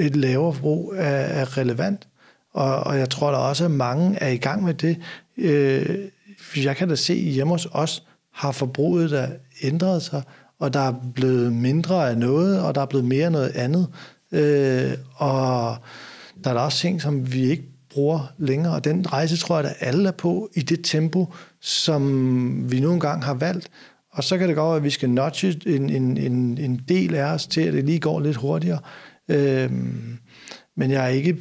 et 0.00 0.16
lavere 0.16 0.54
forbrug 0.54 0.94
er, 0.96 1.02
er 1.10 1.58
relevant, 1.58 2.08
og, 2.52 2.80
og 2.80 2.98
jeg 2.98 3.10
tror, 3.10 3.30
der 3.30 3.38
også 3.38 3.64
at 3.64 3.70
mange 3.70 4.18
er 4.20 4.28
i 4.28 4.36
gang 4.36 4.64
med 4.64 4.74
det. 4.74 4.98
Øh, 5.36 5.98
jeg 6.56 6.76
kan 6.76 6.88
da 6.88 6.94
se 6.94 7.14
hjemme 7.14 7.52
hos 7.52 7.68
os, 7.72 8.02
har 8.32 8.52
forbruget 8.52 9.10
der 9.10 9.28
ændret 9.62 10.02
sig, 10.02 10.22
og 10.58 10.74
der 10.74 10.80
er 10.80 10.94
blevet 11.14 11.52
mindre 11.52 12.10
af 12.10 12.18
noget, 12.18 12.60
og 12.60 12.74
der 12.74 12.80
er 12.80 12.86
blevet 12.86 13.04
mere 13.04 13.26
af 13.26 13.32
noget 13.32 13.48
andet. 13.56 13.88
Øh, 14.32 14.92
og 15.14 15.76
der 16.46 16.52
er 16.52 16.54
der 16.54 16.64
også 16.64 16.78
ting, 16.78 17.02
som 17.02 17.32
vi 17.32 17.50
ikke 17.50 17.64
bruger 17.90 18.32
længere. 18.38 18.74
Og 18.74 18.84
den 18.84 19.12
rejse 19.12 19.36
tror 19.36 19.60
jeg, 19.60 19.70
at 19.70 19.76
alle 19.80 20.08
er 20.08 20.12
på 20.12 20.50
i 20.54 20.60
det 20.60 20.80
tempo, 20.84 21.32
som 21.60 22.72
vi 22.72 22.80
nu 22.80 22.92
engang 22.92 23.24
har 23.24 23.34
valgt. 23.34 23.70
Og 24.12 24.24
så 24.24 24.38
kan 24.38 24.48
det 24.48 24.56
godt 24.56 24.68
være, 24.68 24.76
at 24.76 24.84
vi 24.84 24.90
skal 24.90 25.10
notche 25.10 25.60
en, 25.66 25.90
en, 25.90 26.16
en, 26.16 26.58
en 26.58 26.80
del 26.88 27.14
af 27.14 27.24
os 27.24 27.46
til, 27.46 27.60
at 27.60 27.72
det 27.72 27.84
lige 27.84 28.00
går 28.00 28.20
lidt 28.20 28.36
hurtigere. 28.36 28.78
Øhm, 29.28 30.18
men 30.76 30.90
jeg 30.90 31.04
er 31.04 31.08
ikke, 31.08 31.36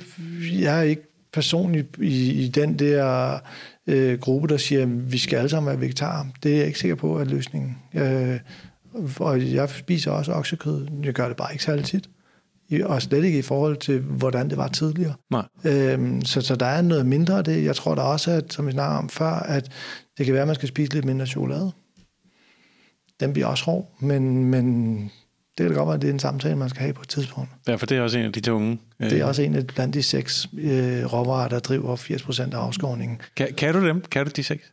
jeg 0.51 0.79
er 0.79 0.83
ikke 0.83 1.03
personligt 1.33 1.97
i, 2.01 2.31
i 2.31 2.47
den 2.47 2.79
der 2.79 3.39
øh, 3.87 4.19
gruppe, 4.19 4.47
der 4.47 4.57
siger, 4.57 4.81
at 4.81 5.11
vi 5.11 5.17
skal 5.17 5.37
alle 5.37 5.49
sammen 5.49 5.69
være 5.69 5.81
vegetarer. 5.81 6.25
Det 6.43 6.53
er 6.53 6.57
jeg 6.57 6.67
ikke 6.67 6.79
sikker 6.79 6.95
på, 6.95 7.17
at 7.17 7.27
løsningen. 7.27 7.77
Øh, 7.93 8.39
og 9.19 9.53
jeg 9.53 9.69
spiser 9.69 10.11
også 10.11 10.33
oksekød. 10.33 10.87
Jeg 11.03 11.13
gør 11.13 11.27
det 11.27 11.37
bare 11.37 11.51
ikke 11.51 11.63
særlig 11.63 11.85
tit 11.85 12.09
og 12.83 13.01
slet 13.01 13.23
ikke 13.23 13.39
i 13.39 13.41
forhold 13.41 13.77
til, 13.77 13.99
hvordan 13.99 14.49
det 14.49 14.57
var 14.57 14.67
tidligere. 14.67 15.13
Nej. 15.31 15.45
Øhm, 15.65 16.21
så, 16.21 16.41
så 16.41 16.55
der 16.55 16.65
er 16.65 16.81
noget 16.81 17.05
mindre 17.05 17.37
af 17.37 17.43
det. 17.43 17.63
Jeg 17.63 17.75
tror 17.75 17.95
der 17.95 18.01
også, 18.01 18.31
at, 18.31 18.53
som 18.53 18.67
vi 18.67 18.71
snakker 18.71 18.97
om 18.97 19.09
før, 19.09 19.31
at 19.31 19.71
det 20.17 20.25
kan 20.25 20.33
være, 20.33 20.41
at 20.41 20.47
man 20.47 20.55
skal 20.55 20.69
spise 20.69 20.93
lidt 20.93 21.05
mindre 21.05 21.25
chokolade. 21.25 21.71
Den 23.19 23.33
bliver 23.33 23.47
også 23.47 23.65
hård, 23.65 23.91
men, 23.99 24.45
men 24.45 24.95
det 25.57 25.63
kan 25.63 25.67
da 25.67 25.77
godt 25.77 25.87
være, 25.87 25.95
at 25.95 26.01
det 26.01 26.09
er 26.09 26.13
en 26.13 26.19
samtale, 26.19 26.55
man 26.55 26.69
skal 26.69 26.81
have 26.81 26.93
på 26.93 27.01
et 27.01 27.09
tidspunkt. 27.09 27.49
Ja, 27.67 27.75
for 27.75 27.85
det 27.85 27.97
er 27.97 28.01
også 28.01 28.17
en 28.17 28.25
af 28.25 28.33
de 28.33 28.39
tunge. 28.39 28.79
Øh... 28.99 29.09
Det 29.09 29.19
er 29.19 29.25
også 29.25 29.41
en 29.41 29.55
af 29.55 29.67
blandt 29.67 29.93
de 29.93 30.03
seks 30.03 30.47
øh, 30.57 31.13
råvarer, 31.13 31.47
der 31.47 31.59
driver 31.59 31.95
80% 31.95 32.55
af 32.55 32.57
afskovningen. 32.57 33.21
Kan, 33.35 33.53
kan 33.57 33.73
du 33.73 33.87
dem? 33.87 34.01
Kan 34.01 34.25
du 34.25 34.31
de 34.35 34.43
seks? 34.43 34.71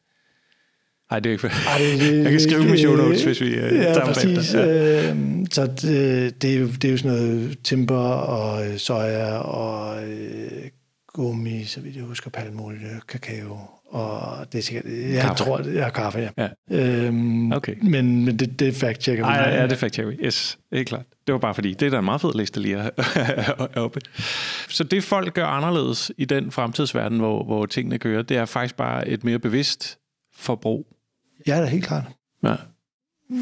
Nej, 1.13 1.21
det 1.21 1.31
er 1.31 1.33
ikke 1.33 1.47
Ej, 1.47 1.79
det, 1.79 2.23
Jeg 2.25 2.31
kan 2.31 2.41
skrive 2.41 2.65
med 2.65 2.79
show 2.79 2.97
notes, 2.97 3.25
hvis 3.25 3.41
vi 3.41 3.47
uh, 3.47 3.75
ja, 3.75 4.05
præcis. 4.05 4.55
Ja. 4.55 5.11
Øh, 5.11 5.17
så 5.51 5.67
det, 5.67 6.43
det, 6.43 6.55
er 6.55 6.59
jo, 6.59 6.67
det 6.67 6.85
er 6.85 6.91
jo 6.91 6.97
sådan 6.97 7.11
noget 7.11 7.59
timber 7.65 7.99
og 8.09 8.67
øh, 8.67 8.79
soja 8.79 9.39
og 9.39 10.05
øh, 10.09 10.51
gummi, 11.09 11.65
så 11.65 11.81
vidt 11.81 11.97
jeg 11.97 12.05
husker, 12.05 12.31
palmolie, 12.31 13.01
kakao, 13.09 13.59
og 13.87 14.47
det 14.53 14.59
er 14.59 14.63
sikkert, 14.63 14.85
jeg 14.87 15.23
kaffe. 15.23 15.45
tror, 15.45 15.59
det 15.59 15.81
er 15.81 15.89
kaffe, 15.89 16.19
ja. 16.19 16.49
ja. 16.71 17.07
Øhm, 17.07 17.53
okay. 17.53 17.75
Men, 17.83 18.25
men 18.25 18.39
det, 18.39 18.61
det 18.61 18.75
fact-checker 18.75 19.17
vi. 19.17 19.23
Ej, 19.23 19.51
ja, 19.55 19.67
det 19.67 19.77
fact-checker 19.77 20.09
vi. 20.09 20.17
Yes, 20.25 20.59
helt 20.73 20.89
klart. 20.89 21.05
Det 21.27 21.33
var 21.33 21.39
bare 21.39 21.55
fordi, 21.55 21.75
det 21.75 21.87
er 21.87 21.91
da 21.91 21.99
en 21.99 22.05
meget 22.05 22.21
fed 22.21 22.35
liste 22.35 22.61
lige 22.61 22.91
oppe. 23.85 24.01
Så 24.69 24.85
det 24.85 25.05
folk 25.05 25.35
gør 25.35 25.47
anderledes 25.47 26.13
i 26.19 26.25
den 26.25 26.51
fremtidsverden, 26.51 27.19
hvor, 27.19 27.45
hvor 27.45 27.67
tingene 27.67 27.99
kører, 27.99 28.23
det 28.23 28.37
er 28.37 28.45
faktisk 28.45 28.77
bare 28.77 29.09
et 29.09 29.25
mere 29.25 29.39
bevidst 29.39 29.99
forbrug 30.35 30.87
Ja, 31.47 31.57
det 31.57 31.63
er 31.63 31.67
helt 31.67 31.87
klart. 31.87 32.05
Ja. 32.45 32.55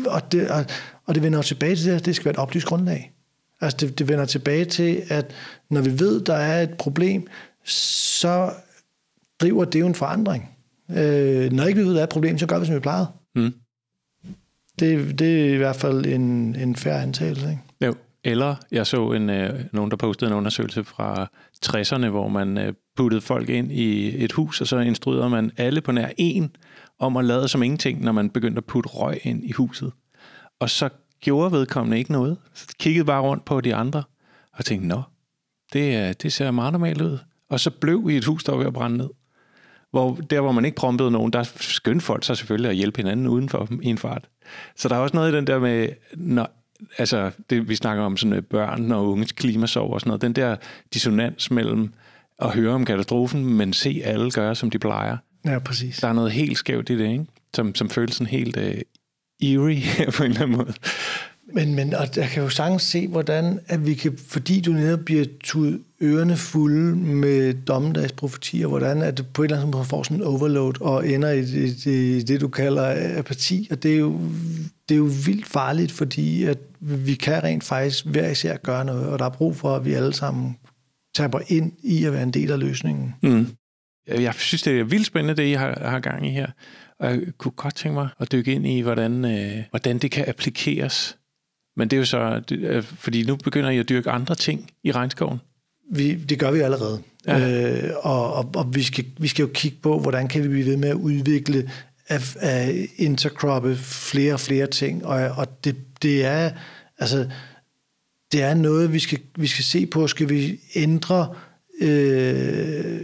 Og 0.06 0.32
det, 0.32 0.50
og, 0.50 0.64
og 1.06 1.14
det 1.14 1.22
vender 1.22 1.42
tilbage 1.42 1.76
til 1.76 1.86
det, 1.86 1.96
at 1.96 2.06
det 2.06 2.16
skal 2.16 2.24
være 2.24 2.32
et 2.32 2.38
oplyst 2.38 2.66
grundlag. 2.66 3.12
Altså 3.60 3.76
det, 3.76 3.98
det 3.98 4.08
vender 4.08 4.24
tilbage 4.24 4.64
til, 4.64 5.02
at 5.08 5.32
når 5.70 5.80
vi 5.80 5.98
ved, 5.98 6.20
der 6.24 6.34
er 6.34 6.62
et 6.62 6.74
problem, 6.78 7.26
så 7.64 8.50
driver 9.40 9.64
det 9.64 9.80
jo 9.80 9.86
en 9.86 9.94
forandring. 9.94 10.56
Øh, 10.90 11.52
når 11.52 11.64
ikke 11.64 11.80
vi 11.80 11.86
ved, 11.86 11.94
der 11.94 12.00
er 12.00 12.04
et 12.04 12.08
problem, 12.08 12.38
så 12.38 12.46
gør 12.46 12.58
vi, 12.58 12.66
som 12.66 12.74
vi 12.74 12.80
plejede. 12.80 13.06
Mm. 13.34 13.54
Det, 14.80 15.18
det 15.18 15.50
er 15.50 15.54
i 15.54 15.56
hvert 15.56 15.76
fald 15.76 16.06
en, 16.06 16.56
en 16.56 16.76
færre 16.76 17.02
antagelse, 17.02 17.50
ikke? 17.50 17.62
Jo. 17.80 17.94
Eller 18.24 18.54
jeg 18.70 18.86
så 18.86 19.12
en, 19.12 19.30
øh, 19.30 19.64
nogen, 19.72 19.90
der 19.90 19.96
postede 19.96 20.30
en 20.30 20.36
undersøgelse 20.36 20.84
fra 20.84 21.30
60'erne, 21.66 22.08
hvor 22.08 22.28
man 22.28 22.58
øh, 22.58 22.72
puttede 22.96 23.20
folk 23.20 23.48
ind 23.48 23.72
i 23.72 24.14
et 24.24 24.32
hus, 24.32 24.60
og 24.60 24.66
så 24.66 24.78
instruerede 24.78 25.30
man 25.30 25.50
alle 25.56 25.80
på 25.80 25.92
nær 25.92 26.08
en 26.16 26.56
om 27.00 27.16
at 27.16 27.24
lade 27.24 27.48
som 27.48 27.62
ingenting, 27.62 28.04
når 28.04 28.12
man 28.12 28.30
begyndte 28.30 28.58
at 28.58 28.64
putte 28.64 28.88
røg 28.88 29.18
ind 29.22 29.44
i 29.44 29.52
huset. 29.52 29.92
Og 30.60 30.70
så 30.70 30.88
gjorde 31.20 31.52
vedkommende 31.52 31.98
ikke 31.98 32.12
noget. 32.12 32.36
Så 32.54 32.66
kiggede 32.78 33.04
bare 33.04 33.22
rundt 33.22 33.44
på 33.44 33.60
de 33.60 33.74
andre 33.74 34.02
og 34.52 34.64
tænkte, 34.64 34.88
nå, 34.88 35.02
det, 35.72 36.22
det 36.22 36.32
ser 36.32 36.50
meget 36.50 36.72
normalt 36.72 37.00
ud. 37.00 37.18
Og 37.48 37.60
så 37.60 37.70
blev 37.70 38.06
i 38.10 38.16
et 38.16 38.24
hus, 38.24 38.44
der 38.44 38.52
var 38.52 38.58
ved 38.58 38.66
at 38.66 38.72
brænde 38.72 38.96
ned. 38.96 39.08
Hvor, 39.90 40.14
der, 40.30 40.40
hvor 40.40 40.52
man 40.52 40.64
ikke 40.64 40.76
promptede 40.76 41.10
nogen, 41.10 41.32
der 41.32 41.42
skyndte 41.56 42.06
folk 42.06 42.24
sig 42.24 42.36
selvfølgelig 42.36 42.70
at 42.70 42.76
hjælpe 42.76 42.96
hinanden 42.96 43.26
uden 43.26 43.48
for 43.48 43.68
i 43.82 43.86
en 43.86 43.98
fart. 43.98 44.28
Så 44.76 44.88
der 44.88 44.94
er 44.94 44.98
også 44.98 45.16
noget 45.16 45.32
i 45.32 45.36
den 45.36 45.46
der 45.46 45.58
med, 45.58 45.88
når, 46.14 46.48
altså 46.98 47.30
det, 47.50 47.68
vi 47.68 47.74
snakker 47.74 48.04
om 48.04 48.16
sådan 48.16 48.36
øh, 48.36 48.42
børn 48.42 48.92
og 48.92 49.10
unges 49.10 49.32
klimasov 49.32 49.92
og 49.92 50.00
sådan 50.00 50.08
noget, 50.08 50.22
den 50.22 50.32
der 50.32 50.56
dissonans 50.94 51.50
mellem 51.50 51.92
at 52.38 52.54
høre 52.54 52.74
om 52.74 52.84
katastrofen, 52.84 53.44
men 53.44 53.72
se 53.72 54.02
alle 54.04 54.30
gøre, 54.30 54.54
som 54.54 54.70
de 54.70 54.78
plejer. 54.78 55.16
Ja, 55.44 55.58
præcis. 55.58 55.98
Der 55.98 56.08
er 56.08 56.12
noget 56.12 56.32
helt 56.32 56.58
skævt 56.58 56.90
i 56.90 56.98
det, 56.98 57.10
ikke? 57.12 57.26
Som, 57.54 57.74
som 57.74 57.90
føles 57.90 58.14
sådan 58.14 58.26
helt 58.26 58.56
uh, 58.56 58.62
eerie 59.42 59.82
på 60.16 60.22
en 60.22 60.30
eller 60.30 60.42
anden 60.42 60.56
måde. 60.56 60.72
Men, 61.54 61.74
men 61.74 61.94
og 61.94 62.08
jeg 62.16 62.28
kan 62.28 62.42
jo 62.42 62.48
sagtens 62.48 62.82
se, 62.82 63.08
hvordan 63.08 63.60
at 63.66 63.86
vi 63.86 63.94
kan, 63.94 64.18
fordi 64.28 64.60
du 64.60 64.72
netop 64.72 65.00
bliver 65.04 65.24
tudet 65.44 65.80
ørerne 66.02 66.36
fulde 66.36 66.96
med 66.96 67.54
dommedagsprofetier, 67.54 68.66
hvordan 68.66 69.02
at 69.02 69.18
du 69.18 69.22
på 69.34 69.42
et 69.42 69.46
eller 69.46 69.56
andet 69.56 69.74
måde 69.74 69.84
får 69.84 70.02
sådan 70.02 70.16
en 70.16 70.22
overload 70.22 70.80
og 70.80 71.08
ender 71.08 71.30
i 71.30 71.44
det, 71.44 71.84
det, 71.84 72.28
det, 72.28 72.40
du 72.40 72.48
kalder 72.48 73.18
apati. 73.18 73.68
Og 73.70 73.82
det 73.82 73.94
er, 73.94 73.98
jo, 73.98 74.20
det 74.88 74.94
er 74.94 74.98
jo 74.98 75.10
vildt 75.26 75.46
farligt, 75.46 75.92
fordi 75.92 76.44
at 76.44 76.58
vi 76.80 77.14
kan 77.14 77.44
rent 77.44 77.64
faktisk 77.64 78.06
hver 78.06 78.30
især 78.30 78.56
gøre 78.56 78.84
noget, 78.84 79.06
og 79.06 79.18
der 79.18 79.24
er 79.24 79.30
brug 79.30 79.56
for, 79.56 79.76
at 79.76 79.84
vi 79.84 79.92
alle 79.92 80.14
sammen 80.14 80.56
taber 81.14 81.40
ind 81.48 81.72
i 81.82 82.04
at 82.04 82.12
være 82.12 82.22
en 82.22 82.30
del 82.30 82.52
af 82.52 82.58
løsningen. 82.58 83.14
Mm. 83.22 83.46
Jeg 84.18 84.34
synes, 84.34 84.62
det 84.62 84.80
er 84.80 84.84
vildt 84.84 85.06
spændende, 85.06 85.42
det 85.42 85.48
I 85.48 85.52
har, 85.52 85.88
har 85.88 86.00
gang 86.00 86.26
i 86.26 86.30
her. 86.30 86.46
Og 86.98 87.10
jeg 87.10 87.20
kunne 87.38 87.52
godt 87.52 87.74
tænke 87.74 87.94
mig 87.94 88.08
at 88.18 88.32
dykke 88.32 88.52
ind 88.52 88.66
i, 88.66 88.80
hvordan, 88.80 89.24
øh, 89.24 89.64
hvordan 89.70 89.98
det 89.98 90.10
kan 90.10 90.24
applikeres 90.28 91.16
Men 91.76 91.88
det 91.88 91.96
er 91.96 91.98
jo 91.98 92.04
så, 92.04 92.40
det, 92.48 92.58
øh, 92.58 92.82
fordi 92.82 93.24
nu 93.24 93.36
begynder 93.36 93.70
I 93.70 93.78
at 93.78 93.88
dyrke 93.88 94.10
andre 94.10 94.34
ting 94.34 94.70
i 94.84 94.92
regnskoven. 94.92 95.40
Vi, 95.92 96.14
det 96.14 96.38
gør 96.38 96.50
vi 96.50 96.60
allerede. 96.60 97.02
Ja. 97.26 97.88
Øh, 97.88 97.90
og 98.02 98.34
og, 98.34 98.50
og 98.54 98.74
vi, 98.74 98.82
skal, 98.82 99.04
vi 99.18 99.28
skal 99.28 99.42
jo 99.42 99.50
kigge 99.54 99.78
på, 99.82 99.98
hvordan 99.98 100.28
kan 100.28 100.42
vi 100.42 100.48
blive 100.48 100.66
ved 100.66 100.76
med 100.76 100.88
at 100.88 100.94
udvikle 100.94 101.70
at, 102.06 102.36
at 102.40 102.74
intercroppe 102.96 103.76
flere 103.76 104.32
og 104.32 104.40
flere 104.40 104.66
ting. 104.66 105.06
Og, 105.06 105.30
og 105.30 105.64
det, 105.64 105.76
det 106.02 106.24
er 106.24 106.50
altså 106.98 107.26
det 108.32 108.42
er 108.42 108.54
noget, 108.54 108.92
vi 108.92 108.98
skal, 108.98 109.18
vi 109.36 109.46
skal 109.46 109.64
se 109.64 109.86
på. 109.86 110.06
Skal 110.06 110.28
vi 110.28 110.60
ændre 110.74 111.34
øh, 111.80 113.00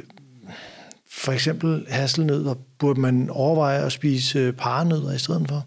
for 1.17 1.33
eksempel 1.33 1.87
hasselnødder? 1.89 2.55
Burde 2.79 3.01
man 3.01 3.31
overveje 3.31 3.85
at 3.85 3.93
spise 3.93 4.39
øh, 4.39 4.53
paranødder 4.53 5.13
i 5.13 5.19
stedet 5.19 5.49
for? 5.49 5.67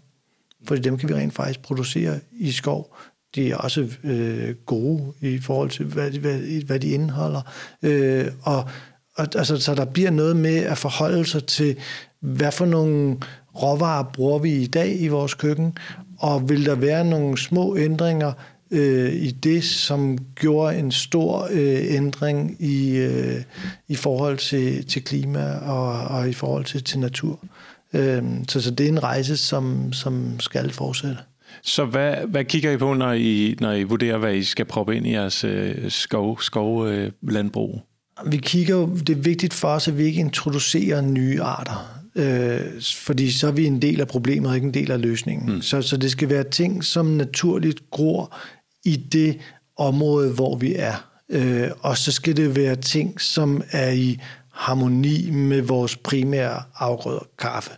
Fordi 0.68 0.80
dem 0.80 0.98
kan 0.98 1.08
vi 1.08 1.14
rent 1.14 1.34
faktisk 1.34 1.62
producere 1.62 2.20
i 2.32 2.52
skov. 2.52 2.96
De 3.34 3.50
er 3.50 3.56
også 3.56 3.88
øh, 4.04 4.54
gode 4.66 5.12
i 5.20 5.38
forhold 5.38 5.70
til, 5.70 5.84
hvad, 5.84 6.10
hvad, 6.10 6.64
hvad 6.64 6.80
de 6.80 6.88
indeholder. 6.88 7.40
Øh, 7.82 8.26
og, 8.42 8.68
og 9.16 9.26
altså, 9.36 9.56
så 9.56 9.74
der 9.74 9.84
bliver 9.84 10.10
noget 10.10 10.36
med 10.36 10.56
at 10.56 10.78
forholde 10.78 11.24
sig 11.24 11.44
til, 11.44 11.76
hvad 12.20 12.52
for 12.52 12.66
nogle 12.66 13.16
råvarer 13.62 14.02
bruger 14.02 14.38
vi 14.38 14.52
i 14.52 14.66
dag 14.66 15.00
i 15.00 15.08
vores 15.08 15.34
køkken, 15.34 15.76
og 16.18 16.48
vil 16.48 16.66
der 16.66 16.74
være 16.74 17.04
nogle 17.04 17.38
små 17.38 17.76
ændringer 17.76 18.32
øh, 18.70 19.12
i 19.12 19.30
det, 19.30 19.64
som 19.64 20.18
gjorde 20.34 20.78
en 20.78 20.92
stor 20.92 21.48
øh, 21.50 21.94
ændring 21.94 22.56
i, 22.58 22.96
øh, 22.96 23.42
i 23.88 23.94
forhold 23.94 24.38
til, 24.38 24.86
til 24.86 25.04
klima 25.04 25.52
og, 25.54 26.04
og 26.18 26.28
i 26.28 26.32
forhold 26.32 26.64
til, 26.64 26.84
til 26.84 26.98
natur. 26.98 27.44
Øh, 27.92 28.22
så, 28.48 28.60
så 28.60 28.70
det 28.70 28.84
er 28.84 28.88
en 28.88 29.02
rejse, 29.02 29.36
som, 29.36 29.92
som 29.92 30.40
skal 30.40 30.70
fortsætte. 30.70 31.18
Så 31.62 31.84
hvad, 31.84 32.14
hvad 32.28 32.44
kigger 32.44 32.70
I 32.70 32.76
på, 32.76 32.94
når 32.94 33.12
I, 33.12 33.56
når 33.60 33.72
I 33.72 33.82
vurderer, 33.82 34.18
hvad 34.18 34.34
I 34.34 34.42
skal 34.42 34.64
proppe 34.64 34.96
ind 34.96 35.06
i 35.06 35.12
jeres 35.12 35.44
øh, 35.44 35.90
skov, 35.90 36.40
skovlandbrug? 36.40 37.74
Øh, 37.74 38.32
vi 38.32 38.36
kigger 38.36 38.76
jo, 38.76 38.86
det 39.06 39.16
er 39.16 39.20
vigtigt 39.20 39.54
for 39.54 39.68
os, 39.68 39.88
at 39.88 39.98
vi 39.98 40.04
ikke 40.04 40.20
introducerer 40.20 41.00
nye 41.00 41.42
arter. 41.42 42.00
Øh, 42.14 42.60
fordi 42.94 43.30
så 43.30 43.46
er 43.46 43.52
vi 43.52 43.66
en 43.66 43.82
del 43.82 44.00
af 44.00 44.08
problemet, 44.08 44.48
og 44.48 44.54
ikke 44.54 44.66
en 44.66 44.74
del 44.74 44.90
af 44.90 45.00
løsningen. 45.00 45.54
Mm. 45.54 45.62
Så, 45.62 45.82
så 45.82 45.96
det 45.96 46.10
skal 46.10 46.28
være 46.28 46.44
ting, 46.44 46.84
som 46.84 47.06
naturligt 47.06 47.90
gror 47.90 48.36
i 48.84 48.96
det 48.96 49.38
område, 49.76 50.32
hvor 50.32 50.56
vi 50.56 50.74
er. 50.74 51.06
Øh, 51.28 51.70
og 51.80 51.98
så 51.98 52.12
skal 52.12 52.36
det 52.36 52.56
være 52.56 52.76
ting, 52.76 53.20
som 53.20 53.62
er 53.70 53.90
i 53.90 54.20
harmoni 54.52 55.30
med 55.30 55.62
vores 55.62 55.96
primære 55.96 56.62
afgrøder, 56.76 57.26
kaffe. 57.38 57.70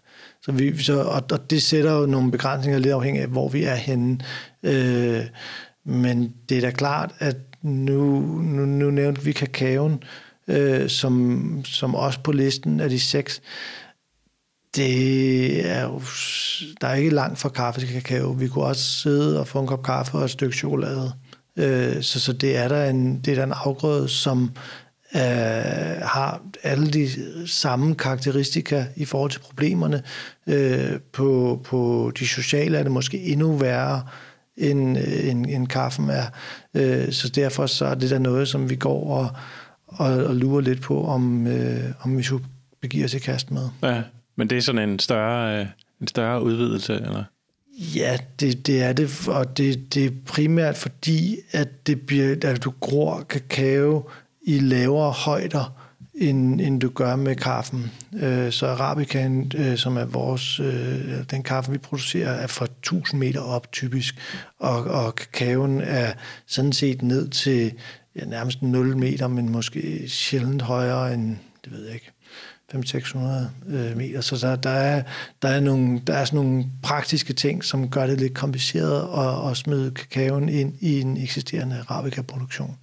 Så 0.42 0.52
vi, 0.52 0.82
så, 0.82 1.02
og, 1.02 1.22
og 1.32 1.50
det 1.50 1.62
sætter 1.62 1.92
jo 1.92 2.06
nogle 2.06 2.30
begrænsninger 2.30 2.78
lidt 2.78 2.94
afhængig 2.94 3.22
af, 3.22 3.28
hvor 3.28 3.48
vi 3.48 3.62
er 3.62 3.74
henne. 3.74 4.18
Øh, 4.62 5.20
men 5.84 6.34
det 6.48 6.56
er 6.56 6.60
da 6.60 6.70
klart, 6.70 7.14
at 7.18 7.36
nu, 7.62 8.20
nu, 8.42 8.66
nu 8.66 8.90
nævnte 8.90 9.22
vi 9.22 9.32
kakaoen, 9.32 10.02
øh, 10.48 10.88
som, 10.88 11.64
som 11.64 11.94
også 11.94 12.20
på 12.20 12.32
listen 12.32 12.80
af 12.80 12.90
de 12.90 13.00
seks. 13.00 13.42
Det 14.76 15.70
er 15.70 15.82
jo, 15.82 16.02
der 16.80 16.86
er 16.86 16.94
ikke 16.94 17.10
langt 17.10 17.38
fra 17.38 17.48
kaffe 17.48 17.80
til 17.80 17.88
kakao. 17.88 18.30
Vi 18.30 18.48
kunne 18.48 18.64
også 18.64 18.82
sidde 18.82 19.40
og 19.40 19.48
få 19.48 19.60
en 19.60 19.66
kop 19.66 19.82
kaffe 19.82 20.18
og 20.18 20.24
et 20.24 20.30
stykke 20.30 20.56
chokolade. 20.56 21.12
Øh, 21.56 22.02
så, 22.02 22.20
så 22.20 22.32
det 22.32 22.56
er 22.56 22.68
der 22.68 22.84
en, 22.84 23.20
det 23.20 23.30
er 23.30 23.34
der 23.34 23.44
en 23.44 23.52
afgrøde, 23.54 24.08
som 24.08 24.50
øh, 25.14 25.20
har 26.02 26.40
alle 26.62 26.90
de 26.90 27.08
samme 27.46 27.94
karakteristika 27.94 28.84
i 28.96 29.04
forhold 29.04 29.30
til 29.30 29.40
problemerne. 29.40 30.02
Øh, 30.46 31.00
på, 31.12 31.60
på 31.64 32.12
de 32.18 32.26
sociale 32.26 32.78
er 32.78 32.82
det 32.82 32.92
måske 32.92 33.18
endnu 33.18 33.56
værre, 33.56 34.02
end, 34.56 34.98
øh, 34.98 35.28
end, 35.28 35.46
end 35.46 35.66
kaffen 35.66 36.10
er. 36.10 36.24
Øh, 36.74 37.12
så 37.12 37.28
derfor 37.28 37.66
så 37.66 37.86
er 37.86 37.94
det 37.94 38.10
der 38.10 38.18
noget, 38.18 38.48
som 38.48 38.70
vi 38.70 38.76
går 38.76 39.10
og, 39.10 39.28
og, 39.86 40.24
og 40.24 40.36
lurer 40.36 40.60
lidt 40.60 40.82
på, 40.82 41.06
om, 41.06 41.46
øh, 41.46 41.84
om 42.00 42.18
vi 42.18 42.22
skulle 42.22 42.44
begive 42.80 43.04
os 43.04 43.14
i 43.14 43.18
kast 43.18 43.50
med. 43.50 43.68
Ja, 43.82 44.02
men 44.42 44.50
det 44.50 44.58
er 44.58 44.62
sådan 44.62 44.88
en 44.88 44.98
større, 44.98 45.60
øh, 45.60 45.66
en 46.00 46.08
større 46.08 46.42
udvidelse, 46.42 46.94
eller? 46.94 47.24
Ja, 47.78 48.18
det, 48.40 48.66
det 48.66 48.82
er 48.82 48.92
det, 48.92 49.28
og 49.28 49.56
det, 49.56 49.94
det 49.94 50.04
er 50.04 50.10
primært 50.26 50.76
fordi, 50.76 51.36
at, 51.52 51.86
det 51.86 52.00
bliver, 52.00 52.36
at 52.44 52.64
du 52.64 52.72
gror 52.80 53.20
kakao 53.20 54.10
i 54.42 54.58
lavere 54.58 55.10
højder, 55.10 55.82
end, 56.14 56.60
end 56.60 56.80
du 56.80 56.88
gør 56.88 57.16
med 57.16 57.36
kaffen. 57.36 57.90
Øh, 58.22 58.52
så 58.52 58.66
Arabicaen, 58.66 59.52
øh, 59.54 59.76
som 59.76 59.96
er 59.96 60.04
vores, 60.04 60.60
øh, 60.60 61.30
den 61.30 61.42
kaffe, 61.42 61.72
vi 61.72 61.78
producerer, 61.78 62.30
er 62.30 62.46
fra 62.46 62.64
1000 62.64 63.18
meter 63.18 63.40
op 63.40 63.72
typisk, 63.72 64.14
og, 64.58 64.84
og 64.84 65.14
kakaoen 65.14 65.80
er 65.80 66.12
sådan 66.46 66.72
set 66.72 67.02
ned 67.02 67.28
til 67.28 67.72
ja, 68.16 68.24
nærmest 68.24 68.62
0 68.62 68.96
meter, 68.96 69.28
men 69.28 69.52
måske 69.52 70.08
sjældent 70.08 70.62
højere 70.62 71.14
end, 71.14 71.36
det 71.64 71.72
ved 71.72 71.84
jeg 71.84 71.94
ikke, 71.94 72.12
500-600 72.74 73.18
øh, 73.68 73.96
meter. 73.96 74.20
Så 74.20 74.46
der, 74.46 74.56
der, 74.56 74.70
er, 74.70 75.02
der, 75.42 75.48
er 75.48 75.60
nogle, 75.60 76.00
der 76.06 76.14
er 76.14 76.24
sådan 76.24 76.36
nogle 76.36 76.64
praktiske 76.82 77.32
ting, 77.32 77.64
som 77.64 77.90
gør 77.90 78.06
det 78.06 78.20
lidt 78.20 78.34
kompliceret 78.34 79.08
at, 79.18 79.50
at 79.50 79.56
smide 79.56 79.90
kakaoen 79.90 80.48
ind 80.48 80.74
i 80.80 81.00
en 81.00 81.16
eksisterende 81.16 81.84
arabica-produktion. 81.88 82.76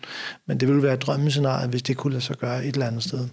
Men 0.46 0.60
det 0.60 0.68
ville 0.68 0.84
være 0.84 0.94
et 0.94 1.02
drømmescenarie, 1.02 1.68
hvis 1.68 1.84
det 1.84 1.98
kunne 1.98 2.14
lade 2.14 2.24
sig 2.24 2.38
gøre 2.38 2.66
et 2.66 2.74
eller 2.74 2.88
andet 2.88 3.04
sted. 3.04 3.28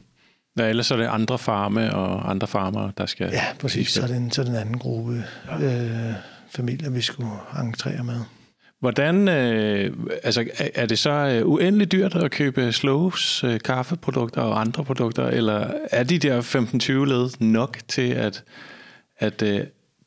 Ja, 0.59 0.69
ellers 0.69 0.91
er 0.91 0.97
det 0.97 1.07
andre 1.07 1.39
farme 1.39 1.95
og 1.95 2.31
andre 2.31 2.47
farmer, 2.47 2.91
der 2.91 3.07
skal... 3.07 3.31
Ja, 3.33 3.45
præcis. 3.61 3.89
Så 3.89 4.03
er 4.03 4.07
det 4.07 4.17
en, 4.17 4.31
så 4.31 4.41
er 4.41 4.45
det 4.45 4.53
en 4.53 4.61
anden 4.61 4.79
gruppe 4.79 5.25
øh, 5.61 6.13
familier, 6.51 6.91
vi 6.91 7.01
skulle 7.01 7.31
entrere 7.61 8.05
med. 8.05 8.21
Hvordan, 8.81 9.29
øh, 9.29 9.97
altså 10.22 10.45
er 10.74 10.87
det 10.87 10.99
så 10.99 11.11
øh, 11.11 11.49
uendeligt 11.49 11.93
dyrt 11.93 12.14
at 12.14 12.31
købe 12.31 12.72
Slows 12.72 13.45
øh, 13.45 13.61
kaffeprodukter 13.64 14.41
og 14.41 14.61
andre 14.61 14.85
produkter, 14.85 15.27
eller 15.27 15.72
er 15.91 16.03
de 16.03 16.18
der 16.18 16.43
15-20 16.43 16.93
led 16.93 17.31
nok 17.41 17.79
til 17.89 18.11
at... 18.11 18.45
at 19.18 19.43
øh... 19.43 19.61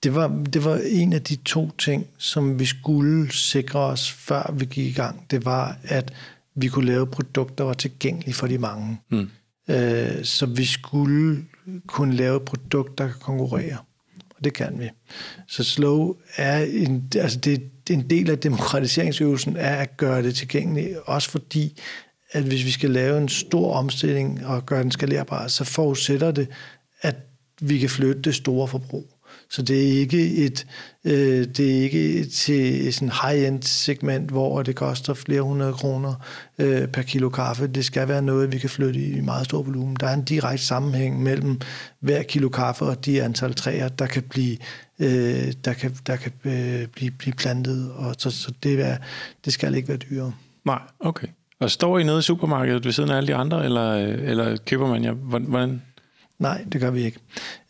det, 0.03 0.15
var, 0.15 0.27
det 0.53 0.65
var 0.65 0.79
en 0.85 1.13
af 1.13 1.21
de 1.21 1.35
to 1.35 1.71
ting, 1.77 2.07
som 2.17 2.59
vi 2.59 2.65
skulle 2.65 3.31
sikre 3.31 3.79
os, 3.79 4.11
før 4.11 4.53
vi 4.53 4.65
gik 4.65 4.85
i 4.85 4.93
gang. 4.93 5.31
Det 5.31 5.45
var, 5.45 5.77
at 5.83 6.13
vi 6.55 6.67
kunne 6.67 6.85
lave 6.85 7.07
produkter, 7.07 7.55
der 7.55 7.63
var 7.63 7.73
tilgængelige 7.73 8.33
for 8.33 8.47
de 8.47 8.57
mange. 8.57 9.01
Mm. 9.11 9.29
Øh, 9.69 10.23
så 10.23 10.45
vi 10.45 10.65
skulle 10.65 11.45
kunne 11.87 12.15
lave 12.15 12.37
et 12.37 12.43
produkt, 12.43 12.97
der 12.97 13.05
kan 13.05 13.19
konkurrere. 13.21 13.77
Og 14.39 14.45
det 14.45 14.53
kan 14.53 14.79
vi. 14.79 14.89
Så 15.47 15.63
Slow 15.63 16.13
er 16.35 16.57
en, 16.63 17.11
altså 17.15 17.39
det, 17.39 17.71
en 17.89 18.09
del 18.09 18.29
af 18.29 18.39
demokratiseringsøvelsen 18.39 19.57
er 19.57 19.75
at 19.75 19.97
gøre 19.97 20.23
det 20.23 20.35
tilgængeligt, 20.35 20.97
også 20.97 21.29
fordi, 21.29 21.79
at 22.31 22.43
hvis 22.43 22.65
vi 22.65 22.71
skal 22.71 22.89
lave 22.89 23.17
en 23.17 23.29
stor 23.29 23.73
omstilling 23.73 24.45
og 24.45 24.65
gøre 24.65 24.83
den 24.83 24.91
skalerbar, 24.91 25.47
så 25.47 25.63
forudsætter 25.63 26.31
det, 26.31 26.47
at 27.01 27.15
vi 27.61 27.77
kan 27.77 27.89
flytte 27.89 28.21
det 28.21 28.35
store 28.35 28.67
forbrug. 28.67 29.13
Så 29.51 29.61
det 29.61 29.77
er 29.77 29.99
ikke 29.99 30.35
et, 30.35 30.67
øh, 31.03 31.47
det 31.47 31.77
er 31.77 31.81
ikke 31.81 32.25
til 32.25 32.93
sådan 32.93 33.11
high-end 33.23 33.63
segment, 33.63 34.29
hvor 34.29 34.63
det 34.63 34.75
koster 34.75 35.13
flere 35.13 35.41
hundrede 35.41 35.73
kroner 35.73 36.13
øh, 36.59 36.87
per 36.87 37.01
kilo 37.01 37.29
kaffe. 37.29 37.67
Det 37.67 37.85
skal 37.85 38.07
være 38.07 38.21
noget, 38.21 38.51
vi 38.51 38.57
kan 38.57 38.69
flytte 38.69 38.99
i 38.99 39.21
meget 39.21 39.45
stor 39.45 39.63
volumen. 39.63 39.95
Der 39.99 40.07
er 40.07 40.13
en 40.13 40.23
direkte 40.23 40.65
sammenhæng 40.65 41.23
mellem 41.23 41.59
hver 41.99 42.23
kilo 42.23 42.49
kaffe 42.49 42.85
og 42.85 43.05
de 43.05 43.23
antal 43.23 43.53
træer, 43.53 43.87
der 43.87 44.05
kan 44.05 44.23
blive 44.23 44.57
øh, 44.99 45.53
der 45.65 45.73
kan, 45.73 45.95
der 46.07 46.15
kan 46.15 46.31
øh, 46.45 46.87
blive, 46.87 47.11
blive 47.11 47.33
plantet, 47.33 47.91
og 47.91 48.15
så, 48.17 48.31
så 48.31 48.53
det, 48.63 48.81
er, 48.81 48.97
det 49.45 49.53
skal 49.53 49.75
ikke 49.75 49.87
være 49.87 49.97
dyrere. 49.97 50.33
Nej, 50.65 50.81
okay. 50.99 51.27
Og 51.59 51.71
står 51.71 51.99
I 51.99 52.03
nede 52.03 52.19
i 52.19 52.21
supermarkedet 52.21 52.85
ved 52.85 52.91
siden 52.91 53.09
af 53.09 53.17
alle 53.17 53.27
de 53.27 53.35
andre, 53.35 53.65
eller, 53.65 53.93
eller 53.93 54.57
køber 54.65 54.87
man 54.87 55.03
jer? 55.03 55.13
Hvordan? 55.13 55.81
Nej, 56.39 56.65
det 56.71 56.81
gør 56.81 56.91
vi 56.91 57.03
ikke. 57.03 57.19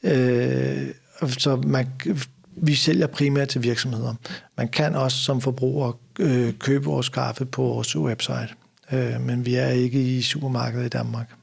Øh, 0.04 0.88
så 1.28 1.56
man, 1.56 1.88
vi 2.56 2.76
sælger 2.76 3.08
primært 3.08 3.48
til 3.48 3.64
virksomheder. 3.64 4.14
Man 4.58 4.68
kan 4.68 4.96
også 4.96 5.18
som 5.18 5.42
forbruger 5.42 6.00
øh, 6.20 6.54
købe 6.54 6.86
vores 6.86 7.10
kaffe 7.10 7.46
på 7.46 7.62
vores 7.62 7.96
website, 7.96 8.50
øh, 8.92 9.22
men 9.22 9.46
vi 9.46 9.56
er 9.56 9.70
ikke 9.70 10.02
i 10.02 10.22
supermarkedet 10.22 10.86
i 10.86 10.90
Danmark. 10.90 11.34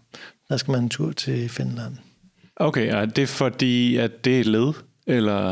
Der 0.48 0.56
skal 0.56 0.72
man 0.72 0.82
en 0.82 0.88
tur 0.88 1.12
til 1.12 1.48
Finland. 1.48 1.96
Okay, 2.56 2.92
og 2.92 3.02
er 3.02 3.06
det 3.06 3.28
fordi, 3.28 3.96
at 3.96 4.24
det 4.24 4.40
er 4.40 4.44
led, 4.44 4.72
eller? 5.06 5.50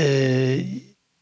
Øh, 0.00 0.60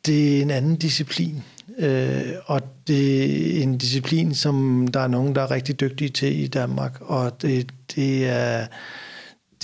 det 0.06 0.38
er 0.38 0.42
en 0.42 0.50
anden 0.50 0.76
disciplin, 0.76 1.42
øh, 1.78 2.22
og 2.46 2.62
det 2.86 3.58
er 3.58 3.62
en 3.62 3.78
disciplin, 3.78 4.34
som 4.34 4.88
der 4.88 5.00
er 5.00 5.08
nogen, 5.08 5.34
der 5.34 5.42
er 5.42 5.50
rigtig 5.50 5.80
dygtige 5.80 6.08
til 6.08 6.40
i 6.40 6.46
Danmark, 6.46 7.00
og 7.00 7.42
det, 7.42 7.72
det 7.94 8.26
er 8.26 8.66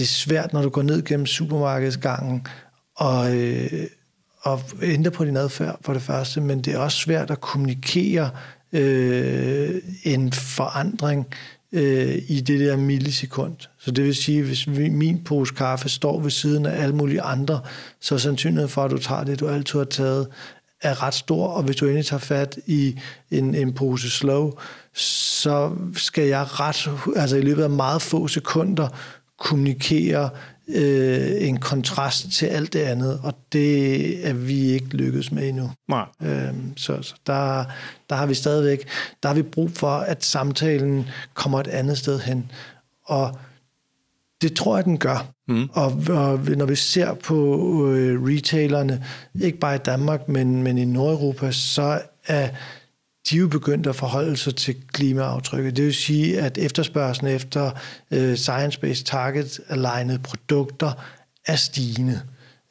det 0.00 0.06
er 0.06 0.08
svært, 0.08 0.52
når 0.52 0.62
du 0.62 0.68
går 0.68 0.82
ned 0.82 1.04
gennem 1.04 1.26
supermarkedsgangen 1.26 2.46
og, 2.96 3.36
øh, 3.36 3.86
og 4.42 4.60
ændre 4.82 5.10
på 5.10 5.24
din 5.24 5.36
adfærd 5.36 5.78
for 5.84 5.92
det 5.92 6.02
første, 6.02 6.40
men 6.40 6.60
det 6.60 6.74
er 6.74 6.78
også 6.78 6.98
svært 6.98 7.30
at 7.30 7.40
kommunikere 7.40 8.30
øh, 8.72 9.82
en 10.04 10.32
forandring 10.32 11.26
øh, 11.72 12.18
i 12.28 12.40
det 12.40 12.60
der 12.60 12.76
millisekund. 12.76 13.56
Så 13.78 13.90
det 13.90 14.04
vil 14.04 14.14
sige, 14.14 14.42
hvis 14.42 14.66
min 14.66 15.24
pose 15.24 15.54
kaffe 15.54 15.88
står 15.88 16.20
ved 16.20 16.30
siden 16.30 16.66
af 16.66 16.82
alle 16.82 16.94
mulige 16.94 17.22
andre, 17.22 17.60
så 18.00 18.14
er 18.14 18.18
sandsynligheden 18.18 18.70
for, 18.70 18.84
at 18.84 18.90
du 18.90 18.98
tager 18.98 19.24
det, 19.24 19.40
du 19.40 19.48
altid 19.48 19.78
har 19.78 19.86
taget, 19.86 20.28
er 20.82 21.02
ret 21.02 21.14
stor, 21.14 21.46
og 21.46 21.62
hvis 21.62 21.76
du 21.76 21.84
endelig 21.86 22.06
tager 22.06 22.20
fat 22.20 22.58
i 22.66 22.98
en, 23.30 23.54
en 23.54 23.72
pose 23.72 24.10
slow, 24.10 24.52
så 24.94 25.72
skal 25.96 26.24
jeg 26.24 26.60
ret, 26.60 26.90
altså 27.16 27.36
i 27.36 27.40
løbet 27.40 27.62
af 27.62 27.70
meget 27.70 28.02
få 28.02 28.28
sekunder 28.28 28.88
kommunikere 29.40 30.30
øh, 30.68 31.48
en 31.48 31.56
kontrast 31.56 32.32
til 32.32 32.46
alt 32.46 32.72
det 32.72 32.78
andet, 32.78 33.20
og 33.22 33.34
det 33.52 34.28
er 34.28 34.32
vi 34.32 34.60
ikke 34.60 34.86
lykkedes 34.86 35.32
med 35.32 35.48
endnu. 35.48 35.70
Nej. 35.88 36.04
Øhm, 36.22 36.76
så 36.76 37.02
så 37.02 37.14
der, 37.26 37.64
der 38.10 38.16
har 38.16 38.26
vi 38.26 38.34
stadigvæk, 38.34 38.88
der 39.22 39.28
har 39.28 39.34
vi 39.34 39.42
brug 39.42 39.70
for, 39.70 39.90
at 39.90 40.24
samtalen 40.24 41.08
kommer 41.34 41.60
et 41.60 41.66
andet 41.66 41.98
sted 41.98 42.20
hen. 42.20 42.50
Og 43.04 43.38
det 44.42 44.56
tror 44.56 44.76
jeg, 44.76 44.84
den 44.84 44.98
gør. 44.98 45.26
Mm. 45.48 45.68
Og, 45.72 45.84
og 46.08 46.40
når 46.56 46.66
vi 46.66 46.74
ser 46.74 47.14
på 47.14 47.36
øh, 47.86 48.22
retailerne, 48.22 49.04
ikke 49.40 49.58
bare 49.58 49.74
i 49.74 49.78
Danmark, 49.78 50.28
men, 50.28 50.62
men 50.62 50.78
i 50.78 50.84
Nordeuropa, 50.84 51.52
så 51.52 52.00
er 52.26 52.48
de 53.28 53.36
er 53.36 53.40
jo 53.40 53.48
begyndt 53.48 53.86
at 53.86 53.96
forholde 53.96 54.36
sig 54.36 54.56
til 54.56 54.76
klimaaftrykket. 54.92 55.76
Det 55.76 55.84
vil 55.84 55.94
sige, 55.94 56.40
at 56.40 56.58
efterspørgselen 56.58 57.34
efter 57.34 57.70
øh, 58.10 58.32
science-based 58.34 59.04
target-aligned 59.04 60.18
produkter 60.18 60.92
er 61.46 61.56
stigende. 61.56 62.20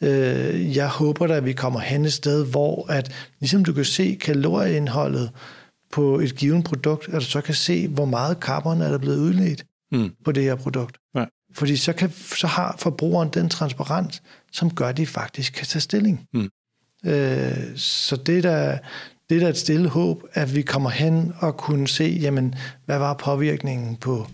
Øh, 0.01 0.77
jeg 0.77 0.87
håber 0.87 1.27
da, 1.27 1.33
at 1.33 1.45
vi 1.45 1.53
kommer 1.53 1.79
hen 1.79 2.05
et 2.05 2.13
sted, 2.13 2.45
hvor 2.45 2.91
at, 2.91 3.11
ligesom 3.39 3.63
du 3.63 3.73
kan 3.73 3.85
se 3.85 4.17
kalorieindholdet 4.21 5.31
på 5.91 6.19
et 6.19 6.35
givet 6.35 6.63
produkt, 6.63 7.07
at 7.07 7.13
du 7.13 7.25
så 7.25 7.41
kan 7.41 7.55
se, 7.55 7.87
hvor 7.87 8.05
meget 8.05 8.37
carbon 8.37 8.81
er 8.81 8.91
der 8.91 8.97
blevet 8.97 9.17
udledt 9.17 9.65
mm. 9.91 10.11
på 10.25 10.31
det 10.31 10.43
her 10.43 10.55
produkt. 10.55 10.97
Ja. 11.15 11.25
Fordi 11.53 11.77
så, 11.77 11.93
kan, 11.93 12.11
så 12.35 12.47
har 12.47 12.75
forbrugeren 12.79 13.29
den 13.29 13.49
transparens, 13.49 14.21
som 14.51 14.75
gør, 14.75 14.87
at 14.87 14.97
de 14.97 15.07
faktisk 15.07 15.53
kan 15.53 15.67
tage 15.67 15.81
stilling. 15.81 16.27
Mm. 16.33 16.49
Øh, 17.05 17.75
så 17.75 18.15
det 18.15 18.43
der, 18.43 18.77
det 19.29 19.37
er 19.37 19.39
da 19.39 19.49
et 19.49 19.57
stille 19.57 19.89
håb, 19.89 20.23
at 20.33 20.55
vi 20.55 20.61
kommer 20.61 20.89
hen 20.89 21.33
og 21.39 21.57
kunne 21.57 21.87
se, 21.87 22.19
jamen, 22.21 22.55
hvad 22.85 22.97
var 22.97 23.13
påvirkningen 23.13 23.95
på 23.95 24.27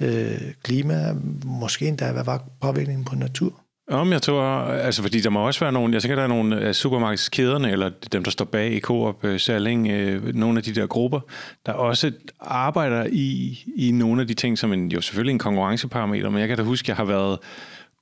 øh, 0.00 0.40
klima, 0.62 1.14
måske 1.44 1.88
endda, 1.88 2.12
hvad 2.12 2.24
var 2.24 2.44
påvirkningen 2.60 3.04
på 3.04 3.14
natur. 3.14 3.60
Om 3.90 4.12
jeg 4.12 4.22
tror, 4.22 4.42
altså 4.62 5.02
fordi 5.02 5.20
der 5.20 5.30
må 5.30 5.46
også 5.46 5.60
være 5.60 5.72
nogle, 5.72 5.94
jeg 5.94 6.02
tænker, 6.02 6.16
der 6.16 6.22
er 6.22 6.26
nogle 6.26 6.60
af 6.60 6.74
supermarkedskæderne, 6.74 7.70
eller 7.70 7.90
dem, 8.12 8.24
der 8.24 8.30
står 8.30 8.44
bag 8.44 8.72
i 8.72 8.80
Coop, 8.80 9.24
øh, 9.24 9.40
Salling, 9.40 9.88
øh, 9.88 10.34
nogle 10.34 10.58
af 10.58 10.62
de 10.62 10.74
der 10.74 10.86
grupper, 10.86 11.20
der 11.66 11.72
også 11.72 12.12
arbejder 12.40 13.06
i, 13.12 13.58
i 13.76 13.90
nogle 13.90 14.20
af 14.20 14.28
de 14.28 14.34
ting, 14.34 14.58
som 14.58 14.72
en, 14.72 14.92
jo 14.92 15.00
selvfølgelig 15.00 15.32
en 15.32 15.38
konkurrenceparameter, 15.38 16.30
men 16.30 16.40
jeg 16.40 16.48
kan 16.48 16.56
da 16.56 16.62
huske, 16.62 16.90
jeg 16.90 16.96
har 16.96 17.04
været 17.04 17.38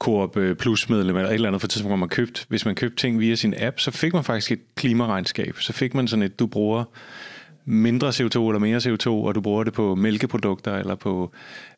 Coop 0.01 0.37
øh, 0.37 0.57
Plus 0.57 0.89
medlem 0.89 1.17
eller 1.17 1.29
et 1.29 1.35
eller 1.35 1.49
andet 1.49 1.61
for 1.61 1.69
tidspunkt, 1.69 1.91
hvor 1.91 1.97
man 1.97 2.09
købt, 2.09 2.47
hvis 2.49 2.65
man 2.65 2.75
købte 2.75 2.97
ting 2.97 3.21
via 3.21 3.35
sin 3.35 3.55
app, 3.59 3.81
så 3.81 3.91
fik 3.91 4.13
man 4.13 4.25
faktisk 4.25 4.53
et 4.53 4.61
klimaregnskab. 4.75 5.57
Så 5.59 5.73
fik 5.73 5.95
man 5.95 6.09
sådan 6.09 6.23
et, 6.23 6.39
du 6.39 6.47
bruger 6.47 6.85
mindre 7.67 8.09
CO2 8.09 8.39
eller 8.39 8.59
mere 8.59 8.79
CO2, 8.79 9.09
og 9.09 9.35
du 9.35 9.41
bruger 9.41 9.65
det 9.65 9.73
på 9.73 9.95
mælkeprodukter 9.95 10.77
eller 10.77 10.95
på... 10.95 11.33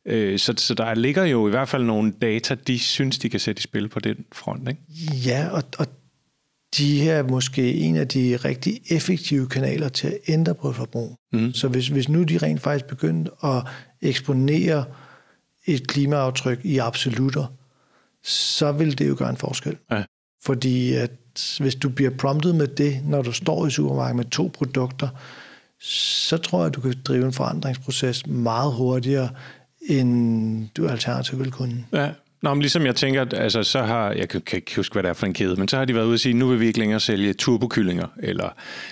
Øh, 0.07 0.39
så, 0.39 0.55
så 0.57 0.75
der 0.75 0.95
ligger 0.95 1.25
jo 1.25 1.47
i 1.47 1.51
hvert 1.51 1.69
fald 1.69 1.85
nogle 1.85 2.13
data, 2.23 2.55
de 2.67 2.79
synes, 2.79 3.19
de 3.19 3.29
kan 3.29 3.41
sætte 3.41 3.61
i 3.61 3.63
spil 3.63 3.89
på 3.89 4.01
den 4.01 4.17
front, 4.33 4.69
ikke? 4.69 4.81
Ja, 5.27 5.49
og, 5.53 5.63
og 5.79 5.87
de 6.79 7.01
her 7.01 7.15
er 7.15 7.23
måske 7.23 7.75
en 7.75 7.97
af 7.97 8.09
de 8.09 8.37
rigtig 8.37 8.81
effektive 8.91 9.49
kanaler 9.49 9.89
til 9.89 10.07
at 10.09 10.19
ændre 10.29 10.55
på 10.55 10.69
et 10.69 10.77
forbrug. 10.77 11.17
Mm. 11.33 11.53
Så 11.53 11.69
hvis, 11.69 11.89
hvis 11.89 12.09
nu 12.09 12.23
de 12.23 12.39
rent 12.39 12.61
faktisk 12.61 12.85
begyndte 12.85 13.31
at 13.45 13.63
eksponere 14.03 14.85
et 15.67 15.87
klimaaftryk 15.87 16.61
i 16.65 16.79
absolutter, 16.79 17.47
så 18.27 18.73
vil 18.73 18.99
det 18.99 19.09
jo 19.09 19.15
gøre 19.19 19.31
en 19.31 19.37
forskel. 19.37 19.77
Ja. 19.91 20.03
Fordi 20.45 20.93
at 20.93 21.11
hvis 21.59 21.75
du 21.75 21.89
bliver 21.89 22.11
promptet 22.11 22.55
med 22.55 22.67
det, 22.67 23.01
når 23.05 23.23
du 23.23 23.33
står 23.33 23.67
i 23.67 23.71
supermarkedet 23.71 24.17
med 24.17 24.25
to 24.25 24.51
produkter, 24.55 25.09
så 25.81 26.37
tror 26.37 26.59
jeg, 26.59 26.67
at 26.67 26.75
du 26.75 26.81
kan 26.81 26.95
drive 27.05 27.27
en 27.27 27.33
forandringsproces 27.33 28.27
meget 28.27 28.73
hurtigere, 28.73 29.29
end 29.89 30.69
du 30.77 30.89
alternativt 30.89 31.41
vil 31.41 31.51
kunne. 31.51 31.85
Ja, 31.93 32.11
Nå, 32.43 32.55
men 32.55 32.61
ligesom 32.61 32.87
jeg 32.87 32.97
tænker, 32.97 33.23
at 33.23 33.35
altså, 33.35 33.63
så 33.63 33.83
har, 33.83 34.11
jeg 34.11 34.29
kan, 34.29 34.41
kan 34.41 34.57
ikke 34.57 34.77
huske, 34.77 34.93
hvad 34.93 35.03
det 35.03 35.09
er 35.09 35.13
for 35.13 35.27
en 35.27 35.35
kæde, 35.35 35.57
men 35.57 35.69
så 35.69 35.77
har 35.77 35.85
de 35.85 35.95
været 35.95 36.05
ude 36.05 36.15
og 36.15 36.19
sige, 36.19 36.35
nu 36.35 36.49
vil 36.49 36.61
vi 36.61 36.67
ikke 36.67 36.79
længere 36.79 37.01
sælge 37.01 37.33
turbokyllinger, 37.33 38.07
eller 38.23 38.49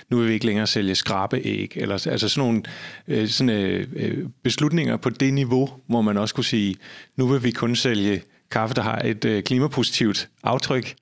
nu 0.09 0.17
vil 0.17 0.27
vi 0.27 0.33
ikke 0.33 0.45
længere 0.45 0.67
sælge 0.67 0.95
skrabeæg, 0.95 1.71
eller 1.75 2.07
altså 2.07 2.29
sådan 2.29 2.47
nogle 2.47 2.63
øh, 3.07 3.27
sådan, 3.27 3.49
øh, 3.49 3.87
øh 3.95 4.25
beslutninger 4.43 4.97
på 4.97 5.09
det 5.09 5.33
niveau, 5.33 5.69
hvor 5.87 6.01
man 6.01 6.17
også 6.17 6.35
kunne 6.35 6.43
sige, 6.43 6.75
nu 7.17 7.27
vil 7.27 7.43
vi 7.43 7.51
kun 7.51 7.75
sælge 7.75 8.21
kaffe, 8.51 8.75
der 8.75 8.81
har 8.81 9.01
et 9.05 9.25
øh, 9.25 9.43
klimapositivt 9.43 10.29
aftryk. 10.43 10.95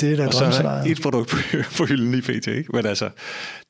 Det 0.00 0.12
er 0.12 0.16
da 0.16 0.26
og 0.26 0.32
så 0.32 0.44
er 0.44 0.82
et 0.86 1.00
produkt 1.02 1.30
på, 1.30 1.36
på 1.76 1.84
hylden 1.84 2.14
i 2.14 2.20
PT. 2.20 2.46
Ikke? 2.46 2.64
Men 2.72 2.86
altså, 2.86 3.10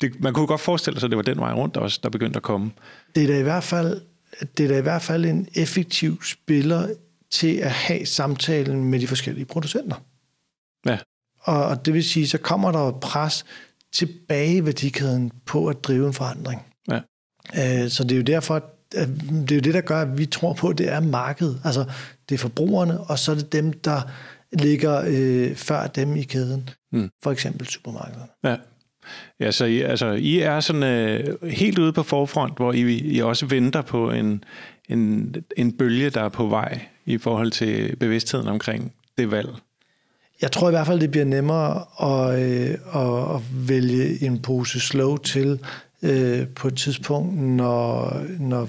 det, 0.01 0.21
man 0.21 0.35
kunne 0.35 0.47
godt 0.47 0.61
forestille 0.61 1.01
sig, 1.01 1.07
at 1.07 1.11
det 1.11 1.17
var 1.17 1.23
den 1.23 1.41
vej 1.41 1.53
rundt, 1.53 1.77
også, 1.77 2.01
der 2.03 2.09
begyndte 2.09 2.37
at 2.37 2.43
komme. 2.43 2.71
Det 3.15 3.23
er 3.23 3.27
da 3.27 3.39
i 3.39 3.43
hvert 3.43 3.65
fald, 3.65 4.01
det 4.59 4.65
er 4.65 4.69
da 4.69 4.79
i 4.79 4.83
hvert 4.83 5.03
fald 5.03 5.25
en 5.25 5.49
effektiv 5.55 6.23
spiller 6.23 6.89
til 7.31 7.57
at 7.57 7.71
have 7.71 8.07
samtalen 8.07 8.85
med 8.85 9.01
de 9.01 9.07
forskellige 9.07 9.45
producenter. 9.45 9.97
Ja. 10.87 10.99
Og, 11.41 11.65
og 11.65 11.87
det 11.87 11.95
vil 11.95 12.05
sige, 12.05 12.29
så 12.29 12.39
kommer 12.39 12.73
der 12.73 12.89
et 12.89 13.01
pres 13.01 13.45
tilbage 13.93 14.57
i 14.57 14.65
værdikæden 14.65 15.31
på 15.47 15.67
at 15.67 15.85
drive 15.85 16.07
en 16.07 16.13
forandring. 16.13 16.63
Ja. 16.89 17.01
Øh, 17.85 17.91
så 17.91 18.05
det 18.05 18.13
er 18.13 18.17
jo 18.17 18.23
derfor, 18.23 18.65
det 18.93 19.51
er 19.51 19.57
jo 19.57 19.61
det, 19.61 19.75
der 19.75 19.81
gør, 19.81 20.01
at 20.01 20.19
vi 20.19 20.27
tror 20.27 20.53
på, 20.53 20.69
at 20.69 20.79
det 20.79 20.93
er 20.93 21.01
markedet. 21.01 21.61
Altså, 21.65 21.85
det 22.29 22.35
er 22.35 22.39
forbrugerne, 22.39 23.01
og 23.01 23.19
så 23.19 23.33
er 23.33 23.37
det 23.37 23.53
dem, 23.53 23.73
der 23.73 24.01
ligger 24.53 25.03
øh, 25.07 25.57
før 25.57 25.87
dem 25.87 26.17
i 26.17 26.23
kæden. 26.23 26.71
Mm. 26.93 27.11
For 27.23 27.31
eksempel 27.31 27.67
supermarkederne. 27.67 28.27
Ja. 28.45 28.57
Ja, 29.41 29.51
så 29.51 29.65
I, 29.65 29.81
altså, 29.81 30.11
I 30.11 30.39
er 30.39 30.61
sådan 30.61 30.83
øh, 30.83 31.51
helt 31.51 31.79
ude 31.79 31.93
på 31.93 32.03
forfront, 32.03 32.57
hvor 32.57 32.73
I, 32.73 32.99
I 32.99 33.21
også 33.21 33.47
venter 33.47 33.83
på 33.83 34.11
en, 34.11 34.45
en, 34.89 35.35
en 35.57 35.73
bølge, 35.73 36.11
der 36.11 36.23
er 36.23 36.29
på 36.29 36.47
vej 36.47 36.81
i 37.07 37.19
forhold 37.19 37.51
til 37.51 37.97
bevidstheden 37.97 38.49
omkring 38.49 38.93
det 39.19 39.31
valg. 39.31 39.49
Jeg 40.43 40.53
tror 40.53 40.69
i 40.69 40.71
hvert 40.71 40.87
fald, 40.87 41.01
det 41.01 41.11
bliver 41.11 41.25
nemmere 41.25 41.85
at, 42.03 42.41
øh, 42.41 42.71
at, 42.95 43.35
at 43.35 43.69
vælge 43.69 44.25
en 44.27 44.43
pose 44.43 44.81
slow 44.81 45.17
til 45.17 45.61
øh, 46.03 46.49
på 46.49 46.69
et 46.69 46.77
tidspunkt, 46.77 47.39
når, 47.39 48.17
når, 48.39 48.69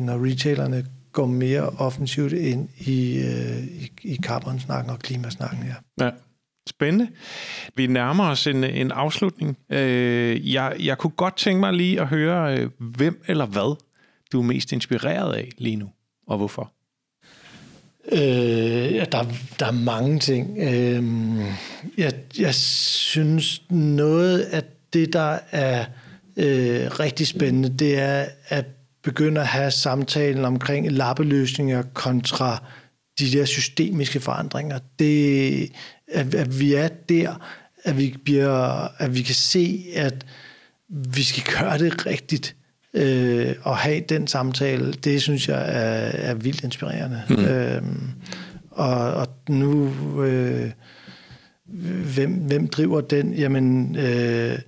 når 0.00 0.24
retailerne 0.24 0.86
går 1.12 1.26
mere 1.26 1.68
offensivt 1.68 2.32
ind 2.32 2.68
i, 2.78 3.18
øh, 3.18 3.64
i, 3.64 3.90
i 4.02 4.16
carbon-snakken 4.22 4.90
og 4.90 4.98
klimasnakken. 4.98 5.64
Ja. 5.66 6.04
ja. 6.04 6.10
Spændende. 6.68 7.08
Vi 7.76 7.86
nærmer 7.86 8.24
os 8.24 8.46
en, 8.46 8.64
en 8.64 8.90
afslutning. 8.90 9.58
Øh, 9.70 10.52
jeg, 10.52 10.76
jeg 10.80 10.98
kunne 10.98 11.10
godt 11.10 11.36
tænke 11.36 11.60
mig 11.60 11.72
lige 11.72 12.00
at 12.00 12.06
høre, 12.06 12.58
øh, 12.58 12.70
hvem 12.78 13.22
eller 13.26 13.46
hvad 13.46 13.76
du 14.32 14.38
er 14.38 14.44
mest 14.44 14.72
inspireret 14.72 15.34
af 15.34 15.48
lige 15.58 15.76
nu, 15.76 15.90
og 16.26 16.36
hvorfor? 16.36 16.72
Øh, 18.12 18.94
ja, 18.94 19.04
der, 19.12 19.24
der 19.58 19.66
er 19.66 19.72
mange 19.72 20.18
ting. 20.18 20.58
Øh, 20.58 21.04
jeg, 21.98 22.12
jeg 22.38 22.54
synes, 22.54 23.62
noget 23.70 24.40
af 24.40 24.62
det, 24.92 25.12
der 25.12 25.38
er 25.50 25.84
øh, 26.36 27.00
rigtig 27.00 27.26
spændende, 27.26 27.68
det 27.68 27.98
er 27.98 28.26
at 28.48 28.64
begynde 29.02 29.40
at 29.40 29.46
have 29.46 29.70
samtalen 29.70 30.44
omkring 30.44 30.92
lappeløsninger 30.92 31.82
kontra 31.94 32.62
de 33.18 33.32
der 33.32 33.44
systemiske 33.44 34.20
forandringer. 34.20 34.78
Det, 34.98 35.72
at, 36.08 36.34
at 36.34 36.60
vi 36.60 36.74
er 36.74 36.88
der, 36.88 37.46
at 37.84 37.98
vi, 37.98 38.16
bliver, 38.24 38.88
at 39.02 39.14
vi 39.14 39.22
kan 39.22 39.34
se, 39.34 39.84
at 39.94 40.26
vi 40.88 41.22
skal 41.22 41.42
gøre 41.58 41.78
det 41.78 42.06
rigtigt 42.06 42.56
øh, 42.94 43.54
og 43.62 43.76
have 43.76 44.00
den 44.08 44.26
samtale, 44.26 44.92
det 44.92 45.22
synes 45.22 45.48
jeg 45.48 45.60
er, 45.60 46.30
er 46.30 46.34
vildt 46.34 46.64
inspirerende. 46.64 47.22
Mm. 47.28 47.44
Øh, 47.44 47.82
og, 48.70 49.14
og 49.14 49.28
nu, 49.48 49.92
øh, 50.22 50.70
hvem, 52.14 52.30
hvem 52.30 52.68
driver 52.68 53.00
den? 53.00 53.34
Jamen, 53.34 53.96
øh, 53.96 54.58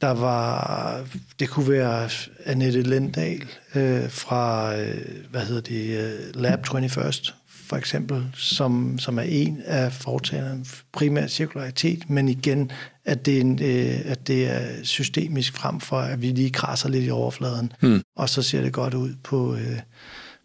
der 0.00 0.10
var, 0.10 1.04
det 1.40 1.48
kunne 1.48 1.68
være 1.68 2.08
Annette 2.46 2.82
Lendal 2.82 3.48
øh, 3.74 4.10
fra, 4.10 4.76
øh, 4.76 4.96
hvad 5.30 5.40
hedder 5.40 5.60
det, 5.60 5.98
øh, 5.98 6.42
Lab 6.42 6.66
21st, 6.66 7.32
for 7.48 7.76
eksempel, 7.76 8.26
som, 8.34 8.98
som 8.98 9.18
er 9.18 9.22
en 9.22 9.62
af 9.64 9.92
foretagerne 9.92 10.64
primært 10.92 11.30
cirkularitet, 11.30 12.10
men 12.10 12.28
igen, 12.28 12.70
at 13.04 13.26
det, 13.26 13.36
er 13.36 13.40
en, 13.40 13.62
øh, 13.62 14.00
at 14.04 14.28
det 14.28 14.46
er 14.50 14.84
systemisk 14.84 15.56
frem 15.56 15.80
for, 15.80 15.96
at 15.96 16.22
vi 16.22 16.26
lige 16.26 16.50
krasser 16.50 16.88
lidt 16.88 17.06
i 17.06 17.10
overfladen, 17.10 17.72
hmm. 17.80 18.02
og 18.16 18.28
så 18.28 18.42
ser 18.42 18.62
det 18.62 18.72
godt 18.72 18.94
ud 18.94 19.14
på, 19.22 19.54
øh, 19.54 19.78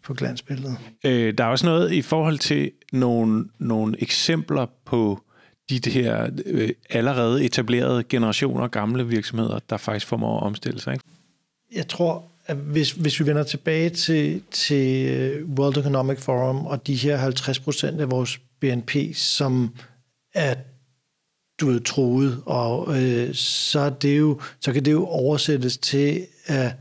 på 0.04 0.14
glansbilledet. 0.14 0.76
Øh, 1.04 1.34
der 1.38 1.44
er 1.44 1.48
også 1.48 1.66
noget 1.66 1.92
i 1.92 2.02
forhold 2.02 2.38
til 2.38 2.70
nogle, 2.92 3.44
nogle 3.58 4.02
eksempler 4.02 4.66
på 4.84 5.20
de 5.70 5.90
her 5.90 6.30
øh, 6.44 6.70
allerede 6.90 7.44
etablerede 7.44 8.04
generationer 8.04 8.68
gamle 8.68 9.06
virksomheder, 9.06 9.58
der 9.70 9.76
faktisk 9.76 10.06
formår 10.06 10.36
at 10.40 10.42
omstille 10.42 10.80
sig. 10.80 10.92
Ikke? 10.92 11.04
Jeg 11.74 11.88
tror, 11.88 12.24
at 12.46 12.56
hvis, 12.56 12.92
hvis 12.92 13.20
vi 13.20 13.26
vender 13.26 13.42
tilbage 13.42 13.90
til, 13.90 14.42
til 14.50 15.06
øh, 15.08 15.48
World 15.48 15.76
Economic 15.76 16.18
Forum 16.18 16.66
og 16.66 16.86
de 16.86 16.94
her 16.94 17.16
50 17.16 17.60
procent 17.60 18.00
af 18.00 18.10
vores 18.10 18.40
BNP, 18.60 18.96
som 19.14 19.74
er 20.34 20.54
du 21.60 21.70
er 21.70 21.78
troet, 21.78 22.42
og 22.46 23.02
øh, 23.02 23.34
så, 23.34 23.80
er 23.80 23.90
det 23.90 24.18
jo, 24.18 24.40
så 24.60 24.72
kan 24.72 24.84
det 24.84 24.92
jo 24.92 25.06
oversættes 25.06 25.78
til, 25.78 26.26
at 26.46 26.72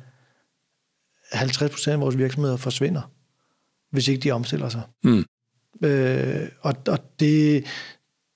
50 1.32 1.72
procent 1.72 1.94
af 1.94 2.00
vores 2.00 2.18
virksomheder 2.18 2.58
forsvinder, 2.58 3.12
hvis 3.92 4.08
ikke 4.08 4.22
de 4.22 4.32
omstiller 4.32 4.70
sig. 4.70 4.82
Mm. 5.04 5.26
Øh, 5.82 6.50
og 6.62 6.74
og 6.88 7.00
det, 7.20 7.66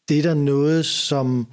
det 0.10 0.20
er 0.20 0.22
der 0.22 0.34
noget, 0.34 0.86
som 0.86 1.48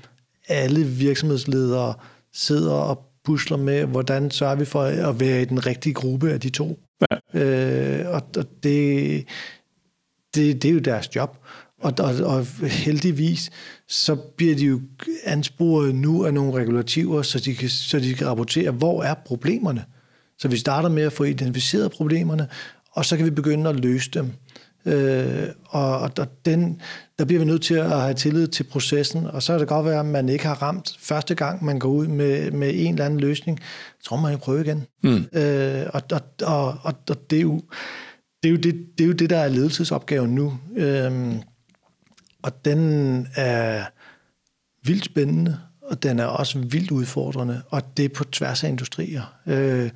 alle 0.49 0.87
virksomhedsledere 0.87 1.95
sidder 2.33 2.73
og 2.73 3.03
pusler 3.25 3.57
med, 3.57 3.85
hvordan 3.85 4.31
sørger 4.31 4.55
vi 4.55 4.65
for 4.65 4.83
at 4.83 5.21
være 5.21 5.43
i 5.43 5.45
den 5.45 5.67
rigtige 5.67 5.95
gruppe 5.95 6.31
af 6.31 6.41
de 6.41 6.51
to. 6.51 6.79
Ja. 7.11 7.41
Øh, 7.41 8.09
og 8.09 8.23
og 8.37 8.45
det, 8.63 9.25
det, 10.35 10.63
det 10.63 10.69
er 10.69 10.73
jo 10.73 10.79
deres 10.79 11.17
job. 11.17 11.37
Og, 11.81 11.93
og, 11.99 12.15
og 12.25 12.47
heldigvis, 12.67 13.51
så 13.89 14.15
bliver 14.15 14.55
de 14.55 14.65
jo 14.65 14.81
ansporet 15.25 15.95
nu 15.95 16.25
af 16.25 16.35
nogle 16.35 16.53
regulativer, 16.53 17.23
så 17.23 17.39
de, 17.39 17.55
kan, 17.55 17.69
så 17.69 17.99
de 17.99 18.15
kan 18.15 18.27
rapportere, 18.27 18.71
hvor 18.71 19.03
er 19.03 19.15
problemerne. 19.15 19.85
Så 20.39 20.49
vi 20.49 20.57
starter 20.57 20.89
med 20.89 21.03
at 21.03 21.13
få 21.13 21.25
identificeret 21.25 21.93
problemerne, 21.93 22.49
og 22.93 23.05
så 23.05 23.17
kan 23.17 23.27
vi 23.27 23.31
begynde 23.31 23.71
at 23.71 23.81
løse 23.81 24.11
dem. 24.11 24.33
Øh, 24.87 25.49
og 25.65 25.99
og 25.99 26.45
den, 26.45 26.81
der 27.19 27.25
bliver 27.25 27.39
vi 27.39 27.45
nødt 27.45 27.63
til 27.63 27.75
at 27.75 28.01
have 28.01 28.15
tillid 28.15 28.49
til 28.49 28.65
processen, 28.65 29.27
og 29.27 29.43
så 29.43 29.53
er 29.53 29.59
det 29.59 29.69
godt 29.69 29.87
være, 29.87 30.01
at 30.01 30.07
man 30.07 30.29
ikke 30.29 30.47
har 30.47 30.63
ramt 30.63 30.97
første 31.01 31.35
gang, 31.35 31.65
man 31.65 31.79
går 31.79 31.89
ud 31.89 32.07
med, 32.07 32.51
med 32.51 32.73
en 32.75 32.93
eller 32.95 33.05
anden 33.05 33.21
løsning. 33.21 33.61
Så 34.01 34.09
må 34.11 34.21
man 34.21 34.33
jo 34.33 34.39
prøve 34.39 34.61
igen. 34.61 34.87
Mm. 35.03 35.25
Øh, 35.33 35.87
og, 35.93 36.03
og, 36.13 36.21
og, 36.43 36.79
og, 36.83 36.95
og 37.11 37.31
det, 37.31 37.37
er 37.37 37.43
jo, 37.43 37.61
det, 38.43 38.49
er 38.49 38.53
jo 38.53 38.57
det, 38.57 38.87
det 38.99 39.05
er 39.05 39.09
jo 39.09 39.13
det, 39.13 39.31
der 39.31 39.39
er 39.39 39.49
ledelsesopgaven 39.49 40.35
nu. 40.35 40.59
Øh, 40.77 41.35
og 42.43 42.65
den 42.65 43.29
er 43.37 43.85
vildt 44.87 45.05
spændende, 45.05 45.59
og 45.83 46.03
den 46.03 46.19
er 46.19 46.25
også 46.25 46.59
vildt 46.59 46.91
udfordrende, 46.91 47.63
og 47.69 47.97
det 47.97 48.05
er 48.05 48.09
på 48.09 48.25
tværs 48.25 48.65
af 48.65 48.69
industrier. 48.69 49.35
Øh, 49.47 49.91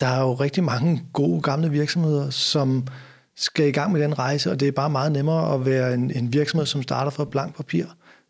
der 0.00 0.06
er 0.06 0.20
jo 0.20 0.34
rigtig 0.34 0.64
mange 0.64 1.02
gode 1.12 1.40
gamle 1.40 1.70
virksomheder, 1.70 2.30
som 2.30 2.86
skal 3.36 3.68
i 3.68 3.70
gang 3.70 3.92
med 3.92 4.00
den 4.00 4.18
rejse, 4.18 4.50
og 4.50 4.60
det 4.60 4.68
er 4.68 4.72
bare 4.72 4.90
meget 4.90 5.12
nemmere 5.12 5.54
at 5.54 5.66
være 5.66 5.94
en, 5.94 6.10
en 6.10 6.32
virksomhed, 6.32 6.66
som 6.66 6.82
starter 6.82 7.10
fra 7.10 7.24
blank 7.24 7.56
papir, 7.56 7.84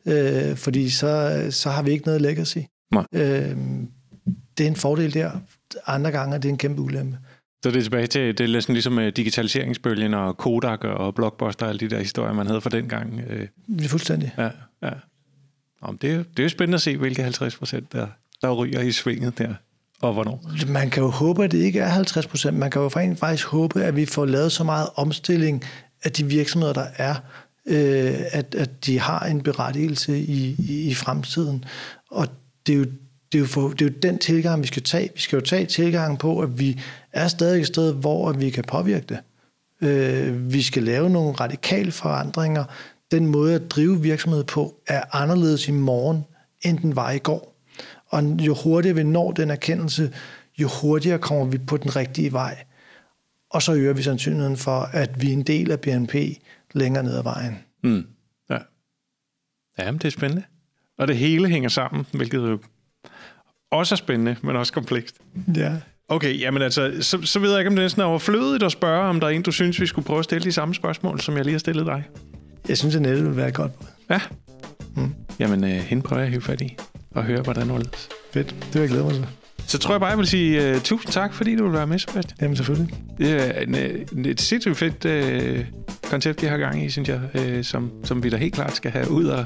øh, 0.07 0.57
fordi 0.57 0.91
så, 0.91 1.43
så 1.51 1.71
har 1.71 1.83
vi 1.83 1.91
ikke 1.91 2.07
noget 2.07 2.23
legacy. 2.23 2.59
Nej. 2.93 3.05
Øh, 3.15 3.57
det 4.59 4.65
er 4.65 4.69
en 4.69 4.77
fordel 4.77 5.15
der. 5.15 5.31
Andre 5.87 6.11
gange 6.11 6.35
er 6.35 6.41
det 6.41 6.49
en 6.49 6.59
kæmpe 6.59 6.83
ulempe. 6.83 7.19
Så 7.63 7.71
det 7.71 7.77
er 7.77 7.83
tilbage 7.83 8.07
til, 8.07 8.39
det 8.39 8.55
er 8.57 8.61
sådan 8.61 8.73
ligesom 8.73 8.99
øh, 8.99 9.13
digitaliseringsbølgen 9.17 10.15
og 10.15 10.37
Kodak 10.37 10.85
og 10.85 11.15
Blockbuster 11.15 11.67
og 11.67 11.71
alle 11.71 11.81
de 11.81 11.91
der 11.91 11.99
historier, 11.99 12.33
man 12.33 12.47
havde 12.47 12.61
for 12.61 12.71
den 12.71 12.89
gang. 12.89 13.21
Øh. 13.29 13.49
Det 13.69 13.85
er 13.85 13.89
fuldstændig. 13.89 14.35
Ja, 14.39 14.51
ja. 14.83 14.91
Om 15.81 15.99
det, 15.99 16.11
er, 16.11 16.17
det 16.17 16.39
er 16.39 16.43
jo 16.43 16.49
spændende 16.49 16.77
at 16.77 16.83
se, 16.83 16.97
hvilke 16.97 17.23
50 17.23 17.57
procent 17.57 17.93
der, 17.93 18.07
der 18.43 18.53
ryger 18.53 18.81
i 18.81 18.93
svinget 18.93 19.39
der 19.39 19.55
og 20.03 20.13
hvornår? 20.13 20.43
Man 20.69 20.91
kan 20.91 21.03
jo 21.03 21.09
håbe, 21.09 21.45
at 21.45 21.53
det 21.53 21.59
ikke 21.59 21.81
er 21.81 21.89
50 21.89 22.27
procent. 22.27 22.59
Man 22.59 22.71
kan 22.71 22.83
jo 22.83 22.89
faktisk 22.89 23.47
håbe, 23.47 23.83
at 23.83 23.97
vi 23.97 24.07
får 24.07 24.25
lavet 24.25 24.53
så 24.53 24.65
meget 24.65 24.89
omstilling 24.97 25.65
af 26.05 26.13
de 26.13 26.25
virksomheder, 26.25 26.73
der 26.73 26.87
er, 26.97 27.15
øh, 27.67 28.15
at, 28.33 28.55
at 28.55 28.87
de 28.87 29.01
har 29.01 29.21
en 29.21 29.43
berettigelse 29.43 30.19
i, 30.19 30.57
i, 30.59 30.89
i 30.91 30.95
fremtiden. 30.95 31.65
Og 32.11 32.29
det 32.67 32.73
er 32.73 32.79
jo 32.79 32.85
det 33.33 33.39
er, 33.39 33.41
jo 33.41 33.47
for, 33.47 33.69
det 33.69 33.83
er 33.83 33.87
jo 33.87 33.95
den 34.03 34.19
tilgang, 34.19 34.63
vi 34.63 34.67
skal 34.67 34.83
tage. 34.83 35.11
Vi 35.15 35.21
skal 35.21 35.37
jo 35.37 35.45
tage 35.45 35.67
tilgangen 35.67 36.17
på, 36.17 36.41
at 36.41 36.59
vi 36.59 36.81
er 37.13 37.29
stadig 37.29 37.61
et 37.61 37.67
sted, 37.67 37.95
hvor 37.95 38.33
vi 38.33 38.51
kan 38.51 38.65
påvirke 38.65 39.07
det. 39.09 39.19
Øh, 39.89 40.53
vi 40.53 40.63
skal 40.63 40.83
lave 40.83 41.11
nogle 41.11 41.33
radikale 41.33 41.93
forandringer. 41.93 42.65
Den 43.11 43.27
måde 43.27 43.55
at 43.55 43.71
drive 43.71 44.03
virksomhed 44.03 44.45
på 44.45 44.75
er 44.87 45.03
anderledes 45.13 45.69
i 45.69 45.71
morgen, 45.71 46.25
end 46.63 46.79
den 46.79 46.97
var 46.97 47.11
i 47.11 47.19
går. 47.19 47.52
Og 48.13 48.23
jo 48.23 48.55
hurtigere 48.65 48.97
vi 48.97 49.03
når 49.03 49.33
den 49.33 49.51
erkendelse, 49.51 50.13
jo 50.59 50.69
hurtigere 50.83 51.19
kommer 51.19 51.45
vi 51.45 51.59
på 51.59 51.77
den 51.77 51.97
rigtige 51.97 52.33
vej. 52.33 52.65
Og 53.51 53.63
så 53.63 53.75
øger 53.75 53.93
vi 53.93 54.03
sandsynligheden 54.03 54.57
for, 54.57 54.81
at 54.81 55.23
vi 55.23 55.29
er 55.29 55.33
en 55.33 55.43
del 55.43 55.71
af 55.71 55.81
BNP 55.81 56.15
længere 56.73 57.05
ned 57.05 57.17
ad 57.17 57.23
vejen. 57.23 57.59
Mm. 57.85 58.07
Ja. 58.51 58.59
Jamen, 59.79 59.99
det 59.99 60.05
er 60.05 60.11
spændende. 60.11 60.43
Og 60.99 61.09
det 61.09 61.17
hele 61.17 61.49
hænger 61.49 61.69
sammen, 61.69 62.07
hvilket 62.13 62.39
jo 62.39 62.59
også 63.71 63.95
er 63.95 63.97
spændende, 63.97 64.37
men 64.43 64.57
også 64.57 64.73
komplekst. 64.73 65.17
Ja. 65.57 65.77
Okay, 66.09 66.41
jamen 66.41 66.63
altså, 66.63 66.93
så, 67.01 67.23
så 67.23 67.39
ved 67.39 67.51
jeg 67.51 67.61
ikke, 67.61 67.69
om 67.69 67.75
det 67.75 67.83
er 67.83 67.85
næsten 67.85 68.03
overflødigt 68.03 68.63
at 68.63 68.73
spørge, 68.73 69.09
om 69.09 69.21
der 69.21 69.27
er 69.27 69.31
en, 69.31 69.43
du 69.43 69.53
synes, 69.53 69.81
vi 69.81 69.87
skulle 69.87 70.07
prøve 70.07 70.19
at 70.19 70.25
stille 70.25 70.45
de 70.45 70.53
samme 70.53 70.75
spørgsmål, 70.75 71.21
som 71.21 71.37
jeg 71.37 71.45
lige 71.45 71.53
har 71.53 71.59
stillet 71.59 71.87
dig. 71.87 72.05
Jeg 72.69 72.79
synes, 72.79 72.97
at 72.97 73.03
nettet 73.03 73.25
vil 73.25 73.37
være 73.37 73.53
godt. 73.53 73.73
Ja. 74.11 74.21
Mm. 74.97 75.15
Jamen, 75.39 75.65
øh, 75.65 75.71
hende 75.71 76.03
prøver 76.03 76.21
jeg 76.21 76.27
at 76.27 76.31
hive 76.31 76.43
fat 76.43 76.61
i 76.61 76.77
og 77.15 77.25
høre, 77.25 77.41
hvordan 77.41 77.69
det 77.69 77.77
er. 77.77 77.99
Fedt. 78.33 78.49
Det 78.49 78.75
vil 78.75 78.81
jeg 78.81 78.89
glæde 78.89 79.05
mig 79.05 79.15
til. 79.15 79.27
Så 79.67 79.79
tror 79.79 79.95
jeg 79.95 80.01
bare, 80.01 80.11
jeg 80.11 80.19
vil 80.19 80.27
sige 80.27 80.75
uh, 80.75 80.81
tusind 80.81 81.13
tak, 81.13 81.35
fordi 81.35 81.57
du 81.57 81.65
vil 81.65 81.73
være 81.73 81.87
med, 81.87 81.99
Sebastian. 81.99 82.37
Jamen 82.41 82.57
selvfølgelig. 82.57 82.95
Det 83.19 83.31
er 83.31 83.61
en, 83.61 83.77
en, 84.13 84.27
et 84.27 84.41
sindssygt 84.41 84.77
fedt 84.77 85.05
uh, 85.05 85.65
koncept, 86.11 86.41
det 86.41 86.49
har 86.49 86.57
gang 86.57 86.85
i, 86.85 86.91
synes 86.91 87.09
jeg, 87.09 87.21
uh, 87.35 87.63
som, 87.63 87.91
som 88.05 88.23
vi 88.23 88.31
da 88.31 88.37
helt 88.37 88.55
klart 88.55 88.77
skal 88.77 88.91
have 88.91 89.11
ud 89.11 89.25
og, 89.25 89.45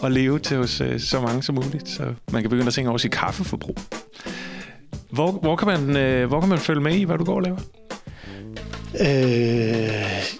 og 0.00 0.10
leve 0.10 0.38
til 0.38 0.56
hos 0.56 0.80
uh, 0.80 0.86
så 0.98 1.20
mange 1.20 1.42
som 1.42 1.54
muligt, 1.54 1.88
så 1.88 2.02
man 2.32 2.42
kan 2.42 2.50
begynde 2.50 2.66
at 2.66 2.74
tænke 2.74 2.88
over 2.88 2.98
sit 2.98 3.10
kaffeforbrug. 3.10 3.78
Hvor, 5.10 5.30
hvor, 5.30 5.56
kan 5.56 5.68
man, 5.68 6.22
uh, 6.22 6.28
hvor 6.28 6.40
kan 6.40 6.48
man 6.48 6.58
følge 6.58 6.80
med 6.80 6.94
i, 6.94 7.04
hvad 7.04 7.18
du 7.18 7.24
går 7.24 7.34
og 7.34 7.42
laver? 7.42 7.58
Øh, 9.00 9.88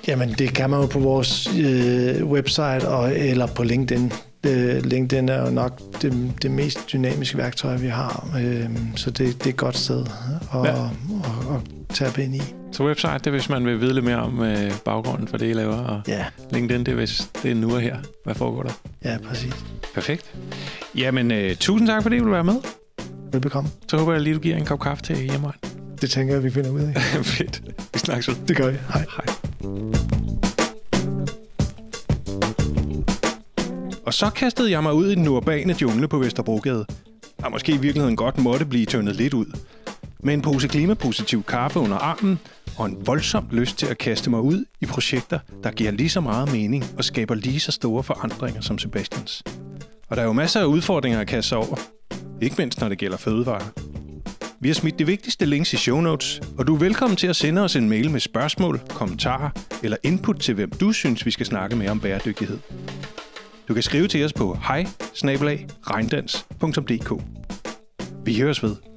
jamen, 0.08 0.32
det 0.38 0.54
kan 0.54 0.70
man 0.70 0.80
jo 0.80 0.86
på 0.86 0.98
vores 0.98 1.50
øh, 1.58 2.26
website 2.26 2.88
og, 2.88 3.18
eller 3.18 3.46
på 3.46 3.62
LinkedIn. 3.62 4.12
Øh, 4.48 4.84
LinkedIn 4.84 5.28
er 5.28 5.40
jo 5.46 5.50
nok 5.50 5.80
det, 6.02 6.32
det 6.42 6.50
mest 6.50 6.92
dynamiske 6.92 7.38
værktøj, 7.38 7.76
vi 7.76 7.86
har. 7.88 8.38
Øh, 8.40 8.70
så 8.96 9.10
det, 9.10 9.18
det 9.18 9.46
er 9.46 9.50
et 9.50 9.56
godt 9.56 9.76
sted 9.76 10.00
at, 10.00 10.64
ja. 10.64 10.70
at, 10.70 10.76
at, 10.76 11.54
at 11.54 11.60
tabe 11.94 12.22
ind 12.22 12.34
i. 12.34 12.42
Så 12.72 12.84
website, 12.84 13.12
det 13.12 13.26
er, 13.26 13.30
hvis 13.30 13.48
man 13.48 13.66
vil 13.66 13.80
vide 13.80 13.94
lidt 13.94 14.04
mere 14.04 14.16
om 14.16 14.42
øh, 14.42 14.72
baggrunden 14.84 15.28
for 15.28 15.36
det, 15.36 15.50
I 15.50 15.52
laver. 15.52 15.76
Og 15.76 16.00
ja. 16.08 16.24
LinkedIn, 16.50 16.86
det 16.86 16.92
er, 16.92 16.96
hvis 16.96 17.30
det 17.42 17.50
er 17.50 17.54
nu 17.54 17.74
og 17.74 17.80
her. 17.80 17.96
Hvad 18.24 18.34
foregår 18.34 18.62
der? 18.62 18.72
Ja, 19.04 19.18
præcis. 19.28 19.54
Perfekt. 19.94 20.34
Jamen, 20.94 21.30
øh, 21.30 21.56
tusind 21.56 21.88
tak, 21.88 22.02
fordi 22.02 22.18
du 22.18 22.24
vil 22.24 22.32
være 22.32 22.44
med. 22.44 22.56
Velbekomme. 23.32 23.70
Så 23.88 23.98
håber 23.98 24.12
jeg 24.12 24.22
lige, 24.22 24.34
du 24.34 24.40
giver 24.40 24.56
en 24.56 24.64
kop 24.64 24.80
kaffe 24.80 25.02
til 25.02 25.16
hjemme. 25.16 25.48
Det 26.00 26.10
tænker 26.10 26.34
jeg, 26.34 26.44
vi 26.44 26.50
finder 26.50 26.70
ud 26.70 26.80
af. 26.80 26.94
Fedt. 27.24 27.62
Vi 27.92 27.98
snakkes 27.98 28.28
ud. 28.28 28.34
Det 28.48 28.56
gør 28.56 28.70
vi. 28.70 28.76
Hej. 28.92 29.04
Hej. 29.16 30.15
Og 34.06 34.14
så 34.14 34.30
kastede 34.30 34.70
jeg 34.70 34.82
mig 34.82 34.94
ud 34.94 35.10
i 35.10 35.14
den 35.14 35.28
urbane 35.28 35.74
jungle 35.82 36.08
på 36.08 36.18
Vesterbrogade, 36.18 36.86
Og 37.42 37.50
måske 37.50 37.72
i 37.72 37.76
virkeligheden 37.76 38.16
godt 38.16 38.38
måtte 38.38 38.64
blive 38.64 38.86
tyndet 38.86 39.16
lidt 39.16 39.34
ud. 39.34 39.46
Med 40.20 40.34
en 40.34 40.42
pose 40.42 40.68
klimapositiv 40.68 41.42
kaffe 41.42 41.78
under 41.78 41.96
armen 41.96 42.38
og 42.76 42.86
en 42.86 43.06
voldsom 43.06 43.48
lyst 43.50 43.78
til 43.78 43.86
at 43.86 43.98
kaste 43.98 44.30
mig 44.30 44.40
ud 44.40 44.64
i 44.80 44.86
projekter, 44.86 45.38
der 45.62 45.70
giver 45.70 45.90
lige 45.90 46.08
så 46.08 46.20
meget 46.20 46.52
mening 46.52 46.84
og 46.98 47.04
skaber 47.04 47.34
lige 47.34 47.60
så 47.60 47.72
store 47.72 48.02
forandringer 48.02 48.60
som 48.60 48.78
Sebastians. 48.78 49.42
Og 50.08 50.16
der 50.16 50.22
er 50.22 50.26
jo 50.26 50.32
masser 50.32 50.60
af 50.60 50.64
udfordringer 50.64 51.20
at 51.20 51.26
kaste 51.26 51.48
sig 51.48 51.58
over. 51.58 51.76
Ikke 52.42 52.56
mindst 52.58 52.80
når 52.80 52.88
det 52.88 52.98
gælder 52.98 53.16
fødevarer. 53.16 53.68
Vi 54.60 54.68
har 54.68 54.74
smidt 54.74 54.98
de 54.98 55.06
vigtigste 55.06 55.46
links 55.46 55.72
i 55.72 55.76
show 55.76 56.00
notes, 56.00 56.40
og 56.58 56.66
du 56.66 56.74
er 56.74 56.78
velkommen 56.78 57.16
til 57.16 57.26
at 57.26 57.36
sende 57.36 57.62
os 57.62 57.76
en 57.76 57.88
mail 57.88 58.10
med 58.10 58.20
spørgsmål, 58.20 58.80
kommentarer 58.88 59.50
eller 59.82 59.96
input 60.02 60.40
til, 60.40 60.54
hvem 60.54 60.70
du 60.70 60.92
synes, 60.92 61.26
vi 61.26 61.30
skal 61.30 61.46
snakke 61.46 61.76
med 61.76 61.88
om 61.88 62.00
bæredygtighed. 62.00 62.58
Du 63.68 63.74
kan 63.74 63.82
skrive 63.82 64.08
til 64.08 64.24
os 64.24 64.32
på 64.32 64.58
hej 64.68 64.86
Vi 68.24 68.40
høres 68.40 68.62
ved. 68.62 68.95